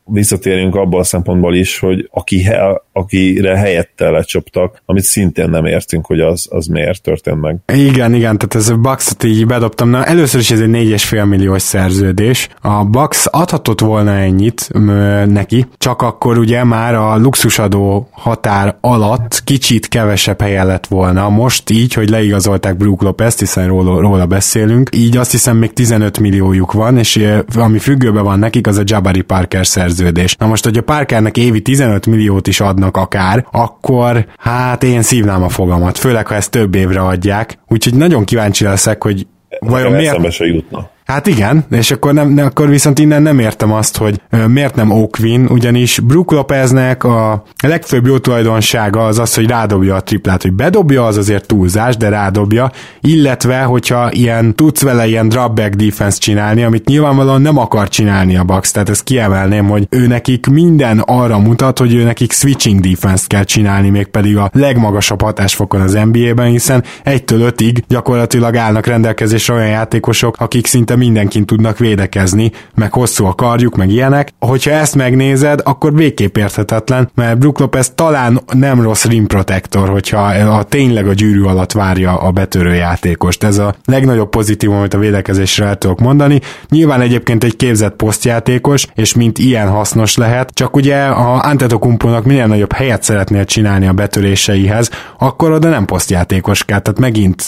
visszatérünk 0.05 0.75
abban 0.75 0.99
a 0.99 1.03
szempontból 1.03 1.55
is, 1.55 1.79
hogy 1.79 2.09
aki, 2.11 2.49
akire 2.91 3.57
helyette 3.57 4.09
lecsaptak, 4.09 4.81
amit 4.85 5.03
szintén 5.03 5.49
nem 5.49 5.65
értünk, 5.65 6.05
hogy 6.05 6.19
az, 6.19 6.47
az 6.49 6.65
miért 6.65 7.01
történt 7.01 7.41
meg. 7.41 7.57
Igen, 7.73 8.13
igen, 8.13 8.37
tehát 8.37 8.55
ez 8.55 8.69
a 8.69 8.77
bucks 8.77 9.11
így 9.23 9.45
bedobtam. 9.45 9.89
Na, 9.89 10.05
először 10.05 10.39
is 10.39 10.51
ez 10.51 10.59
egy 10.59 10.69
4,5 10.69 11.29
milliós 11.29 11.61
szerződés. 11.61 12.49
A 12.61 12.85
Bucks 12.85 13.25
adhatott 13.25 13.79
volna 13.79 14.11
ennyit 14.11 14.69
ö, 14.73 15.25
neki, 15.25 15.65
csak 15.77 16.01
akkor 16.01 16.37
ugye 16.37 16.63
már 16.63 16.95
a 16.95 17.17
luxusadó 17.17 18.07
határ 18.11 18.77
alatt 18.81 19.41
kicsit 19.43 19.87
kevesebb 19.87 20.41
helye 20.41 20.63
lett 20.63 20.87
volna. 20.87 21.29
Most 21.29 21.69
így, 21.69 21.93
hogy 21.93 22.09
leigazolták 22.09 22.77
Brook 22.77 23.01
Lopez-t, 23.01 23.39
hiszen 23.39 23.67
róla, 23.67 23.99
róla 24.01 24.25
beszélünk, 24.25 24.89
így 24.95 25.17
azt 25.17 25.31
hiszem 25.31 25.57
még 25.57 25.73
15 25.73 26.19
milliójuk 26.19 26.71
van, 26.71 26.97
és 26.97 27.25
ami 27.55 27.79
függőben 27.79 28.23
van 28.23 28.39
nekik, 28.39 28.67
az 28.67 28.77
a 28.77 28.83
Jabari 28.85 29.21
Parker 29.21 29.67
szerződés 29.67 29.92
szerződés. 29.93 30.35
Na 30.35 30.45
most, 30.45 30.63
hogy 30.63 30.77
a 30.77 30.81
Parkernek 30.81 31.37
évi 31.37 31.61
15 31.61 32.05
milliót 32.05 32.47
is 32.47 32.59
adnak 32.59 32.97
akár, 32.97 33.45
akkor 33.51 34.25
hát 34.37 34.83
én 34.83 35.01
szívnám 35.01 35.43
a 35.43 35.49
fogamat, 35.49 35.97
főleg 35.97 36.27
ha 36.27 36.35
ezt 36.35 36.51
több 36.51 36.75
évre 36.75 37.01
adják. 37.01 37.59
Úgyhogy 37.67 37.95
nagyon 37.95 38.23
kíváncsi 38.23 38.63
leszek, 38.63 39.03
hogy 39.03 39.27
vajon 39.59 39.91
miért... 39.91 40.31
se 40.31 40.45
jutna. 40.45 40.91
Hát 41.05 41.27
igen, 41.27 41.65
és 41.71 41.91
akkor, 41.91 42.13
nem, 42.13 42.37
akkor 42.37 42.69
viszont 42.69 42.99
innen 42.99 43.21
nem 43.21 43.39
értem 43.39 43.73
azt, 43.73 43.97
hogy 43.97 44.21
miért 44.47 44.75
nem 44.75 44.91
Oakwin, 44.91 45.45
ugyanis 45.45 45.99
Brook 45.99 46.31
Lopeznek 46.31 47.03
a 47.03 47.43
legfőbb 47.63 48.05
jó 48.05 48.17
tulajdonsága 48.17 49.05
az 49.05 49.19
az, 49.19 49.35
hogy 49.35 49.47
rádobja 49.47 49.95
a 49.95 50.01
triplát, 50.01 50.41
hogy 50.41 50.53
bedobja, 50.53 51.05
az 51.05 51.17
azért 51.17 51.47
túlzás, 51.47 51.97
de 51.97 52.09
rádobja, 52.09 52.71
illetve, 53.01 53.61
hogyha 53.61 54.11
ilyen 54.11 54.55
tudsz 54.55 54.81
vele 54.81 55.07
ilyen 55.07 55.29
dropback 55.29 55.73
defense 55.73 56.17
csinálni, 56.17 56.63
amit 56.63 56.87
nyilvánvalóan 56.87 57.41
nem 57.41 57.57
akar 57.57 57.89
csinálni 57.89 58.37
a 58.37 58.43
Bucks, 58.43 58.71
tehát 58.71 58.89
ezt 58.89 59.03
kiemelném, 59.03 59.67
hogy 59.67 59.87
ő 59.89 60.07
nekik 60.07 60.47
minden 60.47 60.99
arra 60.99 61.39
mutat, 61.39 61.79
hogy 61.79 61.93
ő 61.93 62.03
nekik 62.03 62.31
switching 62.31 62.79
defense 62.79 63.25
kell 63.27 63.43
csinálni, 63.43 63.89
mégpedig 63.89 64.37
a 64.37 64.49
legmagasabb 64.53 65.21
hatásfokon 65.21 65.81
az 65.81 65.93
NBA-ben, 66.11 66.49
hiszen 66.49 66.83
1-től 67.05 67.53
5-ig 67.57 67.77
gyakorlatilag 67.87 68.55
állnak 68.55 68.85
rendelkezésre 68.85 69.53
olyan 69.53 69.67
játékosok, 69.67 70.35
akik 70.39 70.65
szinte 70.65 70.92
szinte 70.93 71.11
mindenkin 71.11 71.45
tudnak 71.45 71.77
védekezni, 71.77 72.51
meg 72.75 72.93
hosszú 72.93 73.25
a 73.25 73.33
karjuk, 73.33 73.75
meg 73.75 73.89
ilyenek. 73.89 74.29
Hogyha 74.39 74.71
ezt 74.71 74.95
megnézed, 74.95 75.59
akkor 75.63 75.95
végképp 75.95 76.37
érthetetlen, 76.37 77.09
mert 77.15 77.37
Brook 77.37 77.59
Lopez 77.59 77.91
talán 77.95 78.41
nem 78.53 78.81
rossz 78.81 79.05
rim 79.05 79.27
protector, 79.27 79.89
hogyha 79.89 80.21
a 80.27 80.63
tényleg 80.63 81.07
a 81.07 81.13
gyűrű 81.13 81.41
alatt 81.41 81.71
várja 81.71 82.17
a 82.17 82.31
betörő 82.31 82.73
játékost. 82.73 83.43
Ez 83.43 83.57
a 83.57 83.75
legnagyobb 83.85 84.29
pozitívum, 84.29 84.77
amit 84.77 84.93
a 84.93 84.97
védekezésre 84.97 85.65
el 85.65 85.75
tudok 85.75 85.99
mondani. 85.99 86.39
Nyilván 86.69 87.01
egyébként 87.01 87.43
egy 87.43 87.55
képzett 87.55 87.95
posztjátékos, 87.95 88.87
és 88.95 89.13
mint 89.13 89.37
ilyen 89.37 89.69
hasznos 89.69 90.15
lehet, 90.15 90.49
csak 90.53 90.75
ugye 90.75 91.07
ha 91.07 91.33
Antetokumpónak 91.33 92.25
minél 92.25 92.45
nagyobb 92.45 92.73
helyet 92.73 93.03
szeretnél 93.03 93.45
csinálni 93.45 93.87
a 93.87 93.93
betöréseihez, 93.93 94.89
akkor 95.19 95.51
oda 95.51 95.69
nem 95.69 95.85
posztjátékos 95.85 96.63
kell, 96.63 96.79
tehát 96.79 96.99
megint 96.99 97.43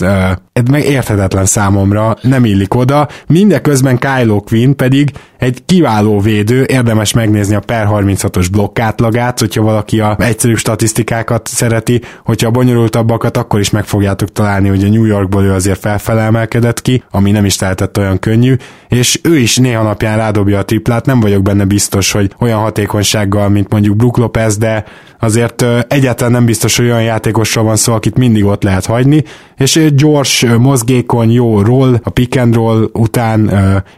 ez 0.56 0.64
meg 0.72 0.84
érthetetlen 0.86 1.46
számomra, 1.46 2.16
nem 2.22 2.46
illik 2.46 2.74
oda, 2.74 3.08
Mindeközben 3.36 3.98
Kylo 3.98 4.42
Quinn 4.42 4.76
pedig 4.76 5.12
egy 5.38 5.66
kiváló 5.66 6.20
védő, 6.20 6.64
érdemes 6.68 7.14
megnézni 7.14 7.56
a 7.56 7.60
per 7.60 7.88
36-os 7.90 8.48
blokkátlagát, 8.52 9.40
hogyha 9.40 9.62
valaki 9.62 10.00
a 10.00 10.16
egyszerűbb 10.20 10.58
statisztikákat 10.58 11.48
szereti, 11.48 12.02
hogyha 12.24 12.48
a 12.48 12.52
bonyolultabbakat, 12.52 13.38
akkor 13.38 13.60
is 13.60 13.70
meg 13.70 13.86
fogjátok 13.86 14.32
találni, 14.32 14.70
hogy 14.70 14.84
a 14.84 14.88
New 14.88 15.04
Yorkból 15.04 15.44
ő 15.44 15.52
azért 15.52 15.80
felfelemelkedett 15.80 16.82
ki, 16.82 17.04
ami 17.12 17.32
nem 17.32 17.46
is 17.46 17.60
lehetett 17.60 17.98
olyan 17.98 18.20
könnyű, 18.20 18.56
és 18.90 19.20
ő 19.24 19.38
is 19.38 19.58
néha 19.58 19.84
napján 19.84 20.18
rádobja 20.18 20.60
a 20.60 20.66
triplát, 20.66 21.06
nem 21.06 21.20
vagyok 21.20 21.42
benne 21.42 21.66
biztos, 21.66 22.12
hogy 22.12 22.32
olyan 22.40 22.60
hatékonysággal, 22.60 23.50
mint 23.50 23.72
mondjuk 23.72 23.96
Brook 23.96 24.18
Lopez, 24.18 24.58
de 24.58 24.86
azért 25.20 25.66
egyáltalán 25.88 26.32
nem 26.32 26.46
biztos, 26.46 26.78
hogy 26.78 26.86
olyan 26.86 27.04
játékosról 27.04 27.64
van 27.64 27.76
szó, 27.76 27.94
akit 27.94 28.18
mindig 28.18 28.46
ott 28.46 28.64
lehet 28.64 28.86
hagyni, 28.86 29.24
és 29.58 29.86
gyors, 29.96 30.46
mozgékony, 30.60 31.32
jó 31.32 31.62
roll, 31.62 32.00
a 32.04 32.10
pick 32.10 32.40
and 32.40 32.56
roll 32.56 32.90
után 32.94 33.52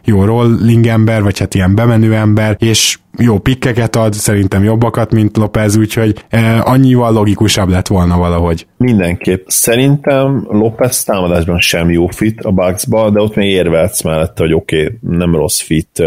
jó 0.04 0.24
rolling 0.24 0.86
ember, 0.86 1.22
vagy 1.22 1.38
hát 1.38 1.54
ilyen 1.54 1.74
bemenő 1.74 2.14
ember, 2.14 2.56
és 2.58 2.98
jó 3.18 3.38
pikkeket 3.38 3.96
ad, 3.96 4.12
szerintem 4.12 4.64
jobbakat, 4.64 5.12
mint 5.12 5.36
Lopez, 5.36 5.76
úgyhogy 5.76 6.24
annyival 6.60 7.12
logikusabb 7.12 7.68
lett 7.68 7.86
volna 7.86 8.18
valahogy. 8.18 8.66
Mindenképp. 8.76 9.44
Szerintem 9.46 10.46
Lopez 10.50 11.04
támadásban 11.04 11.58
sem 11.58 11.90
jó 11.90 12.06
fit 12.06 12.40
a 12.40 12.50
Bucksba, 12.50 13.10
de 13.10 13.20
ott 13.20 13.34
még 13.34 13.50
érvelsz 13.50 14.02
mellette, 14.02 14.42
hogy 14.42 14.52
oké, 14.54 14.84
okay, 14.84 14.98
nem 15.00 15.34
rossz 15.34 15.60
fit, 15.60 16.02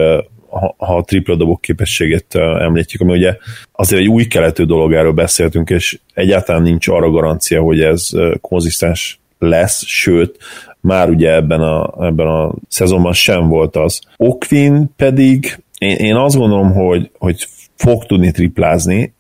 ha, 0.51 0.75
ha 0.77 0.97
a 0.97 1.03
tripla 1.03 1.35
dobok 1.35 1.61
képességét 1.61 2.35
említjük, 2.59 3.01
ami 3.01 3.11
ugye 3.11 3.37
azért 3.71 4.01
egy 4.01 4.07
új 4.07 4.25
keletű 4.25 4.63
dolog, 4.63 4.93
erről 4.93 5.11
beszéltünk, 5.11 5.69
és 5.69 5.99
egyáltalán 6.13 6.61
nincs 6.61 6.87
arra 6.87 7.09
garancia, 7.09 7.61
hogy 7.61 7.81
ez 7.81 8.09
konzisztens 8.41 9.19
lesz, 9.39 9.85
sőt, 9.85 10.37
már 10.79 11.09
ugye 11.09 11.33
ebben 11.33 11.61
a, 11.61 12.05
ebben 12.05 12.27
a 12.27 12.53
szezonban 12.67 13.13
sem 13.13 13.47
volt 13.47 13.75
az. 13.75 14.01
Okvin 14.17 14.89
pedig 14.95 15.63
én, 15.77 15.95
én 15.95 16.15
azt 16.15 16.37
gondolom, 16.37 16.73
hogy, 16.73 17.11
hogy 17.17 17.47
fog 17.75 18.05
tudni 18.05 18.31
triplázni, 18.31 19.13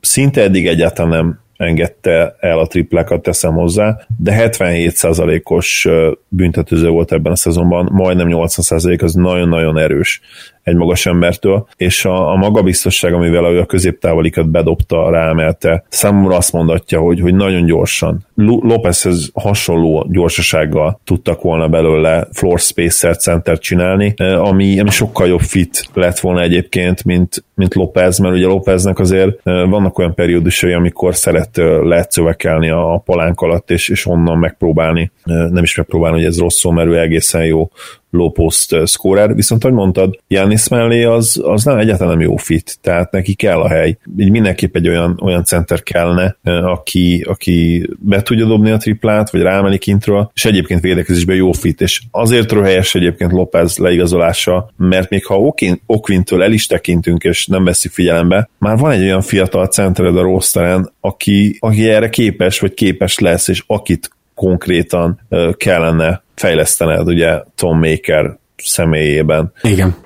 szinte 0.00 0.42
eddig 0.42 0.66
egyáltalán 0.66 1.10
nem 1.10 1.40
engedte 1.56 2.36
el 2.40 2.58
a 2.58 2.66
triplákat, 2.66 3.22
teszem 3.22 3.52
hozzá, 3.52 3.98
de 4.16 4.50
77%-os 4.50 5.88
büntetőző 6.28 6.88
volt 6.88 7.12
ebben 7.12 7.32
a 7.32 7.36
szezonban, 7.36 7.88
majdnem 7.92 8.28
80% 8.30 9.02
az 9.02 9.14
nagyon-nagyon 9.14 9.78
erős 9.78 10.20
egy 10.68 10.76
magas 10.76 11.06
embertől, 11.06 11.66
és 11.76 12.04
a, 12.04 12.30
a 12.30 12.36
magabiztosság, 12.36 13.12
amivel 13.12 13.44
ő 13.44 13.60
a 13.60 13.66
középtávolikat 13.66 14.50
bedobta, 14.50 15.10
ráemelte, 15.10 15.84
számomra 15.88 16.36
azt 16.36 16.52
mondatja, 16.52 17.00
hogy, 17.00 17.20
hogy 17.20 17.34
nagyon 17.34 17.64
gyorsan. 17.64 18.26
Lopezhez 18.34 19.30
hasonló 19.34 20.06
gyorsasággal 20.10 21.00
tudtak 21.04 21.42
volna 21.42 21.68
belőle 21.68 22.28
floor 22.32 22.60
spacer 22.60 23.16
center 23.16 23.58
csinálni, 23.58 24.14
eh, 24.16 24.46
ami, 24.46 24.80
ami 24.80 24.90
sokkal 24.90 25.26
jobb 25.26 25.40
fit 25.40 25.88
lett 25.94 26.18
volna 26.18 26.40
egyébként, 26.40 27.04
mint, 27.04 27.44
mint 27.54 27.74
Lopez, 27.74 28.18
mert 28.18 28.34
ugye 28.34 28.46
Lopeznek 28.46 28.98
azért 28.98 29.40
eh, 29.42 29.68
vannak 29.68 29.98
olyan 29.98 30.14
periódusai, 30.14 30.72
amikor 30.72 31.14
szeret 31.14 31.58
eh, 31.58 31.82
letszövekelni 31.82 32.70
a 32.70 33.02
palánk 33.04 33.40
alatt, 33.40 33.70
és, 33.70 33.88
és 33.88 34.06
onnan 34.06 34.38
megpróbálni, 34.38 35.10
nem 35.24 35.62
is 35.62 35.76
megpróbálni, 35.76 36.16
hogy 36.16 36.26
ez 36.26 36.38
rosszul, 36.38 36.72
mert 36.72 36.88
ő 36.88 36.98
egészen 36.98 37.44
jó 37.44 37.70
low 38.10 38.30
post 38.30 38.86
scorer, 38.86 39.34
viszont 39.34 39.64
ahogy 39.64 39.76
mondtad, 39.76 40.18
Janis 40.28 40.68
mellé 40.68 41.04
az, 41.04 41.40
az 41.44 41.64
nem 41.64 41.78
egyáltalán 41.78 42.16
nem 42.16 42.26
jó 42.28 42.36
fit, 42.36 42.78
tehát 42.80 43.10
neki 43.10 43.34
kell 43.34 43.60
a 43.60 43.68
hely. 43.68 43.98
Így 44.18 44.30
mindenképp 44.30 44.76
egy 44.76 44.88
olyan, 44.88 45.20
olyan 45.22 45.44
center 45.44 45.82
kellene, 45.82 46.36
aki, 46.42 47.24
aki 47.28 47.88
be 47.98 48.22
tudja 48.22 48.46
dobni 48.46 48.70
a 48.70 48.76
triplát, 48.76 49.30
vagy 49.30 49.40
rámeli 49.40 49.78
kintről, 49.78 50.30
és 50.34 50.44
egyébként 50.44 50.80
védekezésben 50.80 51.36
jó 51.36 51.52
fit, 51.52 51.80
és 51.80 52.02
azért 52.10 52.52
helyes 52.52 52.94
egyébként 52.94 53.32
Lopez 53.32 53.78
leigazolása, 53.78 54.70
mert 54.76 55.10
még 55.10 55.26
ha 55.26 55.54
Okvintől 55.86 56.42
el 56.42 56.52
is 56.52 56.66
tekintünk, 56.66 57.24
és 57.24 57.46
nem 57.46 57.64
veszik 57.64 57.92
figyelembe, 57.92 58.48
már 58.58 58.78
van 58.78 58.90
egy 58.90 59.02
olyan 59.02 59.20
fiatal 59.20 59.66
centered 59.66 60.16
a 60.16 60.22
rosteren, 60.22 60.92
aki, 61.00 61.56
aki 61.60 61.88
erre 61.88 62.08
képes, 62.08 62.60
vagy 62.60 62.74
képes 62.74 63.18
lesz, 63.18 63.48
és 63.48 63.62
akit 63.66 64.10
konkrétan 64.34 65.20
kellene 65.56 66.22
fejlesztened, 66.38 67.06
ugye 67.06 67.42
Tom 67.54 67.78
Maker 67.78 68.38
személyében. 68.56 69.52
Igen. 69.62 69.96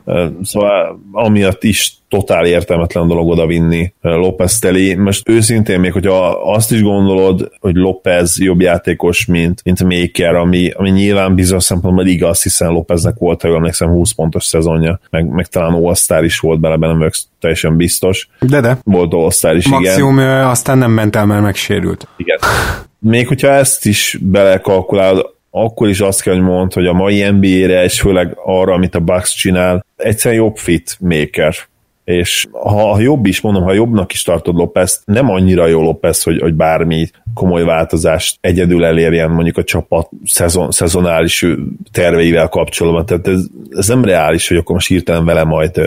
Szóval 0.42 1.00
amiatt 1.12 1.64
is 1.64 1.96
totál 2.08 2.46
értelmetlen 2.46 3.08
dolog 3.08 3.28
oda 3.28 3.46
vinni 3.46 3.92
López 4.00 4.58
teli. 4.58 4.94
Most 4.94 5.28
őszintén 5.28 5.80
még, 5.80 5.92
hogyha 5.92 6.28
azt 6.28 6.72
is 6.72 6.82
gondolod, 6.82 7.50
hogy 7.60 7.74
López 7.74 8.40
jobb 8.40 8.60
játékos, 8.60 9.26
mint, 9.26 9.60
mint 9.64 9.82
Maker, 9.82 10.34
ami, 10.34 10.70
ami 10.70 10.90
nyilván 10.90 11.34
bizonyos 11.34 11.64
szempontból 11.64 12.06
igaz, 12.06 12.42
hiszen 12.42 12.70
Lópeznek 12.70 13.14
volt, 13.18 13.42
ha 13.42 13.48
jól 13.48 13.56
emlékszem, 13.56 13.88
20 13.88 14.12
pontos 14.12 14.44
szezonja, 14.44 15.00
meg, 15.10 15.26
meg 15.26 15.46
talán 15.46 15.72
all 16.08 16.24
is 16.24 16.38
volt 16.38 16.60
bele, 16.60 16.76
nem 16.76 16.98
vagyok 16.98 17.14
teljesen 17.40 17.76
biztos. 17.76 18.28
De 18.40 18.60
de. 18.60 18.78
Volt 18.84 19.14
all 19.14 19.56
is, 19.56 19.68
Maximum 19.68 20.18
igen. 20.18 20.44
aztán 20.44 20.78
nem 20.78 20.90
ment 20.90 21.16
el, 21.16 21.26
mert 21.26 21.42
megsérült. 21.42 22.08
Igen. 22.16 22.38
Még 22.98 23.28
hogyha 23.28 23.48
ezt 23.48 23.86
is 23.86 24.18
belekalkulálod, 24.20 25.40
akkor 25.54 25.88
is 25.88 26.00
azt 26.00 26.22
kell, 26.22 26.34
hogy 26.34 26.42
mondd, 26.42 26.74
hogy 26.74 26.86
a 26.86 26.92
mai 26.92 27.30
NBA-re, 27.30 27.84
és 27.84 28.00
főleg 28.00 28.36
arra, 28.44 28.72
amit 28.72 28.94
a 28.94 29.00
Bucks 29.00 29.34
csinál, 29.34 29.84
egyszerűen 29.96 30.42
jobb 30.42 30.56
fit 30.56 30.96
maker 31.00 31.54
és 32.04 32.46
ha 32.52 33.00
jobb 33.00 33.26
is, 33.26 33.40
mondom, 33.40 33.62
ha 33.62 33.72
jobbnak 33.72 34.12
is 34.12 34.22
tartod 34.22 34.54
Lopez, 34.54 35.02
nem 35.04 35.30
annyira 35.30 35.66
jó 35.66 35.82
Lopez, 35.82 36.22
hogy, 36.22 36.40
hogy 36.40 36.54
bármi 36.54 37.10
komoly 37.34 37.64
változást 37.64 38.38
egyedül 38.40 38.84
elérjen 38.84 39.30
mondjuk 39.30 39.56
a 39.56 39.64
csapat 39.64 40.08
szezon, 40.24 40.70
szezonális 40.70 41.46
terveivel 41.92 42.48
kapcsolatban. 42.48 43.06
Tehát 43.06 43.28
ez, 43.28 43.44
ez 43.70 43.88
nem 43.88 44.04
reális, 44.04 44.48
hogy 44.48 44.56
akkor 44.56 44.74
most 44.74 44.88
hirtelen 44.88 45.24
vele 45.24 45.44
majd 45.44 45.80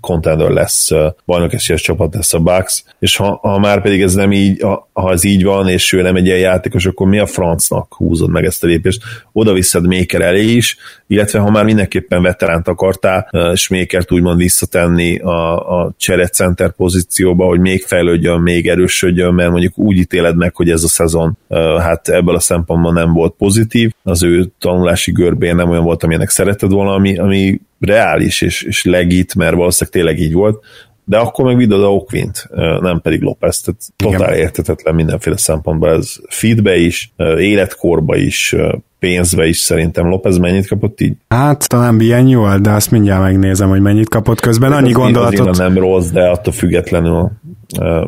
contender 0.00 0.50
lesz, 0.50 0.90
bajnok 1.26 1.52
esélyes 1.52 1.82
csapat 1.82 2.14
lesz 2.14 2.34
a 2.34 2.38
Bucks, 2.38 2.84
és 2.98 3.16
ha, 3.16 3.38
ha 3.42 3.58
már 3.58 3.82
pedig 3.82 4.02
ez 4.02 4.14
nem 4.14 4.32
így, 4.32 4.64
ha 4.92 5.12
ez 5.12 5.24
így 5.24 5.44
van, 5.44 5.68
és 5.68 5.92
ő 5.92 6.02
nem 6.02 6.16
egy 6.16 6.26
ilyen 6.26 6.38
játékos, 6.38 6.86
akkor 6.86 7.08
mi 7.08 7.18
a 7.18 7.26
francnak 7.26 7.94
húzod 7.94 8.30
meg 8.30 8.44
ezt 8.44 8.64
a 8.64 8.66
lépést? 8.66 9.02
Oda 9.32 9.52
visszad 9.52 9.86
Maker 9.86 10.20
elé 10.20 10.44
is, 10.44 10.76
illetve 11.06 11.38
ha 11.38 11.50
már 11.50 11.64
mindenképpen 11.64 12.22
veteránt 12.22 12.68
akartál, 12.68 13.28
és 13.52 13.68
Makert 13.68 14.12
úgymond 14.12 14.38
visszatenni 14.38 15.18
a, 15.18 15.59
a 15.60 15.94
cserecenter 15.96 16.72
pozícióba, 16.72 17.44
hogy 17.44 17.60
még 17.60 17.82
fejlődjön, 17.82 18.40
még 18.40 18.68
erősödjön, 18.68 19.34
mert 19.34 19.50
mondjuk 19.50 19.78
úgy 19.78 19.96
ítéled 19.96 20.36
meg, 20.36 20.56
hogy 20.56 20.70
ez 20.70 20.82
a 20.82 20.88
szezon 20.88 21.38
hát 21.78 22.08
ebből 22.08 22.34
a 22.34 22.40
szempontból 22.40 22.92
nem 22.92 23.12
volt 23.12 23.34
pozitív, 23.38 23.92
az 24.02 24.22
ő 24.22 24.52
tanulási 24.58 25.12
görbén 25.12 25.54
nem 25.54 25.70
olyan 25.70 25.84
volt, 25.84 26.02
amilyenek 26.02 26.28
szereted 26.28 26.70
volna, 26.70 26.92
ami, 26.92 27.18
ami 27.18 27.60
reális 27.80 28.40
és, 28.40 28.62
és 28.62 28.84
legit, 28.84 29.34
mert 29.34 29.54
valószínűleg 29.54 29.92
tényleg 29.92 30.18
így 30.26 30.32
volt, 30.32 30.64
de 31.04 31.18
akkor 31.18 31.44
meg 31.44 31.56
vidd 31.56 31.72
a 31.72 31.92
Okvint, 31.92 32.48
nem 32.80 33.00
pedig 33.00 33.20
Lopez, 33.20 33.60
tehát 33.60 33.80
totál 33.96 34.34
értetetlen 34.34 34.94
mindenféle 34.94 35.36
szempontból 35.36 35.90
ez 35.90 36.16
feedbe 36.28 36.76
is, 36.76 37.12
életkorba 37.38 38.16
is, 38.16 38.56
pénzbe 39.00 39.46
is 39.46 39.58
szerintem. 39.58 40.08
Lopez 40.08 40.38
mennyit 40.38 40.68
kapott 40.68 41.00
így? 41.00 41.16
Hát 41.28 41.68
talán 41.68 42.26
jól, 42.26 42.58
de 42.58 42.70
azt 42.70 42.90
mindjárt 42.90 43.22
megnézem, 43.22 43.68
hogy 43.68 43.80
mennyit 43.80 44.08
kapott 44.08 44.40
közben. 44.40 44.72
Annyi 44.72 44.92
gondolatot... 44.92 45.58
nem 45.58 45.78
rossz, 45.78 46.08
de 46.08 46.28
attól 46.28 46.52
függetlenül 46.52 47.30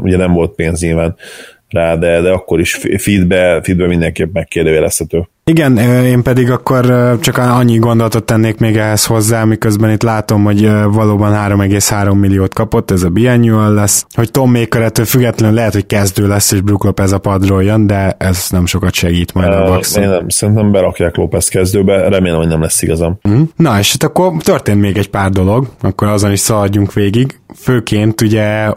ugye 0.03 0.17
nem 0.17 0.33
volt 0.33 0.55
pénz 0.55 0.81
nyilván 0.81 1.17
rá, 1.73 1.97
de, 1.97 2.21
de 2.21 2.31
akkor 2.31 2.61
is 2.61 2.79
feedbe, 2.99 3.61
feedbe 3.63 3.87
mindenképp 3.87 4.33
megkérdőjelezhető. 4.33 5.29
Igen, 5.45 5.77
én 6.05 6.23
pedig 6.23 6.51
akkor 6.51 6.85
csak 7.21 7.37
annyi 7.37 7.79
gondolatot 7.79 8.25
tennék 8.25 8.59
még 8.59 8.77
ehhez 8.77 9.07
hozzá, 9.07 9.45
miközben 9.45 9.91
itt 9.91 10.03
látom, 10.03 10.45
hogy 10.45 10.71
valóban 10.71 11.33
3,3 11.33 12.21
milliót 12.21 12.55
kapott, 12.55 12.91
ez 12.91 13.03
a 13.03 13.09
biannual 13.09 13.75
lesz, 13.75 14.07
hogy 14.15 14.31
Tom 14.31 14.51
Maker 14.51 14.83
ettől 14.83 15.05
függetlenül 15.05 15.55
lehet, 15.55 15.73
hogy 15.73 15.87
kezdő 15.87 16.29
lesz, 16.29 16.53
és 16.53 16.61
Brook 16.61 16.85
Lopez 16.85 17.13
a 17.13 17.19
padról 17.19 17.63
jön, 17.63 17.87
de 17.87 18.15
ez 18.19 18.47
nem 18.51 18.67
sokat 18.67 18.93
segít 18.93 19.35
majd 19.35 19.53
a 19.53 19.65
Bucks. 19.65 19.97
Én 19.97 20.09
nem, 20.09 20.29
szerintem 20.29 20.73
berakják 20.73 21.17
Lopez 21.17 21.49
kezdőbe, 21.49 22.09
remélem, 22.09 22.39
hogy 22.39 22.49
nem 22.49 22.61
lesz 22.61 22.83
igazam. 22.83 23.19
Mm. 23.29 23.43
Na, 23.57 23.79
és 23.79 23.93
hát 23.93 24.03
akkor 24.03 24.33
történt 24.43 24.81
még 24.81 24.97
egy 24.97 25.11
pár 25.11 25.31
dolog, 25.31 25.67
akkor 25.81 26.09
azon 26.09 26.33
is 26.33 26.41
szaladjunk 26.41 26.93
végig. 26.93 27.41
Főként 27.57 28.21
ugye 28.21 28.71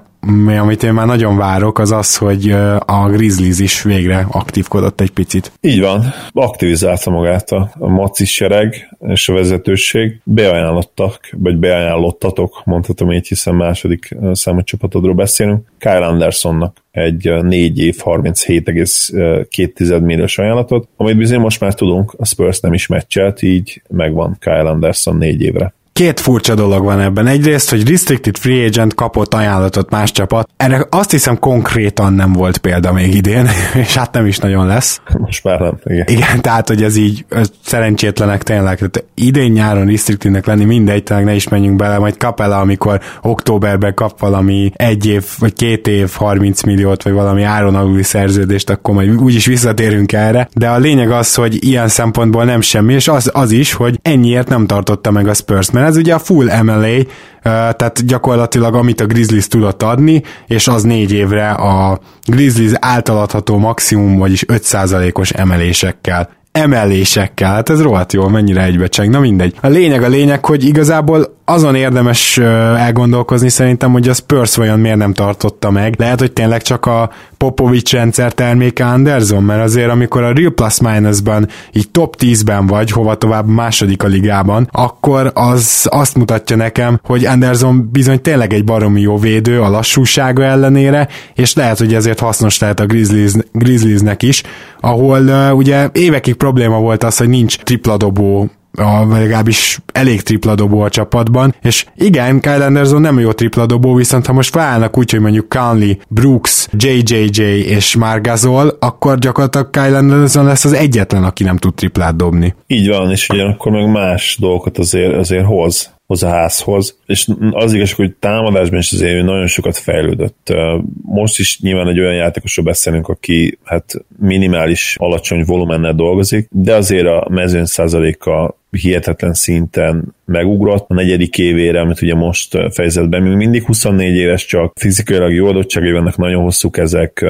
amit 0.59 0.83
én 0.83 0.93
már 0.93 1.05
nagyon 1.05 1.37
várok, 1.37 1.79
az 1.79 1.91
az, 1.91 2.17
hogy 2.17 2.51
a 2.85 3.09
Grizzlies 3.09 3.59
is 3.59 3.81
végre 3.81 4.27
aktívkodott 4.31 5.01
egy 5.01 5.11
picit. 5.11 5.51
Így 5.61 5.81
van, 5.81 6.13
aktivizálta 6.31 7.09
magát 7.09 7.51
a, 7.51 7.71
a 7.79 7.87
maci 7.87 8.25
sereg 8.25 8.97
és 9.07 9.29
a 9.29 9.33
vezetőség. 9.33 10.19
Beajánlottak, 10.23 11.29
vagy 11.37 11.57
beajánlottatok, 11.57 12.61
mondhatom 12.65 13.11
így, 13.11 13.27
hiszen 13.27 13.55
második 13.55 14.15
számú 14.31 14.61
csapatodról 14.61 15.13
beszélünk, 15.13 15.65
Kyle 15.77 16.05
Andersonnak 16.05 16.83
egy 16.91 17.31
4 17.41 17.79
év 17.79 17.95
37,2 18.03 20.01
milliós 20.01 20.37
ajánlatot, 20.37 20.87
amit 20.97 21.17
bizony 21.17 21.39
most 21.39 21.59
már 21.59 21.73
tudunk, 21.73 22.13
a 22.17 22.25
Spurs 22.25 22.59
nem 22.59 22.73
is 22.73 22.87
meccselt, 22.87 23.41
így 23.41 23.81
megvan 23.89 24.37
Kyle 24.39 24.69
Anderson 24.69 25.15
4 25.17 25.41
évre. 25.41 25.73
Két 25.99 26.19
furcsa 26.19 26.55
dolog 26.55 26.83
van 26.83 26.99
ebben. 26.99 27.27
Egyrészt, 27.27 27.69
hogy 27.69 27.89
Restricted 27.89 28.37
Free 28.37 28.65
Agent 28.65 28.93
kapott 28.93 29.33
ajánlatot 29.33 29.89
más 29.89 30.11
csapat. 30.11 30.49
Erre 30.57 30.87
azt 30.89 31.11
hiszem 31.11 31.39
konkrétan 31.39 32.13
nem 32.13 32.33
volt 32.33 32.57
példa 32.57 32.93
még 32.93 33.13
idén, 33.13 33.47
és 33.83 33.95
hát 33.95 34.13
nem 34.13 34.25
is 34.25 34.37
nagyon 34.37 34.67
lesz. 34.67 35.01
Most 35.17 35.43
már 35.43 35.59
nem, 35.59 35.79
igen. 35.83 36.05
Igen, 36.07 36.41
tehát, 36.41 36.67
hogy 36.67 36.83
ez 36.83 36.95
így 36.95 37.25
ez 37.29 37.51
szerencsétlenek 37.63 38.43
tényleg. 38.43 38.77
Tehát 38.77 39.03
idén 39.13 39.51
nyáron 39.51 39.85
Restrictednek 39.85 40.45
lenni 40.45 40.65
mindegy, 40.65 41.03
tényleg 41.03 41.25
ne 41.25 41.33
is 41.33 41.49
menjünk 41.49 41.75
bele, 41.75 41.97
majd 41.97 42.17
kap 42.17 42.41
el, 42.41 42.51
amikor 42.51 43.01
októberben 43.21 43.93
kap 43.93 44.19
valami 44.19 44.71
egy 44.73 45.05
év, 45.05 45.25
vagy 45.39 45.53
két 45.53 45.87
év 45.87 46.11
30 46.13 46.63
milliót, 46.63 47.03
vagy 47.03 47.13
valami 47.13 47.43
áron 47.43 47.75
aluli 47.75 48.03
szerződést, 48.03 48.69
akkor 48.69 48.93
majd 48.93 49.21
úgyis 49.21 49.45
visszatérünk 49.45 50.13
erre. 50.13 50.49
De 50.53 50.69
a 50.69 50.77
lényeg 50.77 51.11
az, 51.11 51.35
hogy 51.35 51.63
ilyen 51.63 51.87
szempontból 51.87 52.43
nem 52.43 52.61
semmi, 52.61 52.93
és 52.93 53.07
az, 53.07 53.29
az 53.33 53.51
is, 53.51 53.73
hogy 53.73 53.99
ennyiért 54.01 54.49
nem 54.49 54.65
tartotta 54.65 55.11
meg 55.11 55.27
a 55.27 55.33
Spurs, 55.33 55.71
mert 55.71 55.84
ez 55.85 55.97
ugye 55.97 56.13
a 56.13 56.19
full 56.19 56.61
MLA, 56.63 56.97
tehát 57.41 58.05
gyakorlatilag 58.05 58.75
amit 58.75 59.01
a 59.01 59.05
Grizzlies 59.05 59.47
tudott 59.47 59.83
adni, 59.83 60.23
és 60.47 60.67
az 60.67 60.83
négy 60.83 61.11
évre 61.11 61.49
a 61.49 61.99
Grizzlies 62.25 62.71
általadható 62.79 63.57
maximum, 63.57 64.17
vagyis 64.17 64.45
5%-os 64.47 65.31
emelésekkel 65.31 66.29
emelésekkel. 66.55 67.53
Hát 67.53 67.69
ez 67.69 67.81
rohadt 67.81 68.13
jól, 68.13 68.29
mennyire 68.29 68.63
egybecseng. 68.63 69.09
Na 69.09 69.19
mindegy. 69.19 69.55
A 69.61 69.67
lényeg 69.67 70.03
a 70.03 70.07
lényeg, 70.07 70.45
hogy 70.45 70.63
igazából 70.63 71.37
azon 71.45 71.75
érdemes 71.75 72.37
elgondolkozni 72.77 73.49
szerintem, 73.49 73.91
hogy 73.91 74.07
a 74.07 74.13
Spurs 74.13 74.55
vajon 74.55 74.79
miért 74.79 74.97
nem 74.97 75.13
tartotta 75.13 75.71
meg. 75.71 75.95
Lehet, 75.97 76.19
hogy 76.19 76.31
tényleg 76.31 76.61
csak 76.61 76.85
a 76.85 77.11
Popovics 77.37 77.91
rendszer 77.91 78.33
terméke 78.33 78.85
Anderson, 78.85 79.43
mert 79.43 79.63
azért 79.63 79.89
amikor 79.89 80.23
a 80.23 80.33
Real 80.33 80.53
Plus 80.53 80.79
Minus-ban 80.79 81.47
így 81.71 81.89
top 81.89 82.15
10-ben 82.19 82.67
vagy, 82.67 82.91
hova 82.91 83.15
tovább 83.15 83.47
második 83.47 84.03
a 84.03 84.07
ligában, 84.07 84.69
akkor 84.71 85.31
az 85.33 85.87
azt 85.91 86.15
mutatja 86.15 86.55
nekem, 86.55 86.99
hogy 87.03 87.25
Anderson 87.25 87.89
bizony 87.91 88.21
tényleg 88.21 88.53
egy 88.53 88.63
baromi 88.63 89.01
jó 89.01 89.17
védő 89.17 89.61
a 89.61 89.69
lassúsága 89.69 90.43
ellenére, 90.43 91.07
és 91.33 91.53
lehet, 91.53 91.77
hogy 91.77 91.93
ezért 91.93 92.19
hasznos 92.19 92.59
lehet 92.59 92.79
a 92.79 92.85
Grizzlies, 92.85 93.33
Grizzliesnek 93.51 94.23
is, 94.23 94.43
ahol 94.79 95.21
uh, 95.21 95.57
ugye 95.57 95.89
évekig 95.91 96.35
probléma 96.35 96.79
volt 96.79 97.03
az, 97.03 97.17
hogy 97.17 97.29
nincs 97.29 97.57
tripladobó 97.57 98.49
a, 98.75 99.05
legalábbis 99.09 99.79
elég 99.93 100.21
tripladobó 100.21 100.81
a 100.81 100.89
csapatban, 100.89 101.55
és 101.61 101.85
igen, 101.95 102.39
Kyle 102.39 102.65
Anderson 102.65 103.01
nem 103.01 103.19
jó 103.19 103.31
tripladobó, 103.31 103.93
viszont 103.93 104.25
ha 104.25 104.33
most 104.33 104.49
felállnak 104.49 104.97
úgy, 104.97 105.11
hogy 105.11 105.19
mondjuk 105.19 105.49
Conley, 105.49 105.93
Brooks, 106.09 106.67
JJJ 106.77 107.41
és 107.59 107.95
Margazol, 107.95 108.77
akkor 108.79 109.17
gyakorlatilag 109.17 109.69
Kyle 109.69 109.97
Anderson 109.97 110.45
lesz 110.45 110.65
az 110.65 110.73
egyetlen, 110.73 111.23
aki 111.23 111.43
nem 111.43 111.57
tud 111.57 111.73
triplát 111.73 112.15
dobni. 112.15 112.55
Így 112.67 112.87
van, 112.87 113.11
és 113.11 113.29
ugyanakkor 113.29 113.71
meg 113.71 113.91
más 113.91 114.37
dolgokat 114.39 114.77
azért, 114.77 115.13
azért 115.13 115.45
hoz 115.45 115.93
hoz 116.07 116.23
a 116.23 116.29
házhoz, 116.29 116.99
és 117.05 117.27
az 117.51 117.73
igazság, 117.73 117.97
hogy 117.97 118.13
támadásban 118.19 118.79
is 118.79 118.91
azért 118.91 119.25
nagyon 119.25 119.47
sokat 119.47 119.77
fejlődött. 119.77 120.53
Most 121.01 121.39
is 121.39 121.59
nyilván 121.61 121.87
egy 121.87 121.99
olyan 121.99 122.13
játékosról 122.13 122.65
beszélünk, 122.65 123.07
aki 123.07 123.57
hát 123.63 123.93
minimális 124.19 124.95
alacsony 124.99 125.43
volumennel 125.45 125.93
dolgozik, 125.93 126.47
de 126.51 126.75
azért 126.75 127.07
a 127.07 127.27
mezőn 127.29 127.65
százaléka 127.65 128.57
hihetetlen 128.69 129.33
szinten 129.33 130.15
megugrott 130.25 130.85
a 130.89 130.93
negyedik 130.93 131.37
évére, 131.37 131.79
amit 131.79 132.01
ugye 132.01 132.15
most 132.15 132.57
fejezett 132.71 133.09
be, 133.09 133.19
még 133.19 133.35
mindig 133.35 133.63
24 133.63 134.15
éves 134.15 134.45
csak, 134.45 134.73
fizikailag 134.79 135.33
jó 135.33 135.47
adottságai 135.47 135.91
vannak, 135.91 136.17
nagyon 136.17 136.43
hosszú 136.43 136.69
kezek, 136.69 137.25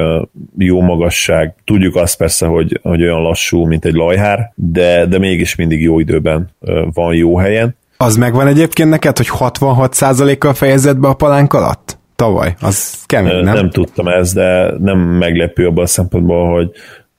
jó 0.57 0.81
magasság. 0.81 1.55
Tudjuk 1.63 1.95
azt 1.95 2.17
persze, 2.17 2.45
hogy, 2.45 2.79
hogy 2.81 3.01
olyan 3.01 3.21
lassú, 3.21 3.65
mint 3.65 3.85
egy 3.85 3.93
lajhár, 3.93 4.51
de, 4.55 5.05
de 5.05 5.17
mégis 5.17 5.55
mindig 5.55 5.81
jó 5.81 5.99
időben 5.99 6.49
van 6.93 7.15
jó 7.15 7.37
helyen. 7.37 7.75
Az 7.97 8.15
megvan 8.15 8.47
egyébként 8.47 8.89
neked, 8.89 9.17
hogy 9.17 9.29
66%-kal 9.31 10.53
fejezett 10.53 10.97
be 10.97 11.07
a 11.07 11.13
palánk 11.13 11.53
alatt? 11.53 11.97
Tavaly. 12.15 12.55
Az 12.61 13.03
kemény, 13.05 13.43
nem? 13.43 13.53
Nem 13.53 13.69
tudtam 13.69 14.07
ezt, 14.07 14.33
de 14.33 14.71
nem 14.77 14.99
meglepő 14.99 15.67
abban 15.67 15.83
a 15.83 15.87
szempontból, 15.87 16.53
hogy, 16.53 16.71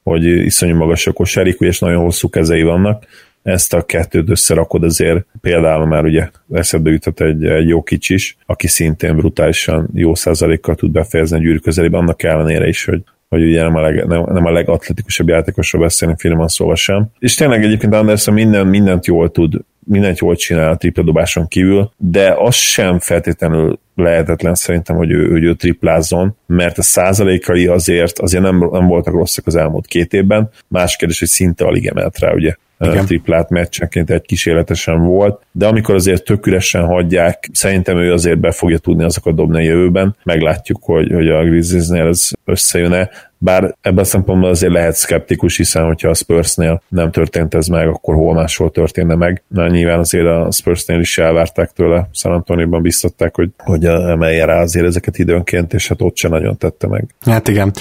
hogy 0.03 0.25
iszonyú 0.25 0.77
magas 0.77 1.07
a 1.07 1.13
kosárik, 1.13 1.57
és 1.59 1.79
nagyon 1.79 2.03
hosszú 2.03 2.29
kezei 2.29 2.63
vannak. 2.63 3.05
Ezt 3.43 3.75
a 3.75 3.83
kettőt 3.83 4.31
összerakod 4.31 4.85
azért, 4.85 5.27
például 5.41 5.87
már 5.87 6.05
ugye 6.05 6.31
eszedbe 6.53 6.91
jutott 6.91 7.21
egy, 7.21 7.45
egy 7.45 7.69
jó 7.69 7.83
kicsis, 7.83 8.37
aki 8.47 8.67
szintén 8.67 9.17
brutálisan 9.17 9.89
jó 9.95 10.15
százalékkal 10.15 10.75
tud 10.75 10.91
befejezni 10.91 11.37
a 11.37 11.41
gyűrű 11.41 11.59
közelében, 11.59 12.01
annak 12.01 12.23
ellenére 12.23 12.69
is, 12.69 12.85
hogy 12.85 13.03
hogy 13.29 13.43
ugye 13.43 13.63
nem 13.63 13.75
a, 13.75 13.81
leg, 13.81 14.07
nem, 14.07 14.25
nem 14.33 14.45
a 14.45 14.51
legatletikusabb 14.51 15.29
játékosról 15.29 15.83
beszélni 15.83 16.15
finoman 16.19 16.49
szóval 16.49 16.75
sem. 16.75 17.07
És 17.19 17.35
tényleg 17.35 17.65
egyébként 17.65 17.95
Anderson 17.95 18.35
minden, 18.35 18.67
mindent 18.67 19.07
jól 19.07 19.31
tud, 19.31 19.55
mindent 19.85 20.19
jól 20.19 20.37
csinál 20.37 20.71
a 20.71 20.77
tripla 20.77 21.03
dobáson 21.03 21.49
kívül, 21.49 21.93
de 21.97 22.35
az 22.39 22.55
sem 22.55 22.99
feltétlenül 22.99 23.79
lehetetlen 23.95 24.55
szerintem, 24.55 24.97
hogy 24.97 25.11
ő, 25.11 25.31
hogy 25.31 25.45
ő 25.45 25.55
triplázzon, 25.55 26.37
mert 26.47 26.79
a 26.79 26.83
százalékai 26.83 27.67
azért, 27.67 28.19
azért 28.19 28.43
nem, 28.43 28.69
nem 28.73 28.87
voltak 28.87 29.15
rosszak 29.15 29.47
az 29.47 29.57
elmúlt 29.57 29.87
két 29.87 30.13
évben. 30.13 30.51
Más 30.69 30.97
kérdés, 30.97 31.19
hogy 31.19 31.29
szinte 31.29 31.65
alig 31.65 31.87
emelt 31.87 32.19
rá, 32.19 32.33
ugye 32.33 32.55
igen. 32.79 33.05
triplát 33.05 33.51
meccsenként 33.51 34.11
egy 34.11 34.23
kísérletesen 34.23 35.03
volt, 35.03 35.43
de 35.53 35.67
amikor 35.67 35.95
azért 35.95 36.25
tök 36.25 36.47
üresen 36.47 36.85
hagyják, 36.85 37.49
szerintem 37.53 37.99
ő 37.99 38.13
azért 38.13 38.39
be 38.39 38.51
fogja 38.51 38.79
tudni 38.79 39.05
azokat 39.05 39.35
dobni 39.35 39.57
a 39.57 39.61
jövőben. 39.61 40.17
Meglátjuk, 40.23 40.79
hogy, 40.83 41.13
hogy 41.13 41.29
a 41.29 41.45
Grizzliesnél 41.45 42.07
ez 42.07 42.31
összejön-e 42.45 43.11
bár 43.47 43.77
ebben 43.81 43.99
a 43.99 44.05
szempontból 44.05 44.51
azért 44.51 44.73
lehet 44.73 44.95
szkeptikus, 44.95 45.57
hiszen 45.57 45.85
hogyha 45.85 46.09
a 46.09 46.15
Spursnél 46.15 46.83
nem 46.89 47.11
történt 47.11 47.55
ez 47.55 47.67
meg, 47.67 47.89
akkor 47.89 48.15
hol 48.15 48.35
máshol 48.35 48.71
történne 48.71 49.15
meg. 49.15 49.43
Na, 49.49 49.69
nyilván 49.69 49.99
azért 49.99 50.27
a 50.27 50.49
Spursnél 50.51 51.01
is 51.01 51.19
elvárták 51.19 51.71
tőle, 51.71 52.09
San 52.13 52.33
Antonio-ban 52.33 52.83
biztatták, 52.83 53.35
hogy, 53.35 53.51
hogy 53.59 53.85
emelje 53.85 54.45
rá 54.45 54.61
azért 54.61 54.87
ezeket 54.87 55.19
időnként, 55.19 55.73
és 55.75 55.89
hát 55.89 56.03
ott 56.03 56.17
sem 56.17 56.31
nagyon 56.31 56.59
tette 56.59 56.87
meg. 56.87 57.05
Hát 57.21 57.49
igen, 57.49 57.73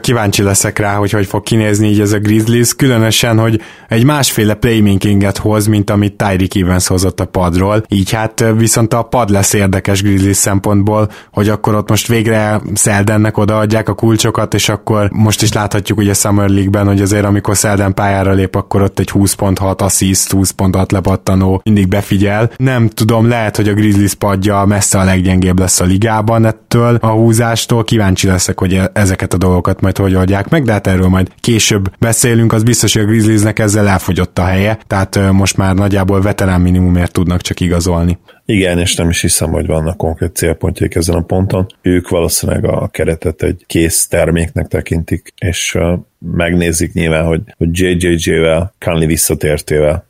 kíváncsi 0.00 0.42
leszek 0.42 0.78
rá, 0.78 0.94
hogy 0.94 1.10
hogy 1.10 1.26
fog 1.26 1.42
kinézni 1.42 1.88
így 1.88 2.00
ez 2.00 2.12
a 2.12 2.18
Grizzlies, 2.18 2.74
különösen, 2.74 3.38
hogy 3.38 3.60
egy 3.88 4.04
másféle 4.04 4.54
playmakinget 4.54 5.36
hoz, 5.36 5.66
mint 5.66 5.90
amit 5.90 6.16
Tyreek 6.16 6.54
Evans 6.54 6.86
hozott 6.86 7.20
a 7.20 7.24
padról, 7.24 7.82
így 7.88 8.10
hát 8.10 8.44
viszont 8.56 8.94
a 8.94 9.02
pad 9.02 9.30
lesz 9.30 9.52
érdekes 9.52 10.02
Grizzlies 10.02 10.36
szempontból, 10.36 11.08
hogy 11.32 11.48
akkor 11.48 11.74
ott 11.74 11.88
most 11.88 12.08
végre 12.08 12.60
Szeldennek 12.74 13.38
odaadják 13.38 13.88
a 13.88 13.94
kulcsokat, 13.94 14.54
és 14.54 14.68
akkor 14.68 15.09
most 15.12 15.42
is 15.42 15.52
láthatjuk 15.52 15.98
ugye 15.98 16.14
Summer 16.14 16.48
League-ben, 16.48 16.86
hogy 16.86 17.00
azért 17.00 17.24
amikor 17.24 17.56
Szelden 17.56 17.94
pályára 17.94 18.32
lép, 18.32 18.54
akkor 18.54 18.82
ott 18.82 18.98
egy 18.98 19.10
20.6 19.14 19.80
assist, 19.80 20.32
20.6 20.32 20.92
lepattanó 20.92 21.60
mindig 21.64 21.88
befigyel. 21.88 22.50
Nem 22.56 22.88
tudom, 22.88 23.28
lehet, 23.28 23.56
hogy 23.56 23.68
a 23.68 23.74
Grizzlies 23.74 24.14
padja 24.14 24.64
messze 24.64 24.98
a 24.98 25.04
leggyengébb 25.04 25.58
lesz 25.58 25.80
a 25.80 25.84
ligában 25.84 26.44
ettől 26.44 26.98
a 27.00 27.06
húzástól. 27.06 27.84
Kíváncsi 27.84 28.26
leszek, 28.26 28.58
hogy 28.60 28.74
e- 28.74 28.90
ezeket 28.94 29.34
a 29.34 29.36
dolgokat 29.36 29.80
majd 29.80 29.96
hogy 29.96 30.14
oldják 30.14 30.48
meg, 30.48 30.64
de 30.64 30.72
hát 30.72 30.86
erről 30.86 31.08
majd 31.08 31.28
később 31.40 31.92
beszélünk. 31.98 32.52
Az 32.52 32.62
biztos, 32.62 32.92
hogy 32.92 33.02
a 33.02 33.06
Grizzliesnek 33.06 33.58
ezzel 33.58 33.88
elfogyott 33.88 34.38
a 34.38 34.44
helye, 34.44 34.78
tehát 34.86 35.32
most 35.32 35.56
már 35.56 35.74
nagyjából 35.74 36.20
veterán 36.20 36.60
minimumért 36.60 37.12
tudnak 37.12 37.40
csak 37.40 37.60
igazolni. 37.60 38.18
Igen, 38.50 38.78
és 38.78 38.94
nem 38.94 39.08
is 39.08 39.20
hiszem, 39.20 39.50
hogy 39.50 39.66
vannak 39.66 39.96
konkrét 39.96 40.36
célpontjaik 40.36 40.94
ezen 40.94 41.14
a 41.14 41.20
ponton. 41.22 41.66
Ők 41.82 42.08
valószínűleg 42.08 42.64
a 42.64 42.88
keretet 42.88 43.42
egy 43.42 43.64
kész 43.66 44.06
terméknek 44.06 44.68
tekintik, 44.68 45.32
és 45.38 45.78
megnézik 46.18 46.92
nyilván, 46.92 47.24
hogy, 47.24 47.40
hogy 47.56 47.68
JJJ-vel, 47.72 48.74
Conley 48.78 49.06
visszatértével 49.06 50.06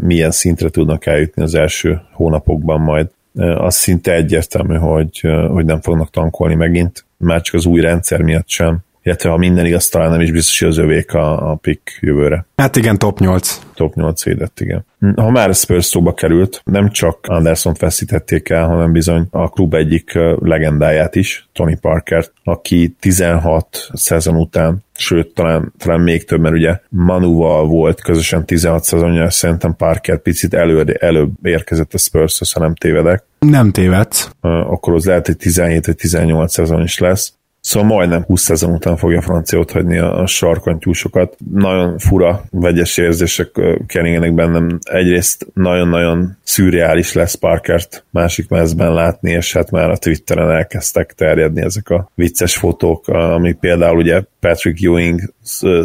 milyen 0.00 0.30
szintre 0.30 0.68
tudnak 0.68 1.06
eljutni 1.06 1.42
az 1.42 1.54
első 1.54 2.00
hónapokban 2.12 2.80
majd. 2.80 3.08
Az 3.34 3.74
szinte 3.74 4.14
egyértelmű, 4.14 4.76
hogy, 4.76 5.20
hogy 5.48 5.64
nem 5.64 5.80
fognak 5.80 6.10
tankolni 6.10 6.54
megint, 6.54 7.04
már 7.16 7.40
csak 7.40 7.54
az 7.54 7.66
új 7.66 7.80
rendszer 7.80 8.22
miatt 8.22 8.48
sem 8.48 8.78
illetve 9.02 9.28
ha 9.30 9.36
minden 9.36 9.66
igaz, 9.66 9.88
talán 9.88 10.10
nem 10.10 10.20
is 10.20 10.30
biztos, 10.30 10.58
hogy 10.58 10.68
az 10.68 10.78
övék 10.78 11.14
a, 11.14 11.50
a 11.50 11.54
pick 11.54 11.98
jövőre. 12.00 12.46
Hát 12.56 12.76
igen, 12.76 12.98
top 12.98 13.18
8. 13.18 13.60
Top 13.74 13.94
8 13.94 14.24
védett, 14.24 14.60
igen. 14.60 14.84
Ha 15.16 15.30
már 15.30 15.54
Spurs 15.54 15.84
szóba 15.84 16.14
került, 16.14 16.62
nem 16.64 16.90
csak 16.90 17.18
Anderson 17.26 17.74
veszítették 17.78 18.48
el, 18.48 18.66
hanem 18.66 18.92
bizony 18.92 19.26
a 19.30 19.48
klub 19.48 19.74
egyik 19.74 20.18
legendáját 20.38 21.14
is, 21.14 21.48
Tony 21.52 21.80
Parker, 21.80 22.24
aki 22.44 22.96
16 23.00 23.88
szezon 23.92 24.36
után, 24.36 24.84
sőt, 24.94 25.34
talán, 25.34 25.72
talán 25.78 26.00
még 26.00 26.24
több, 26.24 26.40
mert 26.40 26.54
ugye 26.54 26.78
Manuval 26.88 27.66
volt 27.66 28.00
közösen 28.00 28.44
16 28.44 28.84
szezonja, 28.84 29.30
szerintem 29.30 29.76
Parker 29.76 30.18
picit 30.18 30.54
elő, 30.54 30.96
előbb 31.00 31.30
érkezett 31.42 31.94
a 31.94 31.98
spurs 31.98 32.52
ha 32.52 32.60
nem 32.60 32.74
tévedek. 32.74 33.24
Nem 33.38 33.72
tévedsz. 33.72 34.30
Akkor 34.40 34.94
az 34.94 35.04
lehet, 35.04 35.26
hogy 35.26 35.36
17 35.36 35.86
vagy 35.86 35.96
18 35.96 36.52
szezon 36.52 36.82
is 36.82 36.98
lesz 36.98 37.34
Szóval 37.62 37.88
majdnem 37.88 38.22
20 38.22 38.42
szezon 38.42 38.72
után 38.72 38.96
fogja 38.96 39.20
francia 39.20 39.58
ott 39.58 39.70
hagyni 39.70 39.98
a, 39.98 40.20
a 40.20 40.26
sarkantyúsokat. 40.26 41.36
Nagyon 41.52 41.98
fura, 41.98 42.44
vegyes 42.50 42.96
érzések 42.96 43.48
keringenek 43.86 44.34
bennem. 44.34 44.78
Egyrészt 44.82 45.46
nagyon-nagyon 45.54 46.38
szürreális 46.42 47.12
lesz 47.12 47.34
Parkert 47.34 48.04
másik 48.10 48.48
mezben 48.48 48.94
látni, 48.94 49.30
és 49.30 49.52
hát 49.52 49.70
már 49.70 49.90
a 49.90 49.96
Twitteren 49.96 50.50
elkezdtek 50.50 51.12
terjedni 51.12 51.62
ezek 51.62 51.90
a 51.90 52.10
vicces 52.14 52.56
fotók, 52.56 53.08
ami 53.08 53.52
például 53.52 53.96
ugye 53.96 54.22
Patrick 54.40 54.82
Ewing 54.82 55.20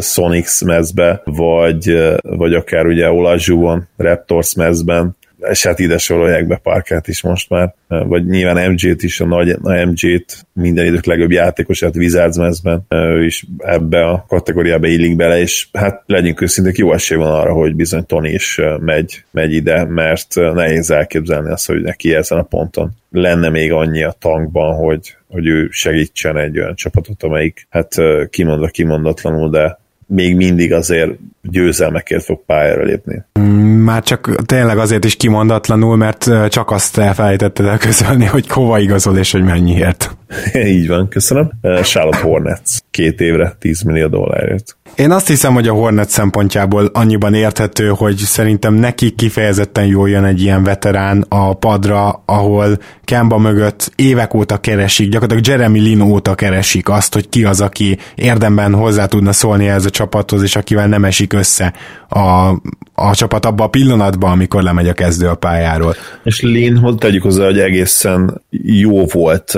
Sonics 0.00 0.64
mezbe, 0.64 1.22
vagy, 1.24 2.14
vagy 2.22 2.54
akár 2.54 2.86
ugye 2.86 3.10
Olajjúon 3.10 3.88
Raptors 3.96 4.54
mezben 4.54 5.16
és 5.50 5.66
hát 5.66 5.78
ide 5.78 5.98
sorolják 5.98 6.46
be 6.46 6.56
Parkert 6.56 7.08
is 7.08 7.22
most 7.22 7.50
már, 7.50 7.74
vagy 7.88 8.26
nyilván 8.26 8.70
MJ-t 8.70 9.02
is, 9.02 9.20
a 9.20 9.26
nagy 9.26 9.50
a 9.50 9.84
MJ-t, 9.86 10.46
minden 10.52 10.86
idők 10.86 11.04
legjobb 11.04 11.30
játékosát 11.30 11.96
Wizards 11.96 12.36
mezben, 12.36 12.84
ő 12.88 13.24
is 13.24 13.44
ebbe 13.58 14.06
a 14.06 14.24
kategóriába 14.28 14.86
illik 14.86 15.16
bele, 15.16 15.38
és 15.38 15.68
hát 15.72 16.02
legyünk 16.06 16.40
őszinték, 16.40 16.76
jó 16.76 16.92
esély 16.92 17.18
van 17.18 17.32
arra, 17.32 17.52
hogy 17.52 17.74
bizony 17.74 18.06
Tony 18.06 18.32
is 18.32 18.60
megy, 18.80 19.24
megy 19.30 19.52
ide, 19.52 19.84
mert 19.84 20.34
nehéz 20.34 20.90
elképzelni 20.90 21.50
azt, 21.50 21.66
hogy 21.66 21.80
neki 21.80 22.14
ezen 22.14 22.38
a 22.38 22.42
ponton 22.42 22.90
lenne 23.10 23.48
még 23.48 23.72
annyi 23.72 24.02
a 24.02 24.16
tankban, 24.18 24.74
hogy, 24.74 25.16
hogy 25.28 25.46
ő 25.46 25.68
segítsen 25.70 26.36
egy 26.36 26.58
olyan 26.58 26.74
csapatot, 26.74 27.22
amelyik 27.22 27.66
hát 27.70 27.94
kimondva 28.30 28.66
kimondatlanul, 28.66 29.50
de 29.50 29.78
még 30.08 30.36
mindig 30.36 30.72
azért 30.72 31.10
győzelmekért 31.42 32.24
fog 32.24 32.44
pályára 32.46 32.82
lépni. 32.82 33.24
Már 33.84 34.02
csak 34.02 34.36
tényleg 34.44 34.78
azért 34.78 35.04
is 35.04 35.16
kimondatlanul, 35.16 35.96
mert 35.96 36.30
csak 36.48 36.70
azt 36.70 36.98
elfelejtetted 36.98 37.66
elközölni, 37.66 38.24
hogy 38.24 38.48
hova 38.48 38.78
igazol 38.78 39.16
és 39.16 39.32
hogy 39.32 39.42
mennyiért. 39.42 40.16
Így 40.76 40.88
van, 40.88 41.08
köszönöm. 41.08 41.50
Charlotte 41.82 42.20
Hornets 42.20 42.78
két 42.90 43.20
évre 43.20 43.56
10 43.58 43.82
millió 43.82 44.08
dollárért. 44.08 44.76
Én 44.98 45.10
azt 45.10 45.26
hiszem, 45.26 45.54
hogy 45.54 45.68
a 45.68 45.72
Hornet 45.72 46.10
szempontjából 46.10 46.90
annyiban 46.92 47.34
érthető, 47.34 47.88
hogy 47.88 48.16
szerintem 48.16 48.74
neki 48.74 49.10
kifejezetten 49.10 49.86
jól 49.86 50.08
jön 50.08 50.24
egy 50.24 50.42
ilyen 50.42 50.64
veterán 50.64 51.24
a 51.28 51.54
padra, 51.54 52.22
ahol 52.26 52.78
Kemba 53.04 53.38
mögött 53.38 53.92
évek 53.96 54.34
óta 54.34 54.56
keresik, 54.56 55.08
gyakorlatilag 55.08 55.46
Jeremy 55.46 55.80
Lin 55.80 56.00
óta 56.00 56.34
keresik 56.34 56.88
azt, 56.88 57.14
hogy 57.14 57.28
ki 57.28 57.44
az, 57.44 57.60
aki 57.60 57.98
érdemben 58.14 58.74
hozzá 58.74 59.06
tudna 59.06 59.32
szólni 59.32 59.68
ez 59.68 59.84
a 59.84 59.90
csapathoz, 59.90 60.42
és 60.42 60.56
akivel 60.56 60.86
nem 60.86 61.04
esik 61.04 61.32
össze 61.32 61.74
a, 62.08 62.48
a 62.94 63.14
csapat 63.14 63.46
abban 63.46 63.66
a 63.66 63.70
pillanatban, 63.70 64.30
amikor 64.30 64.62
lemegy 64.62 64.88
a 64.88 64.92
kezdő 64.92 65.28
a 65.28 65.34
pályáról. 65.34 65.94
És 66.24 66.40
Lin, 66.42 66.96
tegyük 66.98 67.22
hozzá, 67.22 67.44
hogy 67.44 67.58
egészen 67.58 68.42
jó 68.62 69.06
volt 69.06 69.50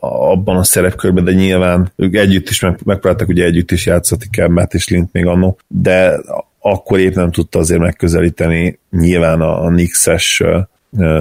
abban 0.00 0.56
a 0.56 0.64
szerepkörben, 0.64 1.24
de 1.24 1.32
nyilván 1.32 1.92
ők 1.96 2.14
együtt 2.14 2.48
is 2.48 2.60
meg, 2.60 2.78
megpróbáltak 2.84 3.28
ugye 3.28 3.44
együtt 3.44 3.70
is 3.70 3.86
játszati 3.86 4.28
Kembát 4.30 4.74
és 4.74 4.85
Lint 4.88 5.12
még 5.12 5.26
annó, 5.26 5.58
de 5.68 6.20
akkor 6.58 6.98
épp 6.98 7.14
nem 7.14 7.30
tudta 7.30 7.58
azért 7.58 7.80
megközelíteni 7.80 8.78
nyilván 8.90 9.40
a, 9.40 9.62
a 9.62 9.70
Nix-es 9.70 10.42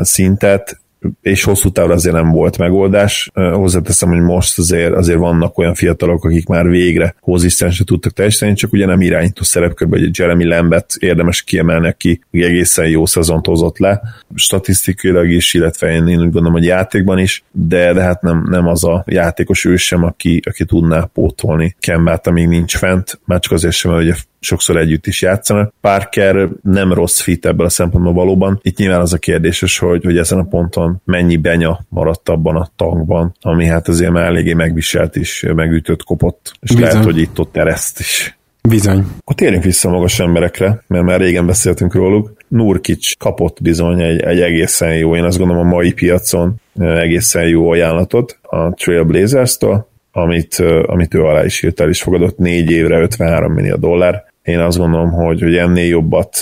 szintet, 0.02 0.80
és 1.22 1.44
hosszú 1.44 1.70
távra 1.70 1.94
azért 1.94 2.16
nem 2.16 2.32
volt 2.32 2.58
megoldás. 2.58 3.32
Hozzáteszem, 3.34 4.10
hogy 4.10 4.22
most 4.22 4.58
azért, 4.58 4.94
azért 4.94 5.18
vannak 5.18 5.58
olyan 5.58 5.74
fiatalok, 5.74 6.26
akik 6.26 6.48
már 6.48 6.68
végre 6.68 7.16
konzisztensen 7.20 7.86
tudtak 7.86 8.12
teljesíteni, 8.12 8.54
csak 8.54 8.74
ugye 8.74 8.86
nem 8.86 9.02
irányító 9.02 9.44
szerepkörben, 9.44 10.00
hogy 10.00 10.20
Jeremy 10.20 10.46
Lambert 10.46 10.96
érdemes 11.00 11.42
kiemelni, 11.42 11.88
aki 11.88 12.22
egészen 12.32 12.88
jó 12.88 13.06
szezont 13.06 13.46
hozott 13.46 13.78
le, 13.78 14.02
statisztikailag 14.36 15.30
is, 15.30 15.54
illetve 15.54 15.92
én, 15.92 16.08
én 16.08 16.18
úgy 16.18 16.24
gondolom, 16.24 16.54
hogy 16.54 16.66
játékban 16.66 17.20
is, 17.20 17.44
de, 17.52 17.94
de 17.94 18.02
hát 18.02 18.22
nem, 18.22 18.46
nem 18.50 18.68
az 18.68 18.84
a 18.84 19.04
játékos 19.08 19.66
ő 19.66 19.76
sem, 19.76 20.04
aki, 20.04 20.42
aki 20.46 20.66
tudná 20.66 21.10
pótolni 21.14 21.76
Kembát, 21.80 22.28
amíg 22.28 22.48
nincs 22.48 22.78
fent, 22.78 23.20
már 23.26 23.40
csak 23.40 23.52
azért 23.52 23.74
sem, 23.74 23.92
hogy 23.92 24.14
sokszor 24.46 24.78
együtt 24.78 25.08
is 25.08 25.22
játszanak. 25.22 25.74
Parker 25.82 26.50
nem 26.62 26.94
rossz 26.94 27.20
fit 27.20 27.46
ebből 27.46 27.66
a 27.66 27.70
szempontból 27.70 28.14
valóban. 28.14 28.60
Itt 28.62 28.78
nyilván 28.78 29.02
az 29.02 29.14
a 29.14 29.18
kérdéses, 29.18 29.78
hogy, 29.78 30.04
hogy 30.04 30.18
ezen 30.18 30.40
a 30.40 30.44
ponton 30.44 31.02
mennyi 31.06 31.38
benya 31.38 31.80
maradt 31.90 32.30
abban 32.30 32.56
a 32.56 32.68
tankban, 32.76 33.36
ami 33.42 33.66
hát 33.66 33.88
azért 33.88 34.12
már 34.12 34.26
eléggé 34.26 34.54
megviselt 34.54 35.16
is, 35.16 35.46
megütött, 35.56 36.04
kopott, 36.04 36.52
és 36.62 36.70
Bizony. 36.70 36.84
lehet, 36.84 37.04
hogy 37.04 37.18
itt 37.18 37.40
ott 37.40 37.58
ereszt 37.58 38.00
is. 38.00 38.38
Bizony. 38.68 39.06
Akkor 39.20 39.36
térjünk 39.36 39.64
vissza 39.64 39.90
magas 39.90 40.20
emberekre, 40.20 40.84
mert 40.88 41.04
már 41.04 41.20
régen 41.20 41.46
beszéltünk 41.46 41.94
róluk. 41.94 42.34
Nurkic 42.48 43.18
kapott 43.18 43.62
bizony 43.62 44.02
egy, 44.02 44.20
egy 44.20 44.40
egészen 44.40 44.96
jó, 44.98 45.16
én 45.16 45.24
azt 45.24 45.38
gondolom 45.38 45.68
a 45.68 45.70
mai 45.70 45.94
piacon 45.94 46.56
egészen 46.80 47.48
jó 47.48 47.70
ajánlatot 47.70 48.40
a 48.42 48.74
Trailblazers-től, 48.74 49.88
amit, 50.12 50.56
amit 50.86 51.14
ő 51.14 51.24
alá 51.24 51.46
is 51.46 51.64
írt 51.64 51.80
el 51.80 51.90
is 51.90 52.02
fogadott 52.02 52.38
négy 52.38 52.72
évre 52.72 53.00
53 53.00 53.54
millió 53.54 53.76
dollár 53.76 54.26
én 54.46 54.60
azt 54.60 54.78
gondolom, 54.78 55.12
hogy, 55.12 55.42
hogy 55.42 55.56
ennél 55.56 55.88
jobbat 55.88 56.40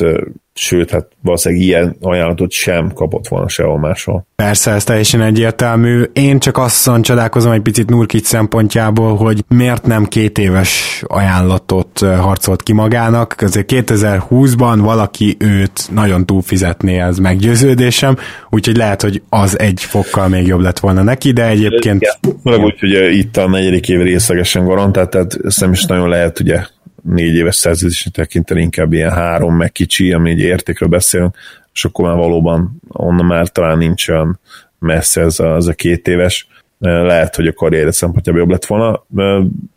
sőt, 0.55 0.91
hát 0.91 1.07
valószínűleg 1.21 1.63
ilyen 1.65 1.95
ajánlatot 2.01 2.51
sem 2.51 2.91
kapott 2.93 3.27
volna 3.27 3.47
sehol 3.47 3.79
máshol. 3.79 4.25
Persze, 4.35 4.71
ez 4.71 4.83
teljesen 4.83 5.21
egyértelmű. 5.21 6.03
Én 6.13 6.39
csak 6.39 6.57
azt 6.57 6.91
csodálkozom 7.01 7.51
egy 7.51 7.61
picit 7.61 7.89
Nurkic 7.89 8.27
szempontjából, 8.27 9.15
hogy 9.15 9.43
miért 9.47 9.85
nem 9.85 10.05
két 10.05 10.37
éves 10.37 11.03
ajánlatot 11.07 11.99
harcolt 11.99 12.63
ki 12.63 12.73
magának. 12.73 13.35
Azért 13.37 13.71
2020-ban 13.73 14.77
valaki 14.77 15.35
őt 15.39 15.89
nagyon 15.91 16.25
túlfizetné, 16.25 16.99
ez 16.99 17.17
meggyőződésem, 17.17 18.17
úgyhogy 18.49 18.77
lehet, 18.77 19.01
hogy 19.01 19.21
az 19.29 19.59
egy 19.59 19.83
fokkal 19.83 20.27
még 20.27 20.47
jobb 20.47 20.61
lett 20.61 20.79
volna 20.79 21.03
neki, 21.03 21.31
de 21.31 21.47
egyébként... 21.47 22.19
Főleg 22.43 22.59
úgy, 22.59 22.79
hogy 22.79 23.17
itt 23.17 23.37
a 23.37 23.49
negyedik 23.49 23.89
év 23.89 24.01
részlegesen 24.01 24.65
garantált, 24.65 25.09
tehát 25.09 25.37
ezt 25.43 25.59
nem 25.59 25.71
is 25.71 25.85
nagyon 25.85 26.09
lehet 26.09 26.39
ugye 26.39 26.63
négy 27.03 27.35
éves 27.35 27.55
szerződésre 27.55 28.11
tekinteni, 28.11 28.61
inkább 28.61 28.93
ilyen 28.93 29.11
három, 29.11 29.55
meg 29.55 29.71
kicsi, 29.71 30.11
ami 30.11 30.29
egy 30.29 30.39
értékről 30.39 30.89
beszélünk, 30.89 31.35
és 31.73 31.85
akkor 31.85 32.05
már 32.05 32.15
valóban 32.17 32.81
onnan 32.87 33.25
már 33.25 33.49
talán 33.49 33.77
nincs 33.77 34.07
olyan 34.09 34.39
messze 34.79 35.21
ez 35.21 35.39
a, 35.39 35.55
ez 35.55 35.67
a 35.67 35.73
két 35.73 36.07
éves. 36.07 36.47
Lehet, 36.79 37.35
hogy 37.35 37.47
a 37.47 37.53
karriere 37.53 37.91
szempontjából 37.91 38.41
jobb 38.41 38.51
lett 38.51 38.65
volna. 38.65 39.05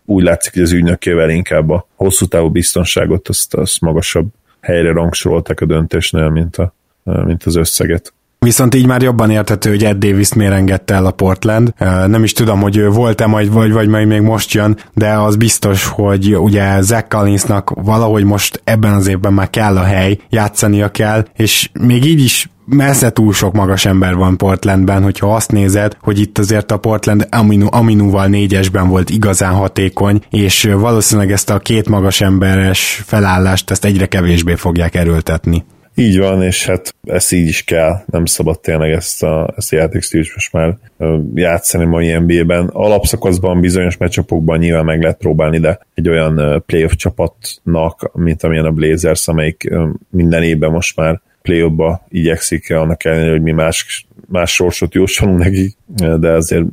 Úgy 0.05 0.23
látszik, 0.23 0.53
hogy 0.53 0.63
az 0.63 0.73
ügynökével 0.73 1.31
inkább 1.31 1.71
a 1.71 1.87
hosszú 1.95 2.27
távú 2.27 2.51
biztonságot 2.51 3.29
azt, 3.29 3.55
azt 3.55 3.81
magasabb 3.81 4.29
helyre 4.61 4.93
rangsorolták 4.93 5.61
a 5.61 5.67
döntésnél, 5.67 6.29
mint, 6.29 6.57
a, 6.57 6.75
mint 7.03 7.45
az 7.45 7.57
összeget. 7.57 8.13
Viszont 8.47 8.75
így 8.75 8.87
már 8.87 9.03
jobban 9.03 9.31
érthető, 9.31 9.71
hogy 9.71 9.85
Ed 9.85 9.97
davis 9.97 10.35
miért 10.35 10.53
engedte 10.53 10.95
el 10.95 11.07
a 11.07 11.11
Portland. 11.11 11.73
Nem 12.07 12.25
is 12.25 12.33
tudom, 12.33 12.61
hogy 12.61 12.85
volt-e 12.85 13.27
majd, 13.27 13.53
vagy, 13.53 13.73
vagy 13.73 13.89
majd 13.89 14.07
még 14.07 14.21
most 14.21 14.53
jön, 14.53 14.77
de 14.95 15.13
az 15.13 15.37
biztos, 15.37 15.85
hogy 15.85 16.37
ugye 16.37 16.81
Zach 16.81 17.09
Collinsnak 17.09 17.73
valahogy 17.75 18.25
most 18.25 18.61
ebben 18.65 18.93
az 18.93 19.07
évben 19.07 19.33
már 19.33 19.51
kell 19.51 19.77
a 19.77 19.83
hely, 19.83 20.19
játszania 20.31 20.89
kell, 20.89 21.25
és 21.37 21.71
még 21.81 22.05
így 22.05 22.21
is 22.21 22.51
messze 22.65 23.11
túl 23.11 23.33
sok 23.33 23.53
magas 23.53 23.85
ember 23.85 24.15
van 24.15 24.37
Portlandben, 24.37 25.03
hogyha 25.03 25.35
azt 25.35 25.53
nézed, 25.53 25.97
hogy 26.01 26.21
itt 26.21 26.39
azért 26.39 26.73
a 26.73 26.77
Portland 26.77 27.27
Aminu, 27.31 27.67
Aminuval 27.71 28.27
négyesben 28.27 28.89
volt 28.89 29.11
igazán 29.11 29.53
hatékony, 29.53 30.21
és 30.31 30.69
valószínűleg 30.77 31.33
ezt 31.33 31.51
a 31.51 31.59
két 31.59 31.89
magas 31.89 32.21
emberes 32.21 33.03
felállást 33.07 33.71
ezt 33.71 33.85
egyre 33.85 34.07
kevésbé 34.07 34.55
fogják 34.55 34.95
erőltetni. 34.95 35.65
Így 35.99 36.19
van, 36.19 36.43
és 36.43 36.67
hát 36.67 36.95
ez 37.05 37.33
így 37.33 37.49
is 37.49 37.65
kell, 37.65 37.97
nem 38.07 38.25
szabad 38.25 38.61
tényleg 38.61 38.91
ezt 38.91 39.23
a, 39.23 39.55
ezt 39.57 39.73
a 39.73 39.77
játékstílus 39.77 40.35
most 40.35 40.53
már 40.53 40.77
játszani 41.35 41.85
mai 41.85 42.13
NBA-ben. 42.13 42.67
Alapszakaszban 42.67 43.61
bizonyos 43.61 43.97
meccsapokban 43.97 44.59
nyilván 44.59 44.85
meg 44.85 45.03
lehet 45.03 45.19
próbálni, 45.19 45.59
de 45.59 45.79
egy 45.95 46.09
olyan 46.09 46.63
playoff 46.67 46.93
csapatnak, 46.93 48.11
mint 48.15 48.43
amilyen 48.43 48.65
a 48.65 48.71
Blazers, 48.71 49.29
amelyik 49.29 49.71
minden 50.11 50.43
évben 50.43 50.71
most 50.71 50.97
már 50.97 51.21
playoffba 51.43 52.07
igyekszik, 52.09 52.71
annak 52.71 53.05
ellenére, 53.05 53.31
hogy 53.31 53.43
mi 53.43 53.53
más, 53.53 54.07
más 54.29 54.55
sorsot 54.55 54.95
jósolunk 54.95 55.39
nekik, 55.39 55.77
de 56.19 56.31
azért 56.31 56.65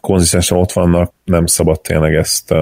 konzisztensen 0.00 0.58
ott 0.58 0.72
vannak, 0.72 1.12
nem 1.24 1.46
szabad 1.46 1.80
tényleg 1.80 2.14
ezt 2.14 2.54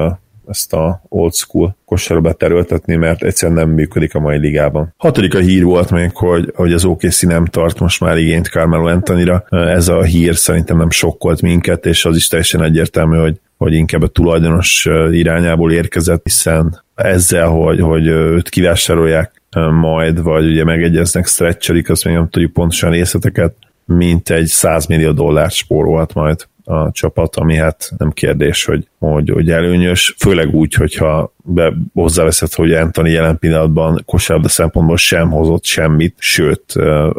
ezt 0.50 0.72
a 0.72 1.02
old 1.08 1.34
school 1.34 1.76
kosárba 1.84 2.28
beterültetni, 2.28 2.96
mert 2.96 3.22
egyszerűen 3.22 3.58
nem 3.58 3.74
működik 3.74 4.14
a 4.14 4.20
mai 4.20 4.38
ligában. 4.38 4.94
Hatodik 4.96 5.34
a 5.34 5.38
hír 5.38 5.64
volt 5.64 5.90
még, 5.90 6.10
hogy, 6.14 6.52
hogy 6.54 6.72
az 6.72 6.84
OKC 6.84 7.22
nem 7.22 7.44
tart 7.44 7.78
most 7.78 8.00
már 8.00 8.18
igényt 8.18 8.46
Carmelo 8.46 8.86
Anthonyra. 8.86 9.44
Ez 9.48 9.88
a 9.88 10.02
hír 10.02 10.36
szerintem 10.36 10.76
nem 10.76 10.90
sokkolt 10.90 11.42
minket, 11.42 11.86
és 11.86 12.04
az 12.04 12.16
is 12.16 12.28
teljesen 12.28 12.62
egyértelmű, 12.62 13.16
hogy 13.16 13.40
hogy 13.56 13.72
inkább 13.72 14.02
a 14.02 14.08
tulajdonos 14.08 14.88
irányából 15.10 15.72
érkezett, 15.72 16.20
hiszen 16.22 16.82
ezzel, 16.94 17.48
hogy, 17.48 17.80
hogy 17.80 18.06
őt 18.06 18.48
kivásárolják 18.48 19.42
majd, 19.80 20.22
vagy 20.22 20.44
ugye 20.44 20.64
megegyeznek, 20.64 21.26
stretchelik, 21.26 21.90
azt 21.90 22.04
még 22.04 22.14
nem 22.14 22.28
tudjuk 22.28 22.52
pontosan 22.52 22.90
részleteket, 22.90 23.54
mint 23.84 24.30
egy 24.30 24.46
100 24.46 24.86
millió 24.86 25.12
dollárt 25.12 25.52
spórolt 25.52 26.14
majd 26.14 26.46
a 26.64 26.90
csapat, 26.92 27.36
ami 27.36 27.56
hát 27.56 27.90
nem 27.98 28.10
kérdés, 28.10 28.64
hogy, 28.64 28.88
hogy, 28.98 29.30
hogy 29.30 29.50
előnyös, 29.50 30.14
főleg 30.18 30.54
úgy, 30.54 30.74
hogyha 30.74 31.32
be 31.44 31.72
hozzáveszed, 31.94 32.52
hogy 32.52 32.72
Anthony 32.72 33.06
jelen 33.06 33.38
pillanatban 33.38 34.02
kosárlabda 34.06 34.48
szempontból 34.48 34.96
sem 34.96 35.30
hozott 35.30 35.64
semmit, 35.64 36.14
sőt, 36.18 36.74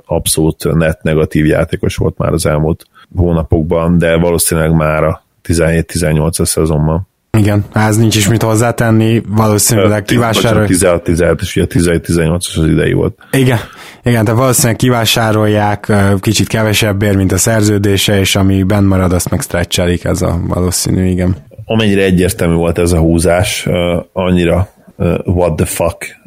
abszolút 0.05 0.73
net 0.73 1.03
negatív 1.03 1.45
játékos 1.45 1.95
volt 1.95 2.17
már 2.17 2.33
az 2.33 2.45
elmúlt 2.45 2.85
hónapokban, 3.15 3.97
de 3.97 4.17
valószínűleg 4.17 4.73
már 4.73 5.03
a 5.03 5.23
17-18 5.43 6.45
szezonban. 6.45 7.09
Igen, 7.38 7.65
ez 7.73 7.97
nincs 7.97 8.15
is 8.15 8.27
mit 8.27 8.41
hozzátenni, 8.41 9.21
valószínűleg 9.27 10.03
kivásárolják. 10.03 10.69
16-17 10.71 11.38
és 11.41 11.55
ugye 11.55 11.65
17-18 11.69 12.36
az 12.57 12.67
idei 12.67 12.93
volt. 12.93 13.17
Igen, 13.32 13.59
igen, 14.03 14.25
tehát 14.25 14.39
valószínűleg 14.39 14.75
kivásárolják 14.75 15.91
kicsit 16.19 16.47
kevesebbért, 16.47 17.15
mint 17.15 17.32
a 17.32 17.38
szerződése, 17.38 18.19
és 18.19 18.36
ami 18.36 18.63
benn 18.63 18.84
marad, 18.86 19.13
azt 19.13 19.29
meg 19.29 19.41
stretchelik, 19.41 20.03
ez 20.03 20.21
a 20.21 20.39
valószínű, 20.47 21.09
igen. 21.09 21.36
Amennyire 21.65 22.03
egyértelmű 22.03 22.55
volt 22.55 22.77
ez 22.77 22.91
a 22.91 22.97
húzás, 22.97 23.67
annyira 24.13 24.69
what 25.23 25.55
the 25.55 25.65
fuck 25.65 26.19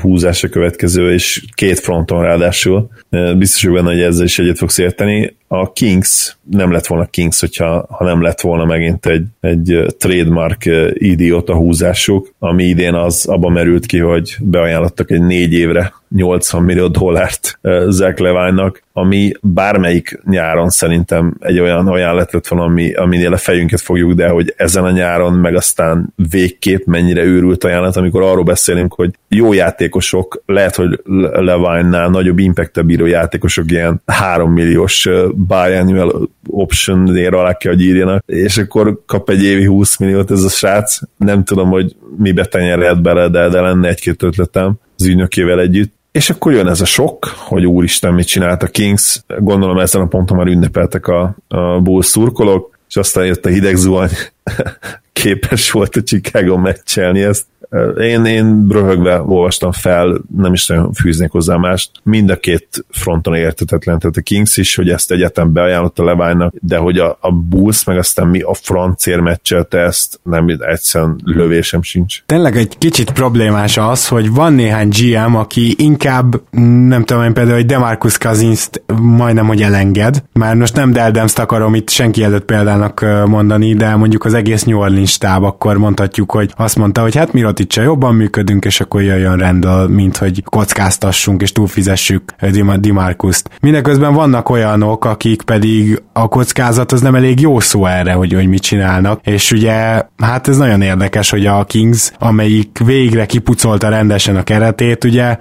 húzás 0.00 0.46
következő, 0.50 1.12
és 1.12 1.44
két 1.54 1.78
fronton 1.78 2.22
ráadásul. 2.22 2.88
Biztos, 3.36 3.64
hogy 3.64 3.72
benne, 3.72 3.92
hogy 3.92 4.00
ezzel 4.02 4.24
is 4.24 4.38
egyet 4.38 4.58
fogsz 4.58 4.78
érteni 4.78 5.36
a 5.52 5.72
Kings 5.72 6.36
nem 6.50 6.72
lett 6.72 6.86
volna 6.86 7.06
Kings, 7.06 7.40
hogyha, 7.40 7.86
ha 7.90 8.04
nem 8.04 8.22
lett 8.22 8.40
volna 8.40 8.64
megint 8.64 9.06
egy, 9.06 9.24
egy 9.40 9.86
trademark 9.98 10.68
idióta 10.92 11.54
húzásuk, 11.54 12.34
ami 12.38 12.64
idén 12.64 12.94
az 12.94 13.26
abban 13.26 13.52
merült 13.52 13.86
ki, 13.86 13.98
hogy 13.98 14.36
beajánlottak 14.40 15.10
egy 15.10 15.22
négy 15.22 15.52
évre 15.52 15.92
80 16.14 16.62
millió 16.62 16.88
dollárt 16.88 17.58
Zach 17.88 18.20
Levine-nak, 18.20 18.82
ami 18.92 19.32
bármelyik 19.40 20.20
nyáron 20.24 20.68
szerintem 20.68 21.36
egy 21.40 21.60
olyan 21.60 21.86
ajánlat 21.86 22.32
lett 22.32 22.46
volna, 22.46 22.64
ami, 22.64 22.94
aminél 22.94 23.32
a 23.32 23.36
fejünket 23.36 23.80
fogjuk, 23.80 24.12
de 24.12 24.28
hogy 24.28 24.54
ezen 24.56 24.84
a 24.84 24.90
nyáron 24.90 25.32
meg 25.32 25.54
aztán 25.54 26.14
végképp 26.30 26.84
mennyire 26.84 27.24
őrült 27.24 27.64
ajánlat, 27.64 27.96
amikor 27.96 28.22
arról 28.22 28.44
beszélünk, 28.44 28.94
hogy 28.94 29.10
jó 29.28 29.52
játékosok, 29.52 30.42
lehet, 30.46 30.76
hogy 30.76 31.00
Levine-nál 31.32 32.08
nagyobb 32.08 32.38
impact 32.38 32.84
bíró 32.86 33.06
játékosok 33.06 33.70
ilyen 33.70 34.02
3 34.06 34.52
milliós 34.52 35.08
biannual 35.34 36.28
option-ért 36.46 37.34
alá 37.34 37.56
kell, 37.56 37.72
hogy 37.72 37.82
írjanak, 37.82 38.22
és 38.26 38.58
akkor 38.58 39.02
kap 39.06 39.30
egy 39.30 39.44
évi 39.44 39.64
20 39.64 39.96
milliót 39.96 40.30
ez 40.30 40.42
a 40.42 40.48
srác. 40.48 40.98
Nem 41.16 41.44
tudom, 41.44 41.68
hogy 41.68 41.96
mi 42.16 42.32
betenyerhet 42.32 43.02
bele, 43.02 43.28
de, 43.28 43.48
de 43.48 43.60
lenne 43.60 43.88
egy-két 43.88 44.22
ötletem 44.22 44.78
az 44.96 45.06
ügynökével 45.06 45.60
együtt. 45.60 45.98
És 46.12 46.30
akkor 46.30 46.52
jön 46.52 46.68
ez 46.68 46.80
a 46.80 46.84
sok, 46.84 47.24
hogy 47.24 47.66
úristen, 47.66 48.14
mit 48.14 48.26
csinált 48.26 48.62
a 48.62 48.66
Kings. 48.66 49.24
Gondolom 49.38 49.78
ezen 49.78 50.00
a 50.00 50.06
ponton 50.06 50.36
már 50.36 50.46
ünnepeltek 50.46 51.06
a, 51.06 51.36
a 51.48 51.80
Bulls 51.80 52.06
szurkolók, 52.06 52.78
és 52.88 52.96
aztán 52.96 53.26
jött 53.26 53.46
a 53.46 53.48
hideg 53.48 53.76
zuhany, 53.76 54.10
képes 55.12 55.70
volt 55.70 55.96
a 55.96 56.02
Chicago 56.02 56.56
meccselni 56.56 57.22
ezt. 57.22 57.44
Én, 57.98 58.24
én 58.24 58.66
röhögve 58.68 59.22
olvastam 59.22 59.72
fel, 59.72 60.20
nem 60.36 60.52
is 60.52 60.66
nagyon 60.66 60.92
fűznék 60.92 61.30
hozzá 61.30 61.56
mást. 61.56 61.90
Mind 62.02 62.30
a 62.30 62.36
két 62.36 62.84
fronton 62.90 63.34
értetetlen, 63.34 63.98
tehát 63.98 64.16
a 64.16 64.20
Kings 64.20 64.56
is, 64.56 64.74
hogy 64.74 64.88
ezt 64.88 65.10
egyetem 65.12 65.52
beajánlotta 65.52 66.04
Levine-nak, 66.04 66.54
de 66.60 66.76
hogy 66.76 66.98
a, 66.98 67.18
a 67.20 67.32
Bulls 67.32 67.84
meg 67.84 67.98
aztán 67.98 68.26
mi 68.26 68.40
a 68.40 68.54
francér 68.54 69.20
meccselte 69.20 69.78
ezt, 69.78 70.20
nem 70.22 70.46
egyszerűen 70.58 71.20
lövésem 71.24 71.82
sincs. 71.82 72.22
Tényleg 72.26 72.56
egy 72.56 72.78
kicsit 72.78 73.12
problémás 73.12 73.76
az, 73.76 74.08
hogy 74.08 74.32
van 74.32 74.52
néhány 74.52 74.88
GM, 74.88 75.34
aki 75.34 75.74
inkább, 75.78 76.40
nem 76.88 77.04
tudom 77.04 77.22
én 77.22 77.32
például, 77.32 77.56
hogy 77.56 77.66
Demarcus 77.66 78.18
cousins 78.18 78.68
majdnem, 79.02 79.46
hogy 79.46 79.62
elenged. 79.62 80.22
Már 80.32 80.54
most 80.54 80.74
nem 80.74 80.92
Deldemst 80.92 81.38
akarom 81.38 81.74
itt 81.74 81.90
senki 81.90 82.22
előtt 82.22 82.44
példának 82.44 83.06
mondani, 83.26 83.74
de 83.74 83.96
mondjuk 83.96 84.24
az 84.24 84.34
egész 84.34 84.64
New 84.64 84.78
Orleans 84.78 85.10
stáb, 85.10 85.44
akkor 85.44 85.76
mondhatjuk, 85.76 86.32
hogy 86.32 86.52
azt 86.56 86.76
mondta, 86.76 87.00
hogy 87.00 87.16
hát 87.16 87.32
Mirotic 87.60 87.84
jobban 87.84 88.14
működünk, 88.14 88.64
és 88.64 88.80
akkor 88.80 89.02
jöjjön 89.02 89.36
rendel, 89.36 89.88
mint 89.88 90.16
hogy 90.16 90.42
kockáztassunk 90.44 91.42
és 91.42 91.52
túlfizessük 91.52 92.34
Dimarkuszt. 92.78 93.50
Mindeközben 93.60 94.14
vannak 94.14 94.48
olyanok, 94.48 95.04
akik 95.04 95.42
pedig 95.42 96.02
a 96.12 96.28
kockázat 96.28 96.92
az 96.92 97.00
nem 97.00 97.14
elég 97.14 97.40
jó 97.40 97.60
szó 97.60 97.86
erre, 97.86 98.12
hogy, 98.12 98.32
hogy 98.32 98.48
mit 98.48 98.62
csinálnak, 98.62 99.20
és 99.24 99.52
ugye 99.52 100.02
hát 100.16 100.48
ez 100.48 100.56
nagyon 100.56 100.82
érdekes, 100.82 101.30
hogy 101.30 101.46
a 101.46 101.64
Kings, 101.64 102.12
amelyik 102.18 102.78
végre 102.84 103.26
kipucolta 103.26 103.88
rendesen 103.88 104.36
a 104.36 104.42
keretét, 104.42 105.04
ugye, 105.04 105.36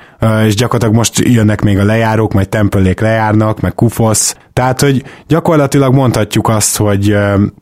és 0.45 0.55
gyakorlatilag 0.55 0.95
most 0.95 1.19
jönnek 1.19 1.61
még 1.61 1.77
a 1.77 1.85
lejárók, 1.85 2.33
majd 2.33 2.49
Tempölék 2.49 2.99
lejárnak, 2.99 3.59
meg 3.59 3.73
Kufosz, 3.75 4.35
Tehát, 4.59 4.81
hogy 4.81 5.03
gyakorlatilag 5.27 5.93
mondhatjuk 5.93 6.49
azt, 6.49 6.77
hogy 6.77 7.15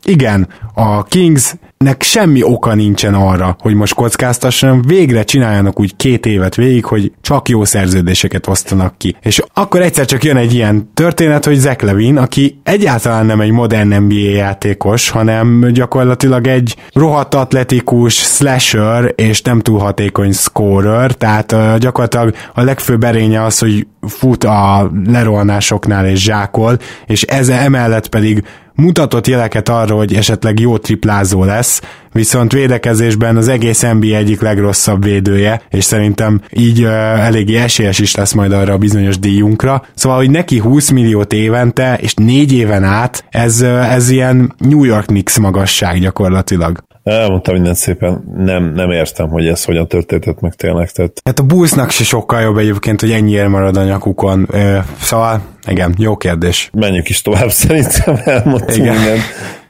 igen, 0.04 0.48
a 0.74 1.02
Kings 1.02 1.54
nek 1.76 2.02
semmi 2.02 2.42
oka 2.42 2.74
nincsen 2.74 3.14
arra, 3.14 3.56
hogy 3.60 3.74
most 3.74 3.94
kockáztassanak, 3.94 4.84
végre 4.84 5.24
csináljanak 5.24 5.80
úgy 5.80 5.96
két 5.96 6.26
évet 6.26 6.54
végig, 6.54 6.84
hogy 6.84 7.12
csak 7.20 7.48
jó 7.48 7.64
szerződéseket 7.64 8.46
osztanak 8.46 8.98
ki. 8.98 9.16
És 9.22 9.42
akkor 9.54 9.82
egyszer 9.82 10.04
csak 10.04 10.24
jön 10.24 10.36
egy 10.36 10.54
ilyen 10.54 10.90
történet, 10.94 11.44
hogy 11.44 11.56
Zach 11.56 11.84
Levin, 11.84 12.16
aki 12.16 12.60
egyáltalán 12.62 13.26
nem 13.26 13.40
egy 13.40 13.50
modern 13.50 13.94
NBA 13.94 14.14
játékos, 14.14 15.10
hanem 15.10 15.68
gyakorlatilag 15.72 16.46
egy 16.46 16.76
rohadt 16.92 17.34
atletikus 17.34 18.14
slasher 18.14 19.12
és 19.16 19.42
nem 19.42 19.60
túl 19.60 19.78
hatékony 19.78 20.32
scorer, 20.32 21.12
tehát 21.12 21.78
gyakorlatilag 21.78 22.34
a 22.54 22.62
legfőbb 22.62 23.04
erénye 23.04 23.44
az, 23.44 23.58
hogy 23.58 23.86
fut 24.00 24.44
a 24.44 24.90
lerohanásoknál 25.06 26.06
és 26.06 26.22
zsákol, 26.22 26.78
és 27.06 27.22
ez 27.22 27.48
emellett 27.48 28.08
pedig 28.08 28.44
mutatott 28.74 29.26
jeleket 29.26 29.68
arra, 29.68 29.94
hogy 29.96 30.14
esetleg 30.14 30.60
jó 30.60 30.76
triplázó 30.76 31.44
lesz, 31.44 31.80
viszont 32.12 32.52
védekezésben 32.52 33.36
az 33.36 33.48
egész 33.48 33.80
NBA 33.80 34.16
egyik 34.16 34.40
legrosszabb 34.40 35.04
védője, 35.04 35.62
és 35.70 35.84
szerintem 35.84 36.40
így 36.50 36.82
uh, 36.82 36.90
eléggé 37.26 37.56
esélyes 37.56 37.98
is 37.98 38.14
lesz 38.14 38.32
majd 38.32 38.52
arra 38.52 38.72
a 38.72 38.78
bizonyos 38.78 39.18
díjunkra. 39.18 39.82
Szóval, 39.94 40.18
hogy 40.18 40.30
neki 40.30 40.58
20 40.58 40.90
milliót 40.90 41.32
évente, 41.32 41.98
és 42.00 42.14
négy 42.14 42.52
éven 42.52 42.84
át, 42.84 43.24
ez, 43.30 43.60
uh, 43.60 43.92
ez 43.94 44.10
ilyen 44.10 44.54
New 44.58 44.84
York 44.84 45.06
Knicks 45.06 45.38
magasság 45.38 46.00
gyakorlatilag. 46.00 46.87
Elmondtam 47.08 47.54
mindent 47.54 47.76
szépen, 47.76 48.24
nem, 48.36 48.72
nem 48.74 48.90
értem, 48.90 49.28
hogy 49.28 49.46
ez 49.46 49.64
hogyan 49.64 49.88
történt 49.88 50.40
meg 50.40 50.54
tényleg. 50.54 50.90
Tehát... 50.90 51.20
Hát 51.24 51.38
a 51.38 51.42
Bullsnak 51.42 51.90
se 51.90 52.04
sokkal 52.04 52.40
jobb 52.40 52.56
egyébként, 52.56 53.00
hogy 53.00 53.10
ennyire 53.10 53.48
marad 53.48 53.76
a 53.76 53.84
nyakukon. 53.84 54.48
Szóval, 55.00 55.40
igen, 55.66 55.94
jó 55.98 56.16
kérdés. 56.16 56.70
Menjünk 56.72 57.08
is 57.08 57.22
tovább, 57.22 57.50
szerintem 57.66 58.20
elmondtam 58.24 58.76
igen. 58.76 58.94
mindent. 58.94 59.22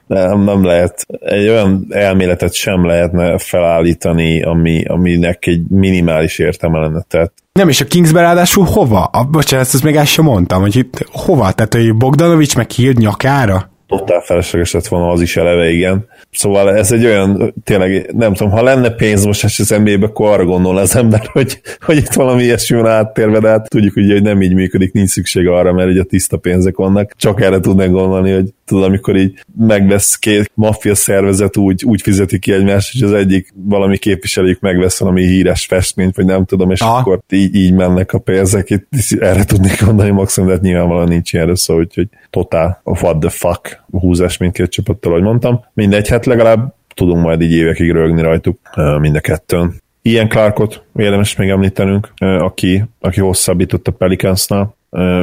Nem, 0.06 0.40
nem 0.40 0.64
lehet. 0.64 1.06
Egy 1.20 1.48
olyan 1.48 1.86
elméletet 1.90 2.54
sem 2.54 2.86
lehetne 2.86 3.38
felállítani, 3.38 4.42
ami, 4.42 4.84
aminek 4.84 5.46
egy 5.46 5.62
minimális 5.68 6.38
értelme 6.38 6.78
lenne. 6.78 7.04
Tehát 7.08 7.32
nem, 7.52 7.68
és 7.68 7.80
a 7.80 7.84
Kingsbe 7.84 8.20
ráadásul 8.20 8.64
hova? 8.64 9.04
A, 9.04 9.24
bocsánat, 9.24 9.66
ezt 9.66 9.82
még 9.82 9.96
el 9.96 10.04
sem 10.04 10.24
mondtam, 10.24 10.60
hogy 10.60 10.76
itt 10.76 11.06
hova? 11.12 11.52
Tehát, 11.52 11.74
hogy 11.74 11.96
Bogdanovics 11.96 12.56
meg 12.56 12.70
hírt 12.70 12.98
nyakára? 12.98 13.70
Totál 13.88 14.20
felesleges 14.20 14.72
lett 14.72 14.86
volna 14.86 15.10
az 15.10 15.20
is 15.20 15.36
eleve, 15.36 15.70
igen. 15.70 16.06
Szóval 16.30 16.76
ez 16.76 16.92
egy 16.92 17.04
olyan, 17.04 17.54
tényleg, 17.64 18.10
nem 18.14 18.34
tudom, 18.34 18.52
ha 18.52 18.62
lenne 18.62 18.90
pénz 18.90 19.24
most 19.24 19.44
az 19.44 19.68
NBA-be, 19.68 20.06
akkor 20.06 20.30
arra 20.30 20.44
gondol 20.44 20.76
az 20.76 20.96
ember, 20.96 21.28
hogy, 21.32 21.60
hogy 21.80 21.96
itt 21.96 22.12
valami 22.12 22.42
ilyesmi 22.42 22.76
van 22.76 22.86
áttérve, 22.86 23.38
de 23.38 23.48
hát 23.48 23.68
tudjuk 23.68 23.96
ugye, 23.96 24.12
hogy 24.12 24.22
nem 24.22 24.42
így 24.42 24.54
működik, 24.54 24.92
nincs 24.92 25.10
szükség 25.10 25.48
arra, 25.48 25.72
mert 25.72 25.90
ugye 25.90 26.02
tiszta 26.02 26.36
pénzek 26.36 26.76
vannak. 26.76 27.12
Csak 27.16 27.40
erre 27.40 27.60
tudnak 27.60 27.90
gondolni, 27.90 28.32
hogy 28.32 28.52
tudod, 28.68 28.84
amikor 28.84 29.16
így 29.16 29.44
megvesz 29.58 30.16
két 30.16 30.50
maffia 30.54 30.94
szervezet, 30.94 31.56
úgy, 31.56 31.84
úgy 31.84 32.00
fizeti 32.00 32.38
ki 32.38 32.52
egymást, 32.52 32.92
hogy 32.92 33.08
az 33.08 33.14
egyik 33.14 33.52
valami 33.54 33.98
képviselőjük 33.98 34.60
megvesz 34.60 34.98
valami 34.98 35.26
híres 35.26 35.66
festményt, 35.66 36.16
vagy 36.16 36.24
nem 36.24 36.44
tudom, 36.44 36.70
és 36.70 36.80
Aha. 36.80 36.98
akkor 36.98 37.20
így, 37.30 37.54
így 37.54 37.72
mennek 37.72 38.12
a 38.12 38.18
pénzek. 38.18 38.70
Itt, 38.70 38.86
erre 39.20 39.44
tudnék 39.44 39.84
mondani 39.84 40.10
maximum, 40.10 40.48
de 40.48 40.54
hát 40.54 40.64
nyilvánvalóan 40.64 41.08
nincs 41.08 41.32
ilyenre 41.32 41.56
szó, 41.56 41.78
úgyhogy 41.78 42.08
totál 42.30 42.80
what 42.84 43.18
the 43.18 43.30
fuck 43.30 43.82
húzás 43.90 44.36
mindkét 44.36 44.70
csapattal, 44.70 45.12
ahogy 45.12 45.24
mondtam. 45.24 45.64
Mindegy, 45.74 46.08
hát 46.08 46.26
legalább 46.26 46.74
tudunk 46.94 47.22
majd 47.22 47.40
így 47.40 47.52
évekig 47.52 47.90
rögni 47.90 48.22
rajtuk 48.22 48.58
mind 49.00 49.16
a 49.16 49.20
kettőn. 49.20 49.74
Ilyen 50.02 50.28
Clarkot 50.28 50.82
érdemes 50.96 51.36
még 51.36 51.48
említenünk, 51.48 52.12
aki, 52.18 52.84
aki 53.00 53.20
hosszabbított 53.20 53.86
a 53.86 53.92
Pelicansnál. 53.92 54.76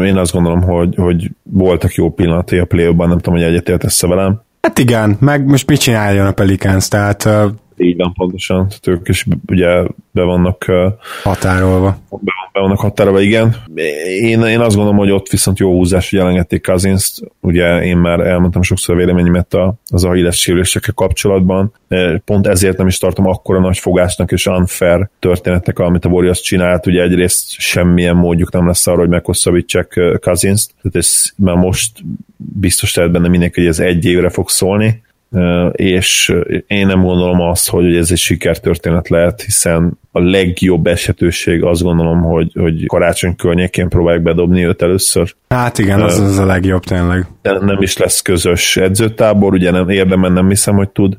Én 0.06 0.18
azt 0.18 0.32
gondolom, 0.32 0.62
hogy, 0.62 0.96
hogy 0.96 1.32
voltak 1.44 1.94
jó 1.94 2.12
pillanatai 2.12 2.60
a 2.60 2.66
play 2.66 2.94
nem 2.94 3.10
tudom, 3.10 3.34
hogy 3.34 3.44
egyetértesz 3.44 4.02
velem. 4.02 4.42
Hát 4.62 4.80
igen, 4.80 5.18
meg 5.20 5.46
most 5.46 5.70
mit 5.70 5.80
csináljon 5.80 6.28
a 6.28 6.32
Pelicans, 6.32 6.88
tehát 6.88 7.30
így 7.78 7.98
van, 7.98 8.14
pontosan. 8.14 8.68
Tehát 8.68 8.88
ők 8.88 9.08
is 9.08 9.26
ugye 9.48 9.84
be 10.12 10.24
vannak 10.24 10.66
határolva. 11.24 11.98
Be, 12.10 12.32
be 12.56 12.62
vannak 12.62 12.80
határolva, 12.80 13.22
igen. 13.22 13.56
Én, 14.20 14.42
én 14.42 14.60
azt 14.60 14.76
gondolom, 14.76 14.98
hogy 14.98 15.12
ott 15.12 15.30
viszont 15.30 15.60
jó 15.60 15.72
húzás, 15.72 16.10
hogy 16.10 16.20
elengedték 16.20 16.66
cousins 16.66 17.22
Ugye 17.42 17.84
én 17.84 17.98
már 17.98 18.20
elmondtam 18.20 18.62
sokszor 18.62 18.96
a 18.96 18.98
véleményemet 18.98 19.54
a, 19.54 19.74
az 19.90 20.04
Achilles 20.04 20.40
sérülésekkel 20.40 20.94
kapcsolatban. 20.94 21.74
Pont 22.26 22.48
ezért 22.48 22.78
nem 22.78 22.88
is 22.88 22.98
tartom 22.98 23.28
akkora 23.28 23.60
nagy 23.60 23.78
fogásnak 23.78 24.32
és 24.32 24.46
unfair 24.46 25.10
történetnek, 25.20 25.80
amit 25.80 26.06
a 26.06 26.10
Warriors 26.10 26.42
csinált. 26.42 26.88
Ugye 26.88 27.02
egyrészt 27.02 27.50
semmilyen 27.50 28.16
módjuk 28.16 28.52
nem 28.52 28.68
lesz 28.68 28.88
arra, 28.88 29.00
hogy 29.00 29.10
meghosszabbítsák 29.10 30.00
cousins 30.22 30.66
Tehát 30.82 30.96
ez 30.98 31.24
már 31.36 31.56
most 31.56 31.92
biztos 32.38 32.96
lehet 32.96 33.12
benne 33.12 33.28
mindenki, 33.28 33.60
hogy 33.60 33.70
ez 33.70 33.80
egy 33.80 34.06
évre 34.06 34.30
fog 34.30 34.50
szólni 34.50 35.04
és 35.72 36.36
én 36.68 36.88
nem 36.88 37.02
gondolom 37.02 37.42
azt, 37.42 37.70
hogy 37.70 37.96
ez 37.96 38.12
egy 38.12 38.18
sikertörténet 38.18 39.10
lehet, 39.10 39.42
hiszen 39.42 40.00
a 40.12 40.20
legjobb 40.20 40.88
esetőség 40.88 41.64
azt 41.64 41.82
gondolom, 41.82 42.22
hogy, 42.22 42.52
hogy 42.60 42.86
karácsony 42.86 43.36
környékén 43.36 43.90
próbálják 43.90 44.24
bedobni 44.24 44.66
őt 44.66 44.82
először. 44.82 45.36
Hát 45.50 45.78
igen, 45.78 46.02
az, 46.02 46.20
az 46.20 46.38
a 46.38 46.46
legjobb 46.46 46.84
tényleg. 46.84 47.28
Nem 47.42 47.82
is 47.82 47.98
lesz 47.98 48.22
közös 48.22 48.78
edzőtábor, 48.78 49.54
ugye 49.54 49.72
nem, 49.72 49.90
érdemben 49.90 50.32
nem 50.32 50.50
hiszem, 50.50 50.76
hogy 50.76 50.90
tud. 50.90 51.16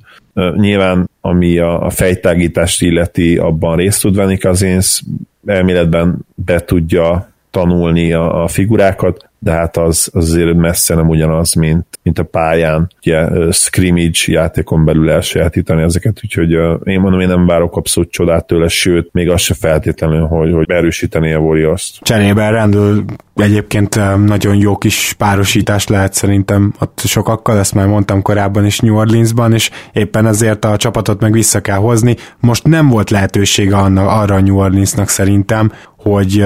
Nyilván, 0.56 1.10
ami 1.20 1.58
a, 1.58 1.82
a 1.82 1.90
fejtágítást 1.90 2.82
illeti, 2.82 3.36
abban 3.36 3.76
részt 3.76 4.00
tud 4.00 4.16
venni 4.16 4.38
Kazinsz, 4.38 5.02
elméletben 5.46 6.18
be 6.34 6.60
tudja 6.60 7.28
tanulni 7.50 8.12
a, 8.12 8.42
a 8.42 8.48
figurákat, 8.48 9.28
de 9.46 9.52
hát 9.52 9.76
az, 9.76 10.10
az 10.12 10.28
azért 10.28 10.56
messze 10.56 10.94
nem 10.94 11.08
ugyanaz, 11.08 11.54
mint, 11.54 11.86
mint 12.02 12.18
a 12.18 12.22
pályán, 12.22 12.90
ugye 12.98 13.52
scrimmage 13.52 14.18
játékon 14.26 14.84
belül 14.84 15.10
elsajátítani 15.10 15.82
ezeket, 15.82 16.20
úgyhogy 16.24 16.50
én 16.84 17.00
mondom, 17.00 17.20
én 17.20 17.28
nem 17.28 17.46
várok 17.46 17.76
abszolút 17.76 18.10
csodát 18.10 18.46
tőle, 18.46 18.68
sőt, 18.68 19.08
még 19.12 19.30
az 19.30 19.40
se 19.40 19.54
feltétlenül, 19.54 20.26
hogy, 20.26 20.52
hogy 20.52 20.70
erősíteni 20.70 21.32
a 21.32 21.38
Warriors-t. 21.38 21.98
Cserében 22.02 22.52
rendül 22.52 23.04
egyébként 23.34 24.00
nagyon 24.26 24.56
jó 24.56 24.76
kis 24.76 25.14
párosítás 25.18 25.86
lehet 25.86 26.14
szerintem 26.14 26.74
ott 26.80 27.00
sokakkal, 27.04 27.58
ezt 27.58 27.74
már 27.74 27.86
mondtam 27.86 28.22
korábban 28.22 28.64
is 28.64 28.78
New 28.78 28.96
Orleansban, 28.96 29.52
és 29.52 29.70
éppen 29.92 30.26
ezért 30.26 30.64
a 30.64 30.76
csapatot 30.76 31.20
meg 31.20 31.32
vissza 31.32 31.60
kell 31.60 31.78
hozni. 31.78 32.16
Most 32.40 32.64
nem 32.64 32.88
volt 32.88 33.10
lehetősége 33.10 33.76
annak, 33.76 34.08
arra 34.08 34.34
a 34.34 34.40
New 34.40 34.56
Orleansnak 34.58 35.08
szerintem, 35.08 35.72
hogy, 35.96 36.44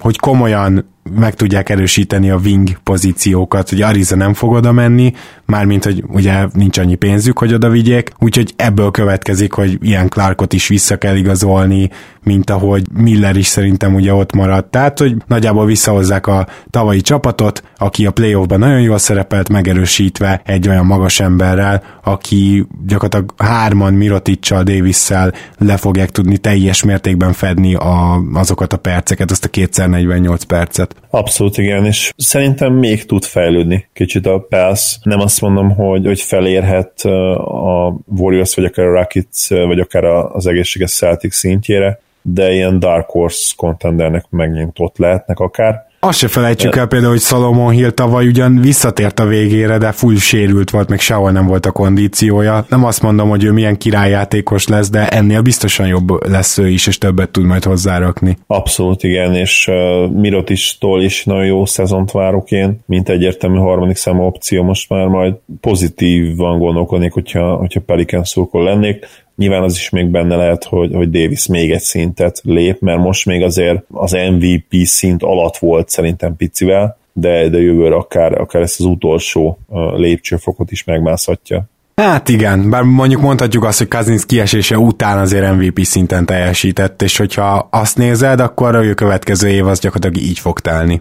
hogy 0.00 0.18
komolyan 0.18 0.96
meg 1.14 1.34
tudják 1.34 1.68
erősíteni 1.68 2.30
a 2.30 2.40
wing 2.44 2.78
pozíciókat, 2.82 3.68
hogy 3.68 3.82
Ariza 3.82 4.16
nem 4.16 4.34
fog 4.34 4.52
oda 4.52 4.72
menni, 4.72 5.12
mármint, 5.44 5.84
hogy 5.84 6.04
ugye 6.08 6.46
nincs 6.52 6.78
annyi 6.78 6.94
pénzük, 6.94 7.38
hogy 7.38 7.54
oda 7.54 7.68
vigyék, 7.68 8.10
úgyhogy 8.18 8.52
ebből 8.56 8.90
következik, 8.90 9.52
hogy 9.52 9.78
ilyen 9.82 10.08
Clarkot 10.08 10.52
is 10.52 10.68
vissza 10.68 10.96
kell 10.96 11.16
igazolni, 11.16 11.90
mint 12.22 12.50
ahogy 12.50 12.82
Miller 12.92 13.36
is 13.36 13.46
szerintem 13.46 13.94
ugye 13.94 14.14
ott 14.14 14.32
maradt. 14.32 14.70
Tehát, 14.70 14.98
hogy 14.98 15.16
nagyjából 15.26 15.66
visszahozzák 15.66 16.26
a 16.26 16.46
tavalyi 16.70 17.00
csapatot, 17.00 17.62
aki 17.78 18.06
a 18.06 18.10
playoffban 18.10 18.58
nagyon 18.58 18.80
jól 18.80 18.98
szerepelt, 18.98 19.48
megerősítve 19.48 20.40
egy 20.44 20.68
olyan 20.68 20.86
magas 20.86 21.20
emberrel, 21.20 21.82
aki 22.02 22.66
gyakorlatilag 22.86 23.34
hárman 23.36 23.94
Miroticsal, 23.94 24.62
Davisszel 24.62 25.32
le 25.58 25.76
fogják 25.76 26.10
tudni 26.10 26.38
teljes 26.38 26.82
mértékben 26.82 27.32
fedni 27.32 27.74
a, 27.74 28.22
azokat 28.32 28.72
a 28.72 28.76
perceket, 28.76 29.30
azt 29.30 29.44
a 29.44 29.48
kétszer 29.48 29.88
48 29.88 30.44
percet. 30.44 30.96
Abszolút 31.10 31.58
igen, 31.58 31.84
és 31.84 32.12
szerintem 32.16 32.72
még 32.72 33.04
tud 33.04 33.24
fejlődni 33.24 33.88
kicsit 33.92 34.26
a 34.26 34.38
Pels. 34.38 34.98
Nem 35.02 35.20
azt 35.20 35.40
mondom, 35.40 35.70
hogy, 35.70 36.06
hogy 36.06 36.20
felérhet 36.20 37.00
a 37.34 37.96
Warriors, 38.06 38.54
vagy 38.54 38.64
akár 38.64 38.86
a 38.86 38.92
Rockets, 38.92 39.48
vagy 39.48 39.80
akár 39.80 40.04
az 40.04 40.46
egészséges 40.46 40.92
Celtics 40.92 41.32
szintjére, 41.32 42.00
de 42.22 42.52
ilyen 42.52 42.78
Dark 42.78 43.10
Horse 43.10 43.52
contendernek 43.56 44.24
megint 44.30 44.76
ott 44.78 44.98
lehetnek 44.98 45.38
akár. 45.38 45.87
Azt 46.00 46.18
se 46.18 46.28
felejtsük 46.28 46.76
el 46.76 46.86
például, 46.86 47.12
hogy 47.12 47.20
Salomon 47.20 47.72
Hill 47.72 47.90
tavaly 47.90 48.26
ugyan 48.26 48.60
visszatért 48.60 49.20
a 49.20 49.26
végére, 49.26 49.78
de 49.78 49.92
full 49.92 50.16
sérült 50.16 50.70
volt, 50.70 50.88
még 50.88 51.00
sehol 51.00 51.30
nem 51.30 51.46
volt 51.46 51.66
a 51.66 51.70
kondíciója. 51.70 52.66
Nem 52.68 52.84
azt 52.84 53.02
mondom, 53.02 53.28
hogy 53.28 53.44
ő 53.44 53.52
milyen 53.52 53.78
királyjátékos 53.78 54.66
lesz, 54.66 54.90
de 54.90 55.08
ennél 55.08 55.40
biztosan 55.42 55.86
jobb 55.86 56.28
lesz 56.28 56.58
ő 56.58 56.68
is, 56.68 56.86
és 56.86 56.98
többet 56.98 57.30
tud 57.30 57.44
majd 57.44 57.64
hozzárakni. 57.64 58.36
Abszolút 58.46 59.02
igen, 59.02 59.34
és 59.34 59.68
uh, 59.68 60.10
Mirotistól 60.10 61.02
is 61.02 61.24
nagyon 61.24 61.46
jó 61.46 61.64
szezont 61.64 62.10
várok 62.10 62.50
én, 62.50 62.80
mint 62.86 63.08
egyértelmű 63.08 63.58
harmadik 63.58 63.96
számú 63.96 64.22
opció, 64.22 64.62
most 64.62 64.88
már 64.88 65.06
majd 65.06 65.34
pozitívan 65.60 66.58
gondolkodnék, 66.58 67.12
hogyha, 67.12 67.54
hogyha 67.54 67.80
Pelican 67.80 68.24
szurkol 68.24 68.64
lennék 68.64 69.06
Nyilván 69.38 69.62
az 69.62 69.76
is 69.76 69.90
még 69.90 70.06
benne 70.06 70.36
lehet, 70.36 70.64
hogy, 70.64 70.94
hogy 70.94 71.10
Davis 71.10 71.46
még 71.46 71.70
egy 71.70 71.80
szintet 71.80 72.40
lép, 72.44 72.80
mert 72.80 72.98
most 72.98 73.26
még 73.26 73.42
azért 73.42 73.82
az 73.92 74.12
MVP 74.12 74.84
szint 74.84 75.22
alatt 75.22 75.56
volt 75.56 75.88
szerintem 75.88 76.36
picivel, 76.36 76.98
de, 77.12 77.48
de 77.48 77.60
jövőre 77.60 77.94
akár, 77.94 78.40
akár 78.40 78.62
ezt 78.62 78.80
az 78.80 78.86
utolsó 78.86 79.58
lépcsőfokot 79.96 80.70
is 80.70 80.84
megmászhatja. 80.84 81.64
Hát 81.96 82.28
igen, 82.28 82.70
bár 82.70 82.82
mondjuk 82.82 83.20
mondhatjuk 83.20 83.64
azt, 83.64 83.78
hogy 83.78 83.88
Kazinsz 83.88 84.26
kiesése 84.26 84.78
után 84.78 85.18
azért 85.18 85.54
MVP 85.54 85.78
szinten 85.82 86.26
teljesített, 86.26 87.02
és 87.02 87.16
hogyha 87.16 87.68
azt 87.70 87.96
nézed, 87.96 88.40
akkor 88.40 88.74
a 88.74 88.94
következő 88.94 89.48
év 89.48 89.66
az 89.66 89.80
gyakorlatilag 89.80 90.28
így 90.28 90.38
fog 90.38 90.60
telni. 90.60 91.00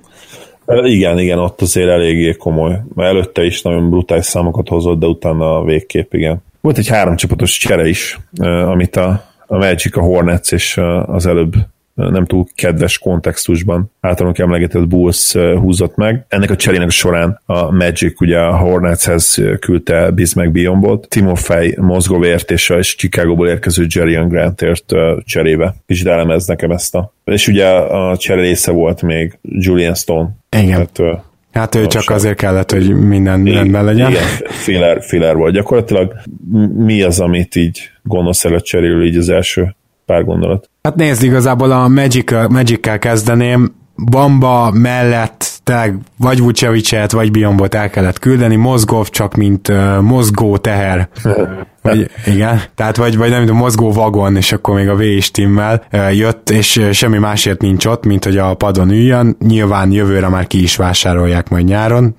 Igen, 0.68 1.20
igen, 1.20 1.40
ott 1.40 1.62
azért 1.62 1.90
eléggé 1.90 2.36
komoly. 2.36 2.82
Előtte 2.96 3.44
is 3.44 3.62
nagyon 3.62 3.90
brutális 3.90 4.26
számokat 4.26 4.68
hozott, 4.68 5.00
de 5.00 5.06
utána 5.06 5.58
a 5.58 5.64
végkép, 5.64 6.14
igen. 6.14 6.46
Volt 6.62 6.78
egy 6.78 6.88
háromcsapatos 6.88 7.58
csere 7.58 7.88
is, 7.88 8.20
amit 8.66 8.96
a, 8.96 9.24
a 9.46 9.58
Magic, 9.58 9.98
a 9.98 10.02
Hornets 10.02 10.52
és 10.52 10.78
az 11.06 11.26
előbb 11.26 11.54
nem 11.94 12.26
túl 12.26 12.46
kedves 12.56 12.98
kontextusban 12.98 13.92
általunk 14.00 14.38
emlegetett 14.38 14.88
Bulls 14.88 15.34
húzott 15.34 15.96
meg. 15.96 16.26
Ennek 16.28 16.50
a 16.50 16.56
cserének 16.56 16.90
során 16.90 17.42
a 17.46 17.72
Magic 17.72 18.22
ugye 18.22 18.40
a 18.40 18.58
Hornetshez 18.58 19.42
küldte 19.60 20.12
Bismack 20.12 20.52
Bionbot, 20.52 21.08
Timofey 21.08 21.76
Mozgovért 21.78 22.52
és 22.52 22.70
a 22.70 22.82
Chicago-ból 22.82 23.48
érkező 23.48 23.86
Jerry 23.90 24.14
Grantért 24.28 24.94
cserébe. 25.24 25.76
Kicsit 25.86 26.08
elemez 26.08 26.46
nekem 26.46 26.72
ezt 26.72 26.96
a... 26.96 27.14
És 27.24 27.48
ugye 27.48 27.68
a 27.68 28.18
csere 28.18 28.42
része 28.42 28.72
volt 28.72 29.02
még 29.02 29.40
Julian 29.42 29.96
Stone. 29.96 30.30
Igen. 30.58 30.88
Tehát, 30.94 31.26
Hát 31.58 31.76
ő 31.76 31.88
csak 31.88 32.10
azért 32.10 32.38
kellett, 32.38 32.72
hogy 32.72 32.96
minden 32.96 33.46
igen, 33.46 33.58
rendben 33.58 33.86
legyen. 33.86 34.10
Igen, 34.10 34.24
filler, 34.50 35.04
filler 35.04 35.36
volt. 35.36 35.54
Gyakorlatilag 35.54 36.14
mi 36.76 37.02
az, 37.02 37.20
amit 37.20 37.56
így 37.56 37.92
gondolsz 38.04 38.46
előtt 38.46 38.64
cserél 38.64 39.02
így 39.02 39.18
az 39.18 39.30
első 39.30 39.76
pár 40.06 40.24
gondolat? 40.24 40.70
Hát 40.82 40.96
nézd, 40.96 41.24
igazából 41.24 41.72
a 41.72 41.88
Magic, 41.88 42.32
Magic-kel 42.50 43.00
kezdeném, 43.00 43.76
Bamba 44.12 44.72
mellett 44.72 45.46
tényleg 45.64 45.96
vagy 46.18 46.40
Vucevicet, 46.40 47.12
vagy 47.12 47.32
Biombot 47.32 47.76
el 47.76 47.90
kellett 47.90 48.20
küldeni, 48.20 48.56
Mozgov 48.56 49.08
csak 49.08 49.36
mint 49.36 49.68
uh, 49.68 50.02
mozgó 50.02 50.58
teher 50.58 51.10
vagy, 51.88 52.10
igen, 52.34 52.62
tehát 52.76 52.96
vagy, 52.96 53.18
vagy 53.18 53.30
nem 53.30 53.40
tudom, 53.40 53.58
mozgó 53.58 53.92
vagon, 53.92 54.36
és 54.36 54.52
akkor 54.52 54.76
még 54.76 54.90
a 54.90 54.96
V 54.96 55.02
is 55.02 55.32
timmel 55.32 55.84
jött, 56.12 56.50
és 56.50 56.82
semmi 56.92 57.18
másért 57.18 57.62
nincs 57.62 57.86
ott, 57.86 58.06
mint 58.06 58.24
hogy 58.24 58.38
a 58.38 58.54
padon 58.54 58.90
üljön. 58.90 59.36
Nyilván 59.40 59.92
jövőre 59.92 60.30
már 60.30 60.48
ki 60.48 60.62
is 60.62 60.76
vásárolják 60.76 61.50
majd 61.50 61.66
nyáron, 61.66 62.16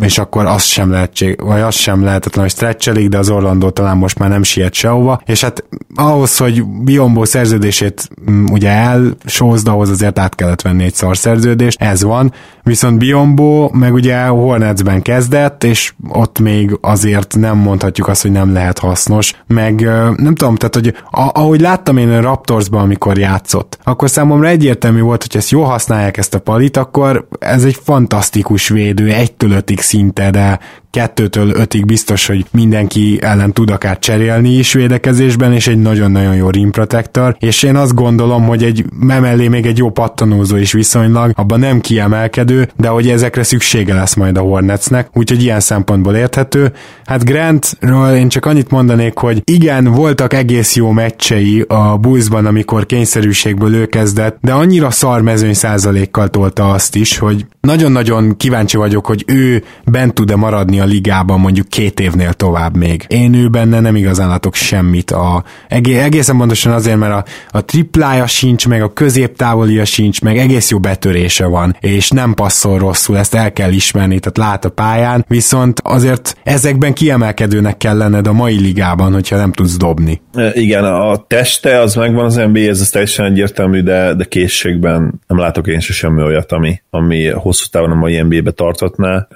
és 0.00 0.18
akkor 0.18 0.46
az 0.46 0.62
sem 0.62 0.90
lehetség, 0.90 1.42
vagy 1.42 1.60
az 1.60 1.74
sem 1.74 2.04
lehetetlen, 2.04 2.44
hogy 2.44 2.52
stretchelik, 2.52 3.08
de 3.08 3.18
az 3.18 3.30
Orlandó 3.30 3.70
talán 3.70 3.96
most 3.96 4.18
már 4.18 4.28
nem 4.28 4.42
siet 4.42 4.74
sehova, 4.74 5.22
és 5.26 5.40
hát 5.40 5.64
ahhoz, 5.94 6.36
hogy 6.36 6.64
Biombo 6.64 7.24
szerződését 7.24 8.08
ugye 8.50 8.70
elsózd, 8.70 9.68
ahhoz 9.68 9.90
azért 9.90 10.18
át 10.18 10.34
kellett 10.34 10.62
venni 10.62 10.84
egy 10.84 10.94
szar 10.94 11.16
szerződést, 11.16 11.82
ez 11.82 12.02
van, 12.02 12.32
viszont 12.68 12.98
Biombo 12.98 13.70
meg 13.72 13.94
ugye 13.94 14.26
Hornetsben 14.26 15.02
kezdett, 15.02 15.64
és 15.64 15.92
ott 16.08 16.38
még 16.38 16.78
azért 16.80 17.36
nem 17.36 17.56
mondhatjuk 17.56 18.08
azt, 18.08 18.22
hogy 18.22 18.30
nem 18.30 18.52
lehet 18.52 18.78
hasznos, 18.78 19.42
meg 19.46 19.80
nem 20.16 20.34
tudom, 20.34 20.56
tehát 20.56 20.74
hogy 20.74 20.94
ahogy 21.10 21.60
láttam 21.60 21.96
én 21.96 22.10
a 22.10 22.20
Raptorsban, 22.20 22.80
amikor 22.80 23.18
játszott, 23.18 23.78
akkor 23.82 24.10
számomra 24.10 24.48
egyértelmű 24.48 25.00
volt, 25.00 25.22
hogy 25.22 25.36
ezt 25.36 25.50
jól 25.50 25.64
használják 25.64 26.16
ezt 26.16 26.34
a 26.34 26.40
palit, 26.40 26.76
akkor 26.76 27.28
ez 27.38 27.64
egy 27.64 27.78
fantasztikus 27.82 28.68
védő, 28.68 29.12
egytől 29.12 29.50
ötig 29.50 29.80
szinte, 29.80 30.30
de 30.30 30.58
kettőtől 30.90 31.50
ötig 31.50 31.84
biztos, 31.84 32.26
hogy 32.26 32.46
mindenki 32.50 33.18
ellen 33.20 33.52
tud 33.52 33.70
akár 33.70 33.98
cserélni 33.98 34.50
is 34.50 34.72
védekezésben, 34.72 35.52
és 35.52 35.66
egy 35.66 35.80
nagyon-nagyon 35.80 36.34
jó 36.34 36.50
rim 36.50 36.70
protector, 36.70 37.36
és 37.38 37.62
én 37.62 37.76
azt 37.76 37.94
gondolom, 37.94 38.46
hogy 38.46 38.64
egy 38.64 38.84
memellé 39.00 39.48
még 39.48 39.66
egy 39.66 39.78
jó 39.78 39.90
pattanózó 39.90 40.56
is 40.56 40.72
viszonylag, 40.72 41.32
abban 41.34 41.58
nem 41.58 41.80
kiemelkedő, 41.80 42.68
de 42.76 42.88
hogy 42.88 43.08
ezekre 43.08 43.42
szüksége 43.42 43.94
lesz 43.94 44.14
majd 44.14 44.36
a 44.36 44.40
Hornetsnek, 44.40 45.08
úgyhogy 45.12 45.42
ilyen 45.42 45.60
szempontból 45.60 46.14
érthető. 46.14 46.72
Hát 47.04 47.24
Grantről 47.24 48.14
én 48.14 48.28
csak 48.28 48.46
annyit 48.46 48.70
mondanék, 48.70 49.18
hogy 49.18 49.42
igen, 49.44 49.84
voltak 49.84 50.32
egész 50.32 50.76
jó 50.76 50.90
meccsei 50.90 51.64
a 51.68 51.96
Bullsban, 51.96 52.46
amikor 52.46 52.86
kényszerűségből 52.86 53.74
ő 53.74 53.86
kezdett, 53.86 54.38
de 54.40 54.52
annyira 54.52 54.90
szar 54.90 55.22
mezőny 55.22 55.54
százalékkal 55.54 56.28
tolta 56.28 56.70
azt 56.70 56.94
is, 56.94 57.18
hogy 57.18 57.46
nagyon-nagyon 57.68 58.36
kíváncsi 58.36 58.76
vagyok, 58.76 59.06
hogy 59.06 59.24
ő 59.26 59.62
bent 59.84 60.14
tud-e 60.14 60.36
maradni 60.36 60.80
a 60.80 60.84
ligában 60.84 61.40
mondjuk 61.40 61.68
két 61.68 62.00
évnél 62.00 62.32
tovább 62.32 62.76
még. 62.76 63.04
Én 63.08 63.34
ő 63.34 63.48
benne 63.48 63.80
nem 63.80 63.96
igazán 63.96 64.28
látok 64.28 64.54
semmit. 64.54 65.10
A, 65.10 65.44
egészen 65.68 66.36
pontosan 66.36 66.72
azért, 66.72 66.98
mert 66.98 67.12
a, 67.12 67.24
a 67.58 67.64
triplája 67.64 68.26
sincs, 68.26 68.68
meg 68.68 68.82
a 68.82 68.92
középtávolia 68.92 69.84
sincs, 69.84 70.20
meg 70.20 70.38
egész 70.38 70.70
jó 70.70 70.78
betörése 70.78 71.46
van, 71.46 71.76
és 71.80 72.10
nem 72.10 72.34
passzol 72.34 72.78
rosszul, 72.78 73.18
ezt 73.18 73.34
el 73.34 73.52
kell 73.52 73.72
ismerni, 73.72 74.18
tehát 74.18 74.50
lát 74.50 74.64
a 74.64 74.68
pályán, 74.68 75.24
viszont 75.28 75.80
azért 75.84 76.36
ezekben 76.42 76.92
kiemelkedőnek 76.92 77.76
kell 77.76 77.96
lenned 77.96 78.26
a 78.26 78.32
mai 78.32 78.60
ligában, 78.60 79.12
hogyha 79.12 79.36
nem 79.36 79.52
tudsz 79.52 79.76
dobni. 79.76 80.20
E, 80.34 80.50
igen, 80.54 80.84
a 80.84 81.24
teste 81.26 81.80
az 81.80 81.94
megvan 81.94 82.24
az 82.24 82.34
NBA, 82.34 82.58
ez 82.60 82.90
teljesen 82.90 83.26
egyértelmű, 83.26 83.80
de, 83.80 84.14
de 84.14 84.24
készségben 84.24 85.20
nem 85.26 85.38
látok 85.38 85.66
én 85.66 85.80
se 85.80 85.92
semmi 85.92 86.22
olyat, 86.22 86.52
ami, 86.52 86.80
ami 86.90 87.28
hosszú 87.28 87.57
távon 87.66 87.90
a 87.90 87.94
mai 87.94 88.22
NBA-be 88.22 88.50
tartatná. 88.50 89.28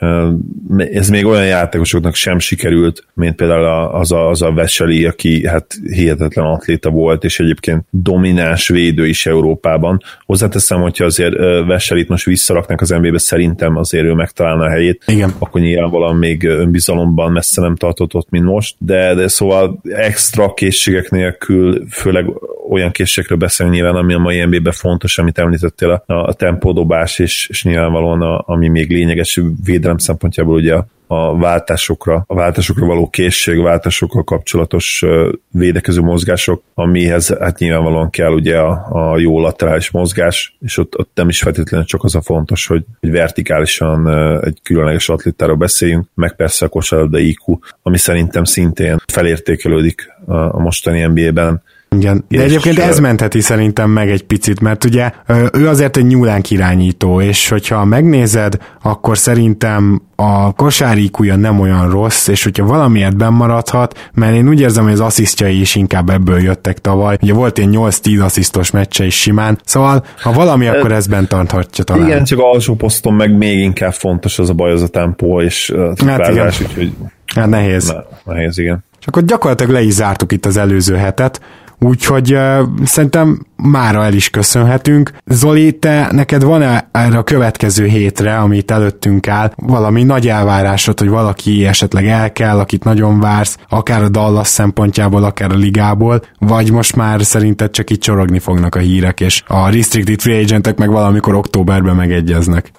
Ez 0.76 1.08
még 1.08 1.26
olyan 1.26 1.46
játékosoknak 1.46 2.14
sem 2.14 2.38
sikerült, 2.38 3.04
mint 3.14 3.36
például 3.36 3.64
az 3.94 4.12
a, 4.12 4.28
az 4.28 4.42
a 4.42 4.52
Veseli, 4.52 5.04
aki 5.04 5.46
hát 5.46 5.66
hihetetlen 5.90 6.46
atléta 6.46 6.90
volt, 6.90 7.24
és 7.24 7.40
egyébként 7.40 7.84
domináns 7.90 8.68
védő 8.68 9.06
is 9.06 9.26
Európában. 9.26 10.02
Hozzáteszem, 10.24 10.80
hogyha 10.80 11.04
azért 11.04 11.36
Veselit 11.66 12.08
most 12.08 12.24
visszaraknak 12.24 12.80
az 12.80 12.88
NBA-be, 12.88 13.18
szerintem 13.18 13.76
azért 13.76 14.04
ő 14.04 14.12
megtalálna 14.12 14.64
a 14.64 14.70
helyét, 14.70 15.04
Igen. 15.06 15.34
akkor 15.38 15.60
nyilvánvalóan 15.60 16.16
még 16.16 16.44
önbizalomban 16.44 17.32
messze 17.32 17.60
nem 17.60 17.76
tartott 17.76 18.14
ott, 18.14 18.30
mint 18.30 18.44
most, 18.44 18.74
de, 18.78 19.14
de 19.14 19.28
szóval 19.28 19.80
extra 19.82 20.54
készségek 20.54 21.10
nélkül, 21.10 21.86
főleg 21.90 22.26
olyan 22.70 22.90
készségekről 22.90 23.38
beszélni 23.38 23.74
nyilván, 23.74 23.94
ami 23.94 24.14
a 24.14 24.18
mai 24.18 24.44
NBA-ben 24.44 24.72
fontos, 24.72 25.18
amit 25.18 25.38
említettél, 25.38 26.04
a, 26.06 26.14
a 26.14 26.32
tempódobás, 26.32 27.18
és, 27.18 27.46
és 27.48 27.64
nyilvánvalóan 27.64 28.11
a, 28.20 28.44
ami 28.46 28.68
még 28.68 28.90
lényeges 28.90 29.40
védelem 29.64 29.98
szempontjából 29.98 30.54
ugye 30.54 30.74
a 31.06 31.36
váltásokra, 31.36 32.24
a 32.26 32.34
váltásokra 32.34 32.86
való 32.86 33.08
készség, 33.10 33.62
váltásokkal 33.62 34.24
kapcsolatos 34.24 35.04
védekező 35.50 36.00
mozgások, 36.00 36.62
amihez 36.74 37.36
hát 37.40 37.58
nyilvánvalóan 37.58 38.10
kell 38.10 38.32
ugye 38.32 38.58
a, 38.58 38.86
a 39.12 39.18
jó 39.18 39.40
laterális 39.40 39.90
mozgás, 39.90 40.56
és 40.60 40.78
ott, 40.78 40.98
ott 40.98 41.10
nem 41.14 41.28
is 41.28 41.40
feltétlenül 41.40 41.86
csak 41.86 42.04
az 42.04 42.14
a 42.14 42.20
fontos, 42.20 42.66
hogy, 42.66 42.84
hogy 43.00 43.10
vertikálisan 43.10 44.08
egy 44.44 44.58
különleges 44.62 45.08
atlétáról 45.08 45.56
beszéljünk, 45.56 46.06
meg 46.14 46.36
persze 46.36 46.64
a 46.66 46.68
kosárlabda 46.68 47.18
IQ, 47.18 47.58
ami 47.82 47.98
szerintem 47.98 48.44
szintén 48.44 48.96
felértékelődik 49.06 50.12
a 50.26 50.60
mostani 50.60 51.06
NBA-ben, 51.06 51.62
igen, 51.92 52.24
de 52.28 52.36
és 52.36 52.42
egyébként 52.42 52.78
ez 52.78 52.98
mentheti 52.98 53.40
szerintem 53.40 53.90
meg 53.90 54.10
egy 54.10 54.22
picit, 54.22 54.60
mert 54.60 54.84
ugye 54.84 55.12
ő 55.52 55.68
azért 55.68 55.96
egy 55.96 56.06
nyúlánk 56.06 56.50
irányító, 56.50 57.20
és 57.20 57.48
hogyha 57.48 57.84
megnézed, 57.84 58.56
akkor 58.82 59.18
szerintem 59.18 60.02
a 60.16 60.52
kosáríkúja 60.52 61.36
nem 61.36 61.60
olyan 61.60 61.90
rossz, 61.90 62.28
és 62.28 62.42
hogyha 62.42 62.64
valamiért 62.64 63.16
bemaradhat, 63.16 64.10
mert 64.14 64.34
én 64.34 64.48
úgy 64.48 64.60
érzem, 64.60 64.84
hogy 64.84 64.92
az 64.92 65.00
asszisztjai 65.00 65.60
is 65.60 65.74
inkább 65.74 66.10
ebből 66.10 66.40
jöttek 66.40 66.78
tavaly. 66.78 67.16
Ugye 67.22 67.32
volt 67.32 67.58
egy 67.58 67.68
8-10 67.72 68.24
asszisztos 68.24 68.70
meccse 68.70 69.04
is 69.04 69.20
simán, 69.20 69.58
szóval 69.64 70.04
ha 70.22 70.32
valami, 70.32 70.66
akkor 70.66 70.92
ez 70.92 71.06
bent 71.06 71.28
tarthatja 71.28 71.84
talán. 71.84 72.06
Igen, 72.06 72.24
csak 72.24 72.38
alsó 72.38 72.74
poszton 72.74 73.14
meg 73.14 73.36
még 73.36 73.58
inkább 73.58 73.92
fontos 73.92 74.38
az 74.38 74.50
a 74.50 74.54
baj, 74.54 74.72
az 74.72 74.82
a 74.82 74.88
tempó 74.88 75.40
és 75.40 75.70
a 75.70 76.04
hát 76.06 76.28
igen. 76.28 76.46
úgyhogy 76.46 76.92
hát 77.34 77.48
nehéz. 77.48 77.88
Ne, 77.88 78.32
nehéz, 78.34 78.58
igen. 78.58 78.84
Csak 78.98 79.16
akkor 79.16 79.28
gyakorlatilag 79.28 79.72
le 79.72 79.82
is 79.82 79.92
zártuk 79.92 80.32
itt 80.32 80.46
az 80.46 80.56
előző 80.56 80.94
hetet. 80.94 81.40
Úgyhogy 81.82 82.34
uh, 82.34 82.68
szerintem 82.84 83.46
mára 83.56 84.04
el 84.04 84.12
is 84.12 84.30
köszönhetünk. 84.30 85.10
Zoli, 85.26 85.78
te 85.78 86.08
neked 86.12 86.42
van-e 86.42 86.88
erre 86.92 87.18
a 87.18 87.22
következő 87.22 87.86
hétre, 87.86 88.36
amit 88.36 88.70
előttünk 88.70 89.28
áll, 89.28 89.52
valami 89.56 90.02
nagy 90.02 90.28
elvárásod, 90.28 90.98
hogy 90.98 91.08
valaki 91.08 91.66
esetleg 91.66 92.06
el 92.06 92.32
kell, 92.32 92.58
akit 92.58 92.84
nagyon 92.84 93.20
vársz, 93.20 93.58
akár 93.68 94.02
a 94.02 94.08
Dallas 94.08 94.48
szempontjából, 94.48 95.24
akár 95.24 95.50
a 95.52 95.56
ligából, 95.56 96.22
vagy 96.38 96.72
most 96.72 96.96
már 96.96 97.24
szerinted 97.24 97.70
csak 97.70 97.90
itt 97.90 98.00
csorogni 98.00 98.38
fognak 98.38 98.74
a 98.74 98.78
hírek, 98.78 99.20
és 99.20 99.42
a 99.46 99.70
restricted 99.70 100.20
free 100.20 100.38
agentek 100.38 100.78
meg 100.78 100.90
valamikor 100.90 101.34
októberben 101.34 101.96
megegyeznek? 101.96 102.70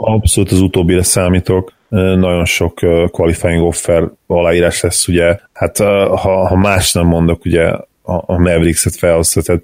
Abszolút 0.00 0.52
az 0.52 0.60
utóbbire 0.60 1.02
számítok 1.02 1.75
nagyon 1.88 2.44
sok 2.44 2.74
qualifying 3.10 3.62
offer 3.62 4.10
aláírás 4.26 4.80
lesz, 4.80 5.08
ugye, 5.08 5.38
hát 5.52 5.78
ha, 5.78 6.46
ha 6.46 6.56
más 6.56 6.92
nem 6.92 7.06
mondok, 7.06 7.44
ugye 7.44 7.64
a, 8.02 8.22
a 8.26 8.38
Mavericks-et 8.38 8.96
felhozta, 8.96 9.42
tehát 9.42 9.62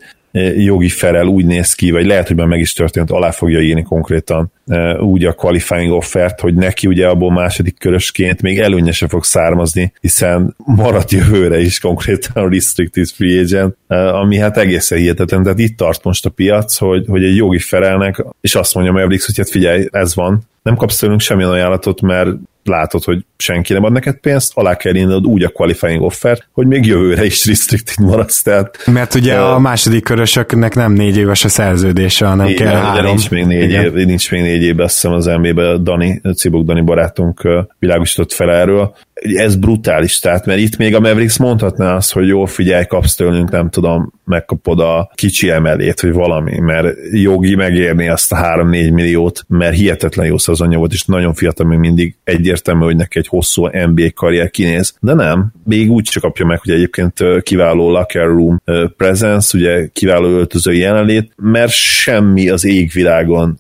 jogi 0.57 0.89
felel 0.89 1.27
úgy 1.27 1.45
néz 1.45 1.75
ki, 1.75 1.91
vagy 1.91 2.07
lehet, 2.07 2.27
hogy 2.27 2.37
már 2.37 2.47
meg 2.47 2.61
is 2.61 2.73
történt, 2.73 3.11
alá 3.11 3.31
fogja 3.31 3.61
írni 3.61 3.83
konkrétan 3.83 4.53
úgy 4.99 5.25
a 5.25 5.33
qualifying 5.33 5.93
offert, 5.93 6.41
hogy 6.41 6.55
neki 6.55 6.87
ugye 6.87 7.09
abból 7.09 7.33
második 7.33 7.79
körösként 7.79 8.43
még 8.43 8.59
előnyese 8.59 9.09
fog 9.09 9.25
származni, 9.25 9.93
hiszen 10.01 10.57
maradt 10.57 11.11
jövőre 11.11 11.61
is 11.61 11.79
konkrétan 11.79 12.45
a 12.45 12.49
restricted 12.49 13.09
free 13.09 13.41
agent, 13.41 13.77
ami 14.13 14.39
hát 14.39 14.57
egészen 14.57 14.99
hihetetlen, 14.99 15.43
tehát 15.43 15.59
itt 15.59 15.77
tart 15.77 16.05
most 16.05 16.27
a 16.27 16.31
piac, 16.31 16.77
hogy, 16.77 17.05
hogy 17.09 17.25
egy 17.25 17.37
jogi 17.37 17.59
felelnek, 17.59 18.25
és 18.41 18.55
azt 18.55 18.75
mondja 18.75 18.93
Mavericks, 18.93 19.27
hogy 19.27 19.37
hát 19.37 19.51
figyelj, 19.51 19.89
ez 19.91 20.15
van, 20.15 20.43
nem 20.63 20.77
kapsz 20.77 20.99
tőlünk 20.99 21.21
semmilyen 21.21 21.51
ajánlatot, 21.51 22.01
mert 22.01 22.31
látod, 22.65 23.05
hogy 23.05 23.25
senki 23.37 23.73
nem 23.73 23.85
ad 23.85 23.93
neked 23.93 24.17
pénzt, 24.17 24.53
alá 24.55 24.77
kell 24.77 24.95
írnod 24.95 25.27
úgy 25.27 25.43
a 25.43 25.49
qualifying 25.49 26.03
offer, 26.03 26.39
hogy 26.53 26.67
még 26.67 26.87
jövőre 26.87 27.25
is 27.25 27.47
restricted 27.47 28.07
maradsz. 28.07 28.43
Tehát, 28.43 28.79
Mert 28.87 29.15
ugye 29.15 29.41
uh, 29.41 29.51
a 29.51 29.59
második 29.59 30.05
körösöknek 30.05 30.75
nem 30.75 30.93
négy 30.93 31.17
éves 31.17 31.45
a 31.45 31.49
szerződése, 31.49 32.27
hanem 32.27 32.47
igen, 32.47 32.67
kell 32.67 32.81
három. 32.81 33.07
Nincs 33.07 33.31
még 33.31 33.45
négy, 33.45 33.71
év, 33.71 33.93
nincs 33.93 34.31
még 34.31 34.41
négy 34.41 34.63
év, 34.63 34.81
azt 34.81 34.95
hiszem 34.95 35.13
az 35.13 35.27
nba 35.27 35.77
Dani, 35.77 36.21
Cibok 36.37 36.65
Dani 36.65 36.81
barátunk 36.81 37.49
világosított 37.79 38.33
fel 38.33 38.51
erről. 38.51 38.95
Ez 39.23 39.57
brutális, 39.57 40.19
tehát 40.19 40.47
mert 40.47 40.61
itt 40.61 40.77
még 40.77 40.95
a 40.95 41.01
Mavericks 41.01 41.39
mondhatná 41.39 41.95
azt, 41.95 42.13
hogy 42.13 42.27
jó, 42.27 42.45
figyelj, 42.45 42.85
kapsz 42.85 43.15
tőlünk, 43.15 43.51
nem 43.51 43.71
tudom, 43.71 44.13
megkapod 44.25 44.81
a 44.81 45.11
kicsi 45.15 45.51
emelét, 45.51 46.01
vagy 46.01 46.13
valami, 46.13 46.59
mert 46.59 46.97
jogi 47.13 47.55
megérni 47.55 48.09
azt 48.09 48.33
a 48.33 48.37
3-4 48.37 48.93
milliót, 48.93 49.45
mert 49.49 49.77
hihetetlen 49.77 50.27
jó 50.27 50.39
szezonja 50.39 50.79
volt, 50.79 50.93
és 50.93 51.05
nagyon 51.05 51.35
fiatal 51.35 51.67
még 51.67 51.79
mindig 51.79 52.17
egyértelmű, 52.25 52.85
hogy 52.85 52.97
neki 52.97 53.19
egy 53.19 53.29
hosszú 53.29 53.67
NBA 53.67 54.13
karrier 54.15 54.51
kinéz, 54.51 54.95
de 55.01 55.15
nem, 55.15 55.53
még 55.65 55.91
úgy 55.91 56.05
csak 56.05 56.23
kapja 56.23 56.47
meg, 56.47 56.61
hogy 56.61 56.73
egyébként 56.73 57.19
kiváló 57.43 57.91
locker 57.91 58.27
room 58.27 58.63
presence, 58.97 59.59
ugye 59.59 59.87
kiváló 59.93 60.29
öltöző 60.29 60.73
jelenlét, 60.73 61.33
mert 61.37 61.73
semmi 61.73 62.49
az 62.49 62.65
égvilágon 62.65 63.59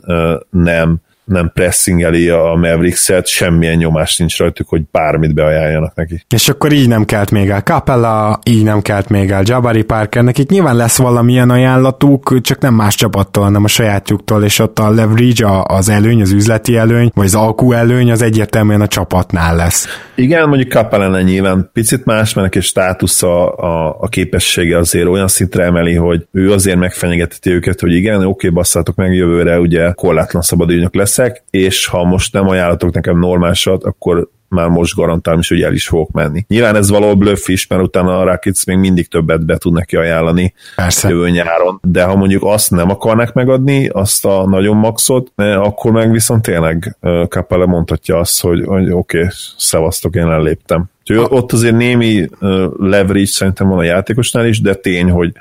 nem 0.51 1.01
nem 1.25 1.51
pressingeli 1.55 2.29
a 2.29 2.55
Mavericks-et, 2.55 3.27
semmilyen 3.27 3.77
nyomás 3.77 4.16
nincs 4.16 4.39
rajtuk, 4.39 4.68
hogy 4.68 4.83
bármit 4.91 5.35
beajánljanak 5.35 5.95
neki. 5.95 6.25
És 6.35 6.49
akkor 6.49 6.73
így 6.73 6.89
nem 6.89 7.05
kelt 7.05 7.31
még 7.31 7.51
el 7.51 7.61
Capella, 7.61 8.39
így 8.45 8.64
nem 8.64 8.83
kelt 8.83 9.09
még 9.09 9.31
el 9.31 9.43
Jabari 9.45 9.83
Parker, 9.83 10.23
nekik 10.23 10.51
nyilván 10.51 10.77
lesz 10.77 10.99
valamilyen 10.99 11.51
ajánlatuk, 11.51 12.41
csak 12.41 12.61
nem 12.61 12.75
más 12.75 12.95
csapattól, 12.95 13.45
hanem 13.45 13.64
a 13.64 13.68
sajátjuktól, 13.68 14.45
és 14.45 14.59
ott 14.59 14.79
a 14.79 14.91
leverage, 14.91 15.62
az 15.62 15.89
előny, 15.89 16.20
az 16.20 16.33
üzleti 16.33 16.77
előny, 16.77 17.11
vagy 17.14 17.27
az 17.27 17.35
alkú 17.35 17.73
előny, 17.73 18.11
az 18.11 18.23
egyértelműen 18.23 18.81
a 18.81 18.87
csapatnál 18.87 19.57
lesz. 19.57 19.87
Igen, 20.14 20.49
mondjuk 20.49 20.70
Capella 20.70 21.20
nyilván 21.20 21.70
picit 21.73 22.05
más, 22.05 22.35
mert 22.35 22.55
neki 22.55 22.66
státusza, 22.66 23.53
a, 23.53 23.97
a 24.01 24.09
képessége 24.09 24.79
azért 24.79 25.07
olyan 25.07 25.29
szintre 25.29 25.64
emeli, 25.64 25.95
hogy 25.95 26.27
ő 26.33 26.53
azért 26.53 26.79
megfenyegeteti 26.79 27.51
őket, 27.51 27.81
hogy 27.81 27.93
igen, 27.93 28.16
oké, 28.16 28.27
okay, 28.27 28.51
basszátok 28.51 28.95
meg 28.95 29.14
jövőre, 29.14 29.59
ugye 29.59 29.93
korlátlan 29.93 30.43
szabadügynök 30.43 30.95
lesz, 30.95 31.12
leszek, 31.17 31.45
és 31.51 31.87
ha 31.87 32.05
most 32.05 32.33
nem 32.33 32.49
ajánlatok 32.49 32.95
nekem 32.95 33.19
normálisat, 33.19 33.85
akkor 33.85 34.29
már 34.49 34.69
most 34.69 34.95
garantálom 34.95 35.41
is, 35.41 35.49
hogy 35.49 35.63
el 35.63 35.73
is 35.73 35.87
fogok 35.87 36.11
menni. 36.11 36.45
Nyilván 36.49 36.77
ez 36.77 36.91
való 36.91 37.17
bluff 37.17 37.49
is, 37.49 37.67
mert 37.67 37.83
utána 37.83 38.19
a 38.19 38.25
Rakic 38.25 38.65
még 38.65 38.77
mindig 38.77 39.09
többet 39.09 39.45
be 39.45 39.57
tud 39.57 39.73
neki 39.73 39.97
ajánlani 39.97 40.55
Persze. 40.77 41.09
jövő 41.09 41.31
nyáron, 41.31 41.81
de 41.83 42.05
ha 42.05 42.17
mondjuk 42.17 42.43
azt 42.45 42.71
nem 42.71 42.91
akarnak 42.91 43.33
megadni, 43.33 43.89
azt 43.89 44.25
a 44.25 44.47
nagyon 44.49 44.77
maxot, 44.77 45.33
eh, 45.37 45.61
akkor 45.61 45.93
meg 45.93 46.11
viszont 46.11 46.43
tényleg 46.43 46.97
eh, 47.01 47.27
Capella 47.27 47.67
mondhatja 47.67 48.19
azt, 48.19 48.41
hogy, 48.41 48.65
hogy 48.65 48.91
oké, 48.91 49.19
okay, 49.19 49.31
szevasztok, 49.57 50.15
én 50.15 50.31
elléptem. 50.31 50.85
Úgyhogy 51.01 51.27
ott 51.31 51.53
azért 51.53 51.77
némi 51.77 52.21
eh, 52.21 52.29
leverage 52.79 53.27
szerintem 53.27 53.69
van 53.69 53.79
a 53.79 53.83
játékosnál 53.83 54.47
is, 54.47 54.61
de 54.61 54.75
tény, 54.75 55.11
hogy 55.11 55.33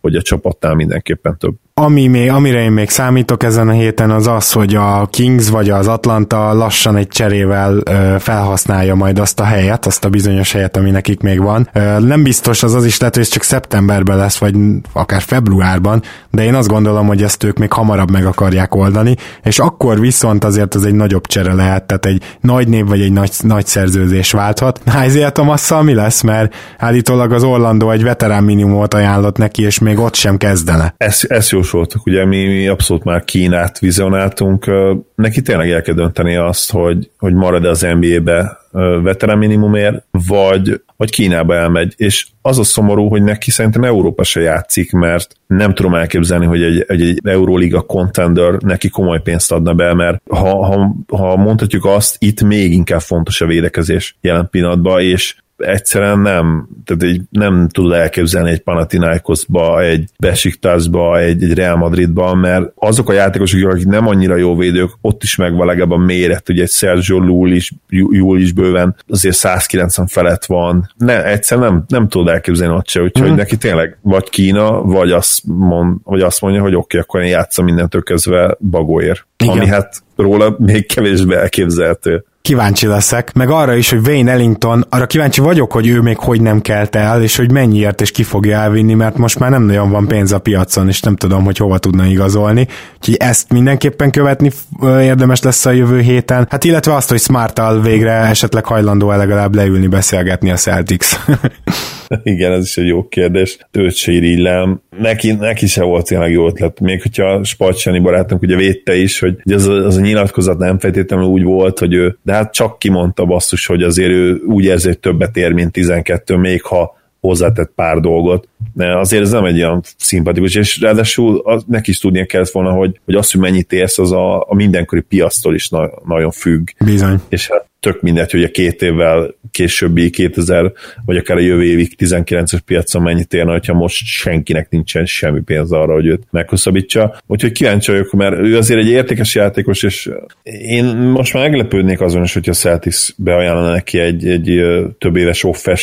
hogy 0.00 0.16
a 0.16 0.22
csapatnál 0.22 0.74
mindenképpen 0.74 1.38
több. 1.38 1.54
Ami 1.80 2.06
még, 2.06 2.30
amire 2.30 2.62
én 2.62 2.70
még 2.70 2.90
számítok 2.90 3.42
ezen 3.42 3.68
a 3.68 3.72
héten 3.72 4.10
az 4.10 4.26
az, 4.26 4.52
hogy 4.52 4.74
a 4.74 5.06
Kings 5.10 5.48
vagy 5.48 5.70
az 5.70 5.88
Atlanta 5.88 6.52
lassan 6.52 6.96
egy 6.96 7.08
cserével 7.08 7.82
felhasználja 8.18 8.94
majd 8.94 9.18
azt 9.18 9.40
a 9.40 9.44
helyet, 9.44 9.86
azt 9.86 10.04
a 10.04 10.08
bizonyos 10.08 10.52
helyet, 10.52 10.76
ami 10.76 10.90
nekik 10.90 11.20
még 11.20 11.40
van. 11.40 11.70
Nem 11.98 12.22
biztos, 12.22 12.62
az 12.62 12.74
az 12.74 12.84
is 12.84 12.98
lehet, 12.98 13.14
hogy 13.14 13.24
ez 13.24 13.30
csak 13.30 13.42
szeptemberben 13.42 14.16
lesz, 14.16 14.36
vagy 14.36 14.54
akár 14.92 15.20
februárban, 15.20 16.02
de 16.30 16.44
én 16.44 16.54
azt 16.54 16.68
gondolom, 16.68 17.06
hogy 17.06 17.22
ezt 17.22 17.44
ők 17.44 17.58
még 17.58 17.72
hamarabb 17.72 18.10
meg 18.10 18.26
akarják 18.26 18.74
oldani, 18.74 19.16
és 19.42 19.58
akkor 19.58 20.00
viszont 20.00 20.44
azért 20.44 20.74
az 20.74 20.84
egy 20.84 20.94
nagyobb 20.94 21.26
csere 21.26 21.54
lehet, 21.54 21.84
tehát 21.84 22.06
egy 22.06 22.22
nagy 22.40 22.68
név 22.68 22.86
vagy 22.86 23.00
egy 23.00 23.12
nagy, 23.12 23.30
nagy 23.40 23.66
szerződés 23.66 24.30
válthat. 24.30 24.80
Isaiah 25.06 25.32
thomas 25.32 25.72
mi 25.82 25.94
lesz, 25.94 26.22
mert 26.22 26.54
állítólag 26.78 27.32
az 27.32 27.42
Orlando 27.42 27.90
egy 27.90 28.02
veterán 28.02 28.44
minimumot 28.44 28.94
ajánlott 28.94 29.36
neki, 29.36 29.62
és 29.62 29.78
még 29.78 29.98
ott 29.98 30.14
sem 30.14 30.36
kezdene. 30.36 30.94
Ez, 30.96 31.20
ez 31.28 31.50
jó 31.50 31.64
jósoltuk, 31.66 32.06
ugye 32.06 32.24
mi, 32.24 32.44
mi 32.44 32.68
abszolút 32.68 33.04
már 33.04 33.24
Kínát 33.24 33.78
vizionáltunk, 33.78 34.70
neki 35.14 35.42
tényleg 35.42 35.70
el 35.70 35.82
kell 35.82 35.94
dönteni 35.94 36.36
azt, 36.36 36.70
hogy, 36.70 37.10
hogy 37.18 37.34
marad 37.34 37.64
az 37.64 37.80
NBA-be 37.80 38.58
veterán 39.02 39.38
minimumért, 39.38 40.04
vagy, 40.26 40.80
vagy 40.96 41.10
Kínába 41.10 41.54
elmegy, 41.54 41.94
és 41.96 42.26
az 42.42 42.58
a 42.58 42.64
szomorú, 42.64 43.08
hogy 43.08 43.22
neki 43.22 43.50
szerintem 43.50 43.84
Európa 43.84 44.24
se 44.24 44.40
játszik, 44.40 44.92
mert 44.92 45.34
nem 45.46 45.74
tudom 45.74 45.94
elképzelni, 45.94 46.46
hogy 46.46 46.62
egy, 46.62 46.84
egy, 46.88 47.02
egy 47.02 47.20
Euroliga 47.22 47.80
contender 47.80 48.52
neki 48.52 48.88
komoly 48.88 49.20
pénzt 49.22 49.52
adna 49.52 49.74
be, 49.74 49.94
mert 49.94 50.22
ha, 50.30 50.66
ha, 50.66 50.94
ha 51.08 51.36
mondhatjuk 51.36 51.84
azt, 51.84 52.16
itt 52.18 52.42
még 52.42 52.72
inkább 52.72 53.00
fontos 53.00 53.40
a 53.40 53.46
védekezés 53.46 54.16
jelen 54.20 54.48
pillanatban, 54.50 55.00
és 55.00 55.36
egyszerűen 55.56 56.18
nem, 56.18 56.68
tehát 56.84 57.02
egy, 57.02 57.20
nem 57.30 57.68
tud 57.68 57.92
elképzelni 57.92 58.50
egy 58.50 58.60
Panathinaikosba, 58.60 59.82
egy 59.82 60.10
Besiktasba, 60.18 61.18
egy, 61.18 61.42
egy 61.42 61.54
Real 61.54 61.76
Madridba, 61.76 62.34
mert 62.34 62.72
azok 62.74 63.08
a 63.08 63.12
játékosok, 63.12 63.70
akik 63.70 63.86
nem 63.86 64.06
annyira 64.06 64.36
jó 64.36 64.56
védők, 64.56 64.90
ott 65.00 65.22
is 65.22 65.36
megvan 65.36 65.66
legalább 65.66 65.90
a 65.90 65.96
méret, 65.96 66.48
ugye 66.48 66.62
egy 66.62 66.70
Sergio 66.70 67.18
Lul 67.18 67.52
is, 67.52 67.72
Júl 67.88 68.40
is 68.40 68.52
bőven 68.52 68.96
azért 69.08 69.34
190 69.34 70.06
felett 70.06 70.44
van. 70.44 70.92
Ne, 70.96 71.24
egyszerűen 71.24 71.72
nem, 71.72 71.84
nem 71.88 72.08
tud 72.08 72.28
elképzelni 72.28 72.74
ott 72.74 72.88
se, 72.88 73.02
úgyhogy 73.02 73.30
mm. 73.30 73.34
neki 73.34 73.56
tényleg 73.56 73.98
vagy 74.02 74.30
Kína, 74.30 74.82
vagy 74.82 75.10
azt, 75.10 75.40
mond, 75.44 75.96
vagy 76.02 76.20
azt 76.20 76.40
mondja, 76.40 76.60
hogy 76.60 76.74
oké, 76.74 76.84
okay, 76.84 77.00
akkor 77.00 77.20
én 77.20 77.28
játszom 77.28 77.64
mindentől 77.64 78.02
kezdve 78.02 78.56
bagóért. 78.70 79.26
Igen. 79.38 79.56
Ami 79.56 79.66
hát 79.66 80.02
róla 80.16 80.56
még 80.58 80.86
kevésbé 80.86 81.34
elképzelhető 81.34 82.24
kíváncsi 82.46 82.86
leszek, 82.86 83.32
meg 83.32 83.50
arra 83.50 83.74
is, 83.74 83.90
hogy 83.90 84.06
Wayne 84.06 84.32
Ellington, 84.32 84.84
arra 84.88 85.06
kíváncsi 85.06 85.40
vagyok, 85.40 85.72
hogy 85.72 85.88
ő 85.88 86.00
még 86.00 86.16
hogy 86.16 86.40
nem 86.40 86.60
kelt 86.60 86.96
el, 86.96 87.22
és 87.22 87.36
hogy 87.36 87.52
mennyiért 87.52 88.00
és 88.00 88.10
ki 88.10 88.22
fogja 88.22 88.58
elvinni, 88.58 88.94
mert 88.94 89.16
most 89.16 89.38
már 89.38 89.50
nem 89.50 89.62
nagyon 89.62 89.90
van 89.90 90.06
pénz 90.06 90.32
a 90.32 90.38
piacon, 90.38 90.88
és 90.88 91.00
nem 91.00 91.16
tudom, 91.16 91.44
hogy 91.44 91.56
hova 91.56 91.78
tudna 91.78 92.06
igazolni. 92.06 92.66
Úgyhogy 92.96 93.14
ezt 93.18 93.52
mindenképpen 93.52 94.10
követni 94.10 94.50
érdemes 94.82 95.42
lesz 95.42 95.66
a 95.66 95.70
jövő 95.70 96.00
héten. 96.00 96.46
Hát 96.50 96.64
illetve 96.64 96.94
azt, 96.94 97.08
hogy 97.08 97.20
Smartal 97.20 97.80
végre 97.80 98.12
esetleg 98.12 98.64
hajlandó 98.64 99.10
-e 99.10 99.16
legalább 99.16 99.54
leülni 99.54 99.86
beszélgetni 99.86 100.50
a 100.50 100.56
Celtics. 100.56 101.06
Igen, 102.22 102.52
ez 102.52 102.64
is 102.64 102.76
egy 102.76 102.86
jó 102.86 103.08
kérdés. 103.08 103.58
Őt 103.72 103.94
se 103.94 104.12
irigylem. 104.12 104.80
Neki, 104.98 105.32
neki 105.32 105.66
se 105.66 105.82
volt 105.82 106.06
tényleg 106.06 106.30
jó 106.30 106.46
ötlet. 106.46 106.80
Még 106.80 107.02
hogyha 107.02 107.44
Spacsani 107.44 107.98
barátunk 107.98 108.42
ugye 108.42 108.56
védte 108.56 108.96
is, 108.96 109.18
hogy 109.18 109.36
az 109.44 109.66
az 109.66 109.96
a 109.96 110.00
nyilatkozat 110.00 110.58
nem 110.58 110.78
feltétlenül 110.78 111.26
úgy 111.26 111.42
volt, 111.42 111.78
hogy 111.78 111.94
ő, 111.94 112.18
de 112.22 112.35
hát 112.36 112.52
csak 112.52 112.78
kimondta 112.78 113.24
basszus, 113.24 113.66
hogy 113.66 113.82
azért 113.82 114.10
ő 114.10 114.42
úgy 114.46 114.64
érzi, 114.64 114.86
hogy 114.86 114.98
többet 114.98 115.36
ér, 115.36 115.52
mint 115.52 115.72
12, 115.72 116.36
még 116.36 116.62
ha 116.62 116.96
hozzátett 117.20 117.72
pár 117.74 118.00
dolgot. 118.00 118.48
De 118.74 118.98
azért 118.98 119.22
ez 119.22 119.30
nem 119.30 119.44
egy 119.44 119.56
olyan 119.56 119.82
szimpatikus, 119.96 120.54
és 120.54 120.80
ráadásul 120.80 121.40
az, 121.44 121.64
neki 121.66 121.90
is 121.90 121.98
tudnia 121.98 122.26
kellett 122.26 122.50
volna, 122.50 122.70
hogy, 122.70 123.00
hogy 123.04 123.14
azt, 123.14 123.32
hogy 123.32 123.40
mennyit 123.40 123.72
érsz, 123.72 123.98
az 123.98 124.12
a, 124.12 124.40
a 124.40 124.54
mindenkori 124.54 125.00
piasztól 125.00 125.54
is 125.54 125.68
na, 125.68 125.90
nagyon 126.04 126.30
függ. 126.30 126.68
Bizony. 126.84 127.20
És 127.28 127.48
hát 127.48 127.66
tök 127.80 128.00
mindegy, 128.00 128.30
hogy 128.30 128.42
a 128.42 128.50
két 128.50 128.82
évvel 128.82 129.34
későbbi 129.50 130.10
2000, 130.10 130.72
vagy 131.04 131.16
akár 131.16 131.36
a 131.36 131.40
jövő 131.40 131.64
évig 131.64 131.94
19-es 131.98 132.58
piacon 132.66 133.02
mennyit 133.02 133.34
érne, 133.34 133.52
hogyha 133.52 133.74
most 133.74 134.06
senkinek 134.06 134.70
nincsen 134.70 135.04
semmi 135.04 135.40
pénz 135.40 135.72
arra, 135.72 135.92
hogy 135.92 136.06
őt 136.06 136.22
meghosszabbítsa. 136.30 137.20
Úgyhogy 137.26 137.52
kíváncsi 137.52 137.90
vagyok, 137.90 138.12
mert 138.12 138.38
ő 138.38 138.56
azért 138.56 138.80
egy 138.80 138.88
értékes 138.88 139.34
játékos, 139.34 139.82
és 139.82 140.10
én 140.42 140.84
most 140.84 141.32
már 141.32 141.48
meglepődnék 141.48 142.00
azon 142.00 142.22
is, 142.22 142.32
hogyha 142.32 142.52
Celtics 142.52 143.08
beajánlana 143.16 143.70
neki 143.70 143.98
egy, 143.98 144.26
egy 144.26 144.62
több 144.98 145.16
éves 145.16 145.44
offer 145.44 145.78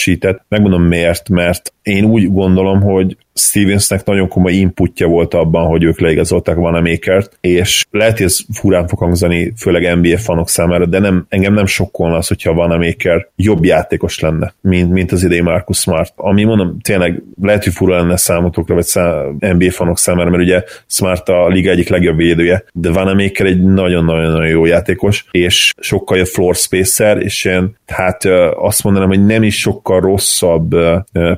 Megmondom 0.48 0.84
miért, 0.84 1.30
mert 1.30 1.74
én 1.82 2.04
úgy 2.04 2.32
gondolom, 2.32 2.82
hogy 2.82 3.18
Stevensnek 3.34 4.06
nagyon 4.06 4.28
komoly 4.28 4.54
inputja 4.54 5.08
volt 5.08 5.34
abban, 5.34 5.68
hogy 5.68 5.84
ők 5.84 6.00
leigazolták 6.00 6.56
Van 6.56 6.82
Makert, 6.82 7.38
és 7.42 7.86
lehet, 7.92 8.18
hogy 8.18 8.26
ez 8.26 8.40
furán 8.54 8.88
fog 8.88 9.00
hangzani, 9.00 9.54
főleg 9.58 9.98
NBA 9.98 10.18
fanok 10.18 10.50
számára, 10.50 10.86
de 10.86 11.00
nem, 11.00 11.26
engem 11.30 11.54
nem 11.54 11.66
sokkolna 11.66 12.16
az, 12.16 12.28
hogyha 12.28 12.54
Van 12.54 12.78
Maker 12.78 13.28
jobb 13.36 13.66
játékos 13.66 14.20
lenne, 14.20 14.54
mint, 14.62 14.92
mint 14.92 15.12
az 15.12 15.24
idei 15.24 15.42
Marcus 15.42 15.78
Smart. 15.78 16.14
Ami 16.16 16.44
mondom, 16.44 16.80
tényleg 16.82 17.24
lehet, 17.42 17.64
hogy 17.64 17.74
fura 17.74 17.98
lenne 17.98 18.18
számotokra, 18.18 18.76
vagy 18.76 18.84
szám, 18.84 19.38
NBA 19.40 19.72
fanok 19.72 19.98
számára, 19.98 20.30
mert 20.30 20.44
ugye 20.44 20.64
Smart 20.88 21.30
a 21.30 21.48
liga 21.48 21.72
egyik 21.72 21.90
legjobb 21.90 22.18
védője, 22.18 22.64
de 22.74 22.92
Van 22.92 23.16
Maker 23.16 23.46
egy 23.46 23.64
nagyon-nagyon 23.64 24.48
jó 24.48 24.66
játékos, 24.66 25.26
és 25.32 25.74
sokkal 25.80 26.18
jobb 26.18 26.26
floor 26.28 26.56
spacer, 26.56 27.18
és 27.18 27.46
én 27.46 27.76
hát 27.88 28.26
azt 28.56 28.84
mondanám, 28.84 29.08
hogy 29.08 29.26
nem 29.26 29.44
is 29.44 29.60
sokkal 29.60 30.00
rosszabb 30.00 30.76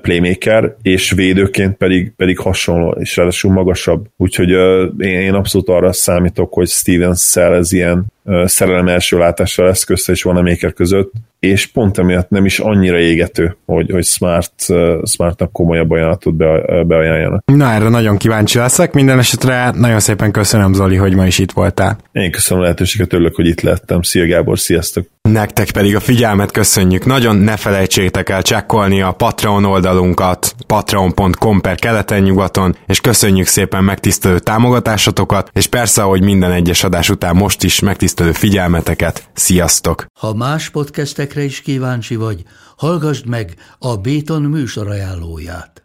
playmaker, 0.01 0.75
és 0.81 1.11
védőként 1.11 1.77
pedig, 1.85 2.13
pedig 2.15 2.39
hasonló, 2.39 2.95
és 2.99 3.15
ráadásul 3.15 3.51
magasabb. 3.51 4.07
Úgyhogy 4.17 4.53
uh, 4.53 4.93
én, 4.97 5.19
én 5.19 5.33
abszolút 5.33 5.69
arra 5.69 5.93
számítok, 5.93 6.53
hogy 6.53 6.67
Stevens-szel 6.67 7.55
ez 7.55 7.71
ilyen 7.71 8.05
szerelem 8.45 8.87
első 8.87 9.17
látásra 9.17 9.65
lesz 9.65 9.83
közte 9.83 10.11
és 10.11 10.23
van 10.23 10.37
a 10.37 10.41
Maker 10.41 10.73
között, 10.73 11.11
és 11.39 11.65
pont 11.65 11.97
emiatt 11.97 12.29
nem 12.29 12.45
is 12.45 12.59
annyira 12.59 12.99
égető, 12.99 13.57
hogy, 13.65 13.91
hogy 13.91 14.05
Smart, 14.05 14.53
Smartnak 15.03 15.51
komolyabb 15.51 15.91
ajánlatot 15.91 16.35
be, 16.35 16.61
beajánljanak. 16.83 17.43
Na, 17.45 17.71
erre 17.71 17.89
nagyon 17.89 18.17
kíváncsi 18.17 18.57
leszek. 18.57 18.93
Minden 18.93 19.19
esetre 19.19 19.71
nagyon 19.71 19.99
szépen 19.99 20.31
köszönöm, 20.31 20.73
Zoli, 20.73 20.95
hogy 20.95 21.15
ma 21.15 21.25
is 21.25 21.39
itt 21.39 21.51
voltál. 21.51 21.97
Én 22.11 22.31
köszönöm 22.31 22.59
a 22.59 22.63
lehetőséget, 22.63 23.13
örülök, 23.13 23.35
hogy 23.35 23.47
itt 23.47 23.61
lettem. 23.61 24.01
Szia 24.01 24.27
Gábor, 24.27 24.59
sziasztok! 24.59 25.07
Nektek 25.21 25.71
pedig 25.71 25.95
a 25.95 25.99
figyelmet 25.99 26.51
köszönjük. 26.51 27.05
Nagyon 27.05 27.35
ne 27.35 27.57
felejtsétek 27.57 28.29
el 28.29 28.41
csekkolni 28.41 29.01
a 29.01 29.11
Patreon 29.11 29.65
oldalunkat, 29.65 30.55
patreon.com 30.67 31.61
per 31.61 31.75
keleten-nyugaton, 31.75 32.75
és 32.87 33.01
köszönjük 33.01 33.47
szépen 33.47 33.83
megtisztelő 33.83 34.39
támogatásotokat, 34.39 35.49
és 35.53 35.67
persze, 35.67 36.01
hogy 36.01 36.23
minden 36.23 36.51
egyes 36.51 36.83
adás 36.83 37.09
után 37.09 37.35
most 37.35 37.63
is 37.63 37.79
megtisztelő 38.15 38.49
figyelmeteket. 38.49 39.29
Sziasztok! 39.33 40.05
Ha 40.19 40.33
más 40.33 40.69
podcastekre 40.69 41.43
is 41.43 41.61
kíváncsi 41.61 42.15
vagy, 42.15 42.43
hallgassd 42.77 43.25
meg 43.25 43.53
a 43.79 43.97
Béton 43.97 44.41
műsor 44.41 44.87
ajánlóját. 44.87 45.84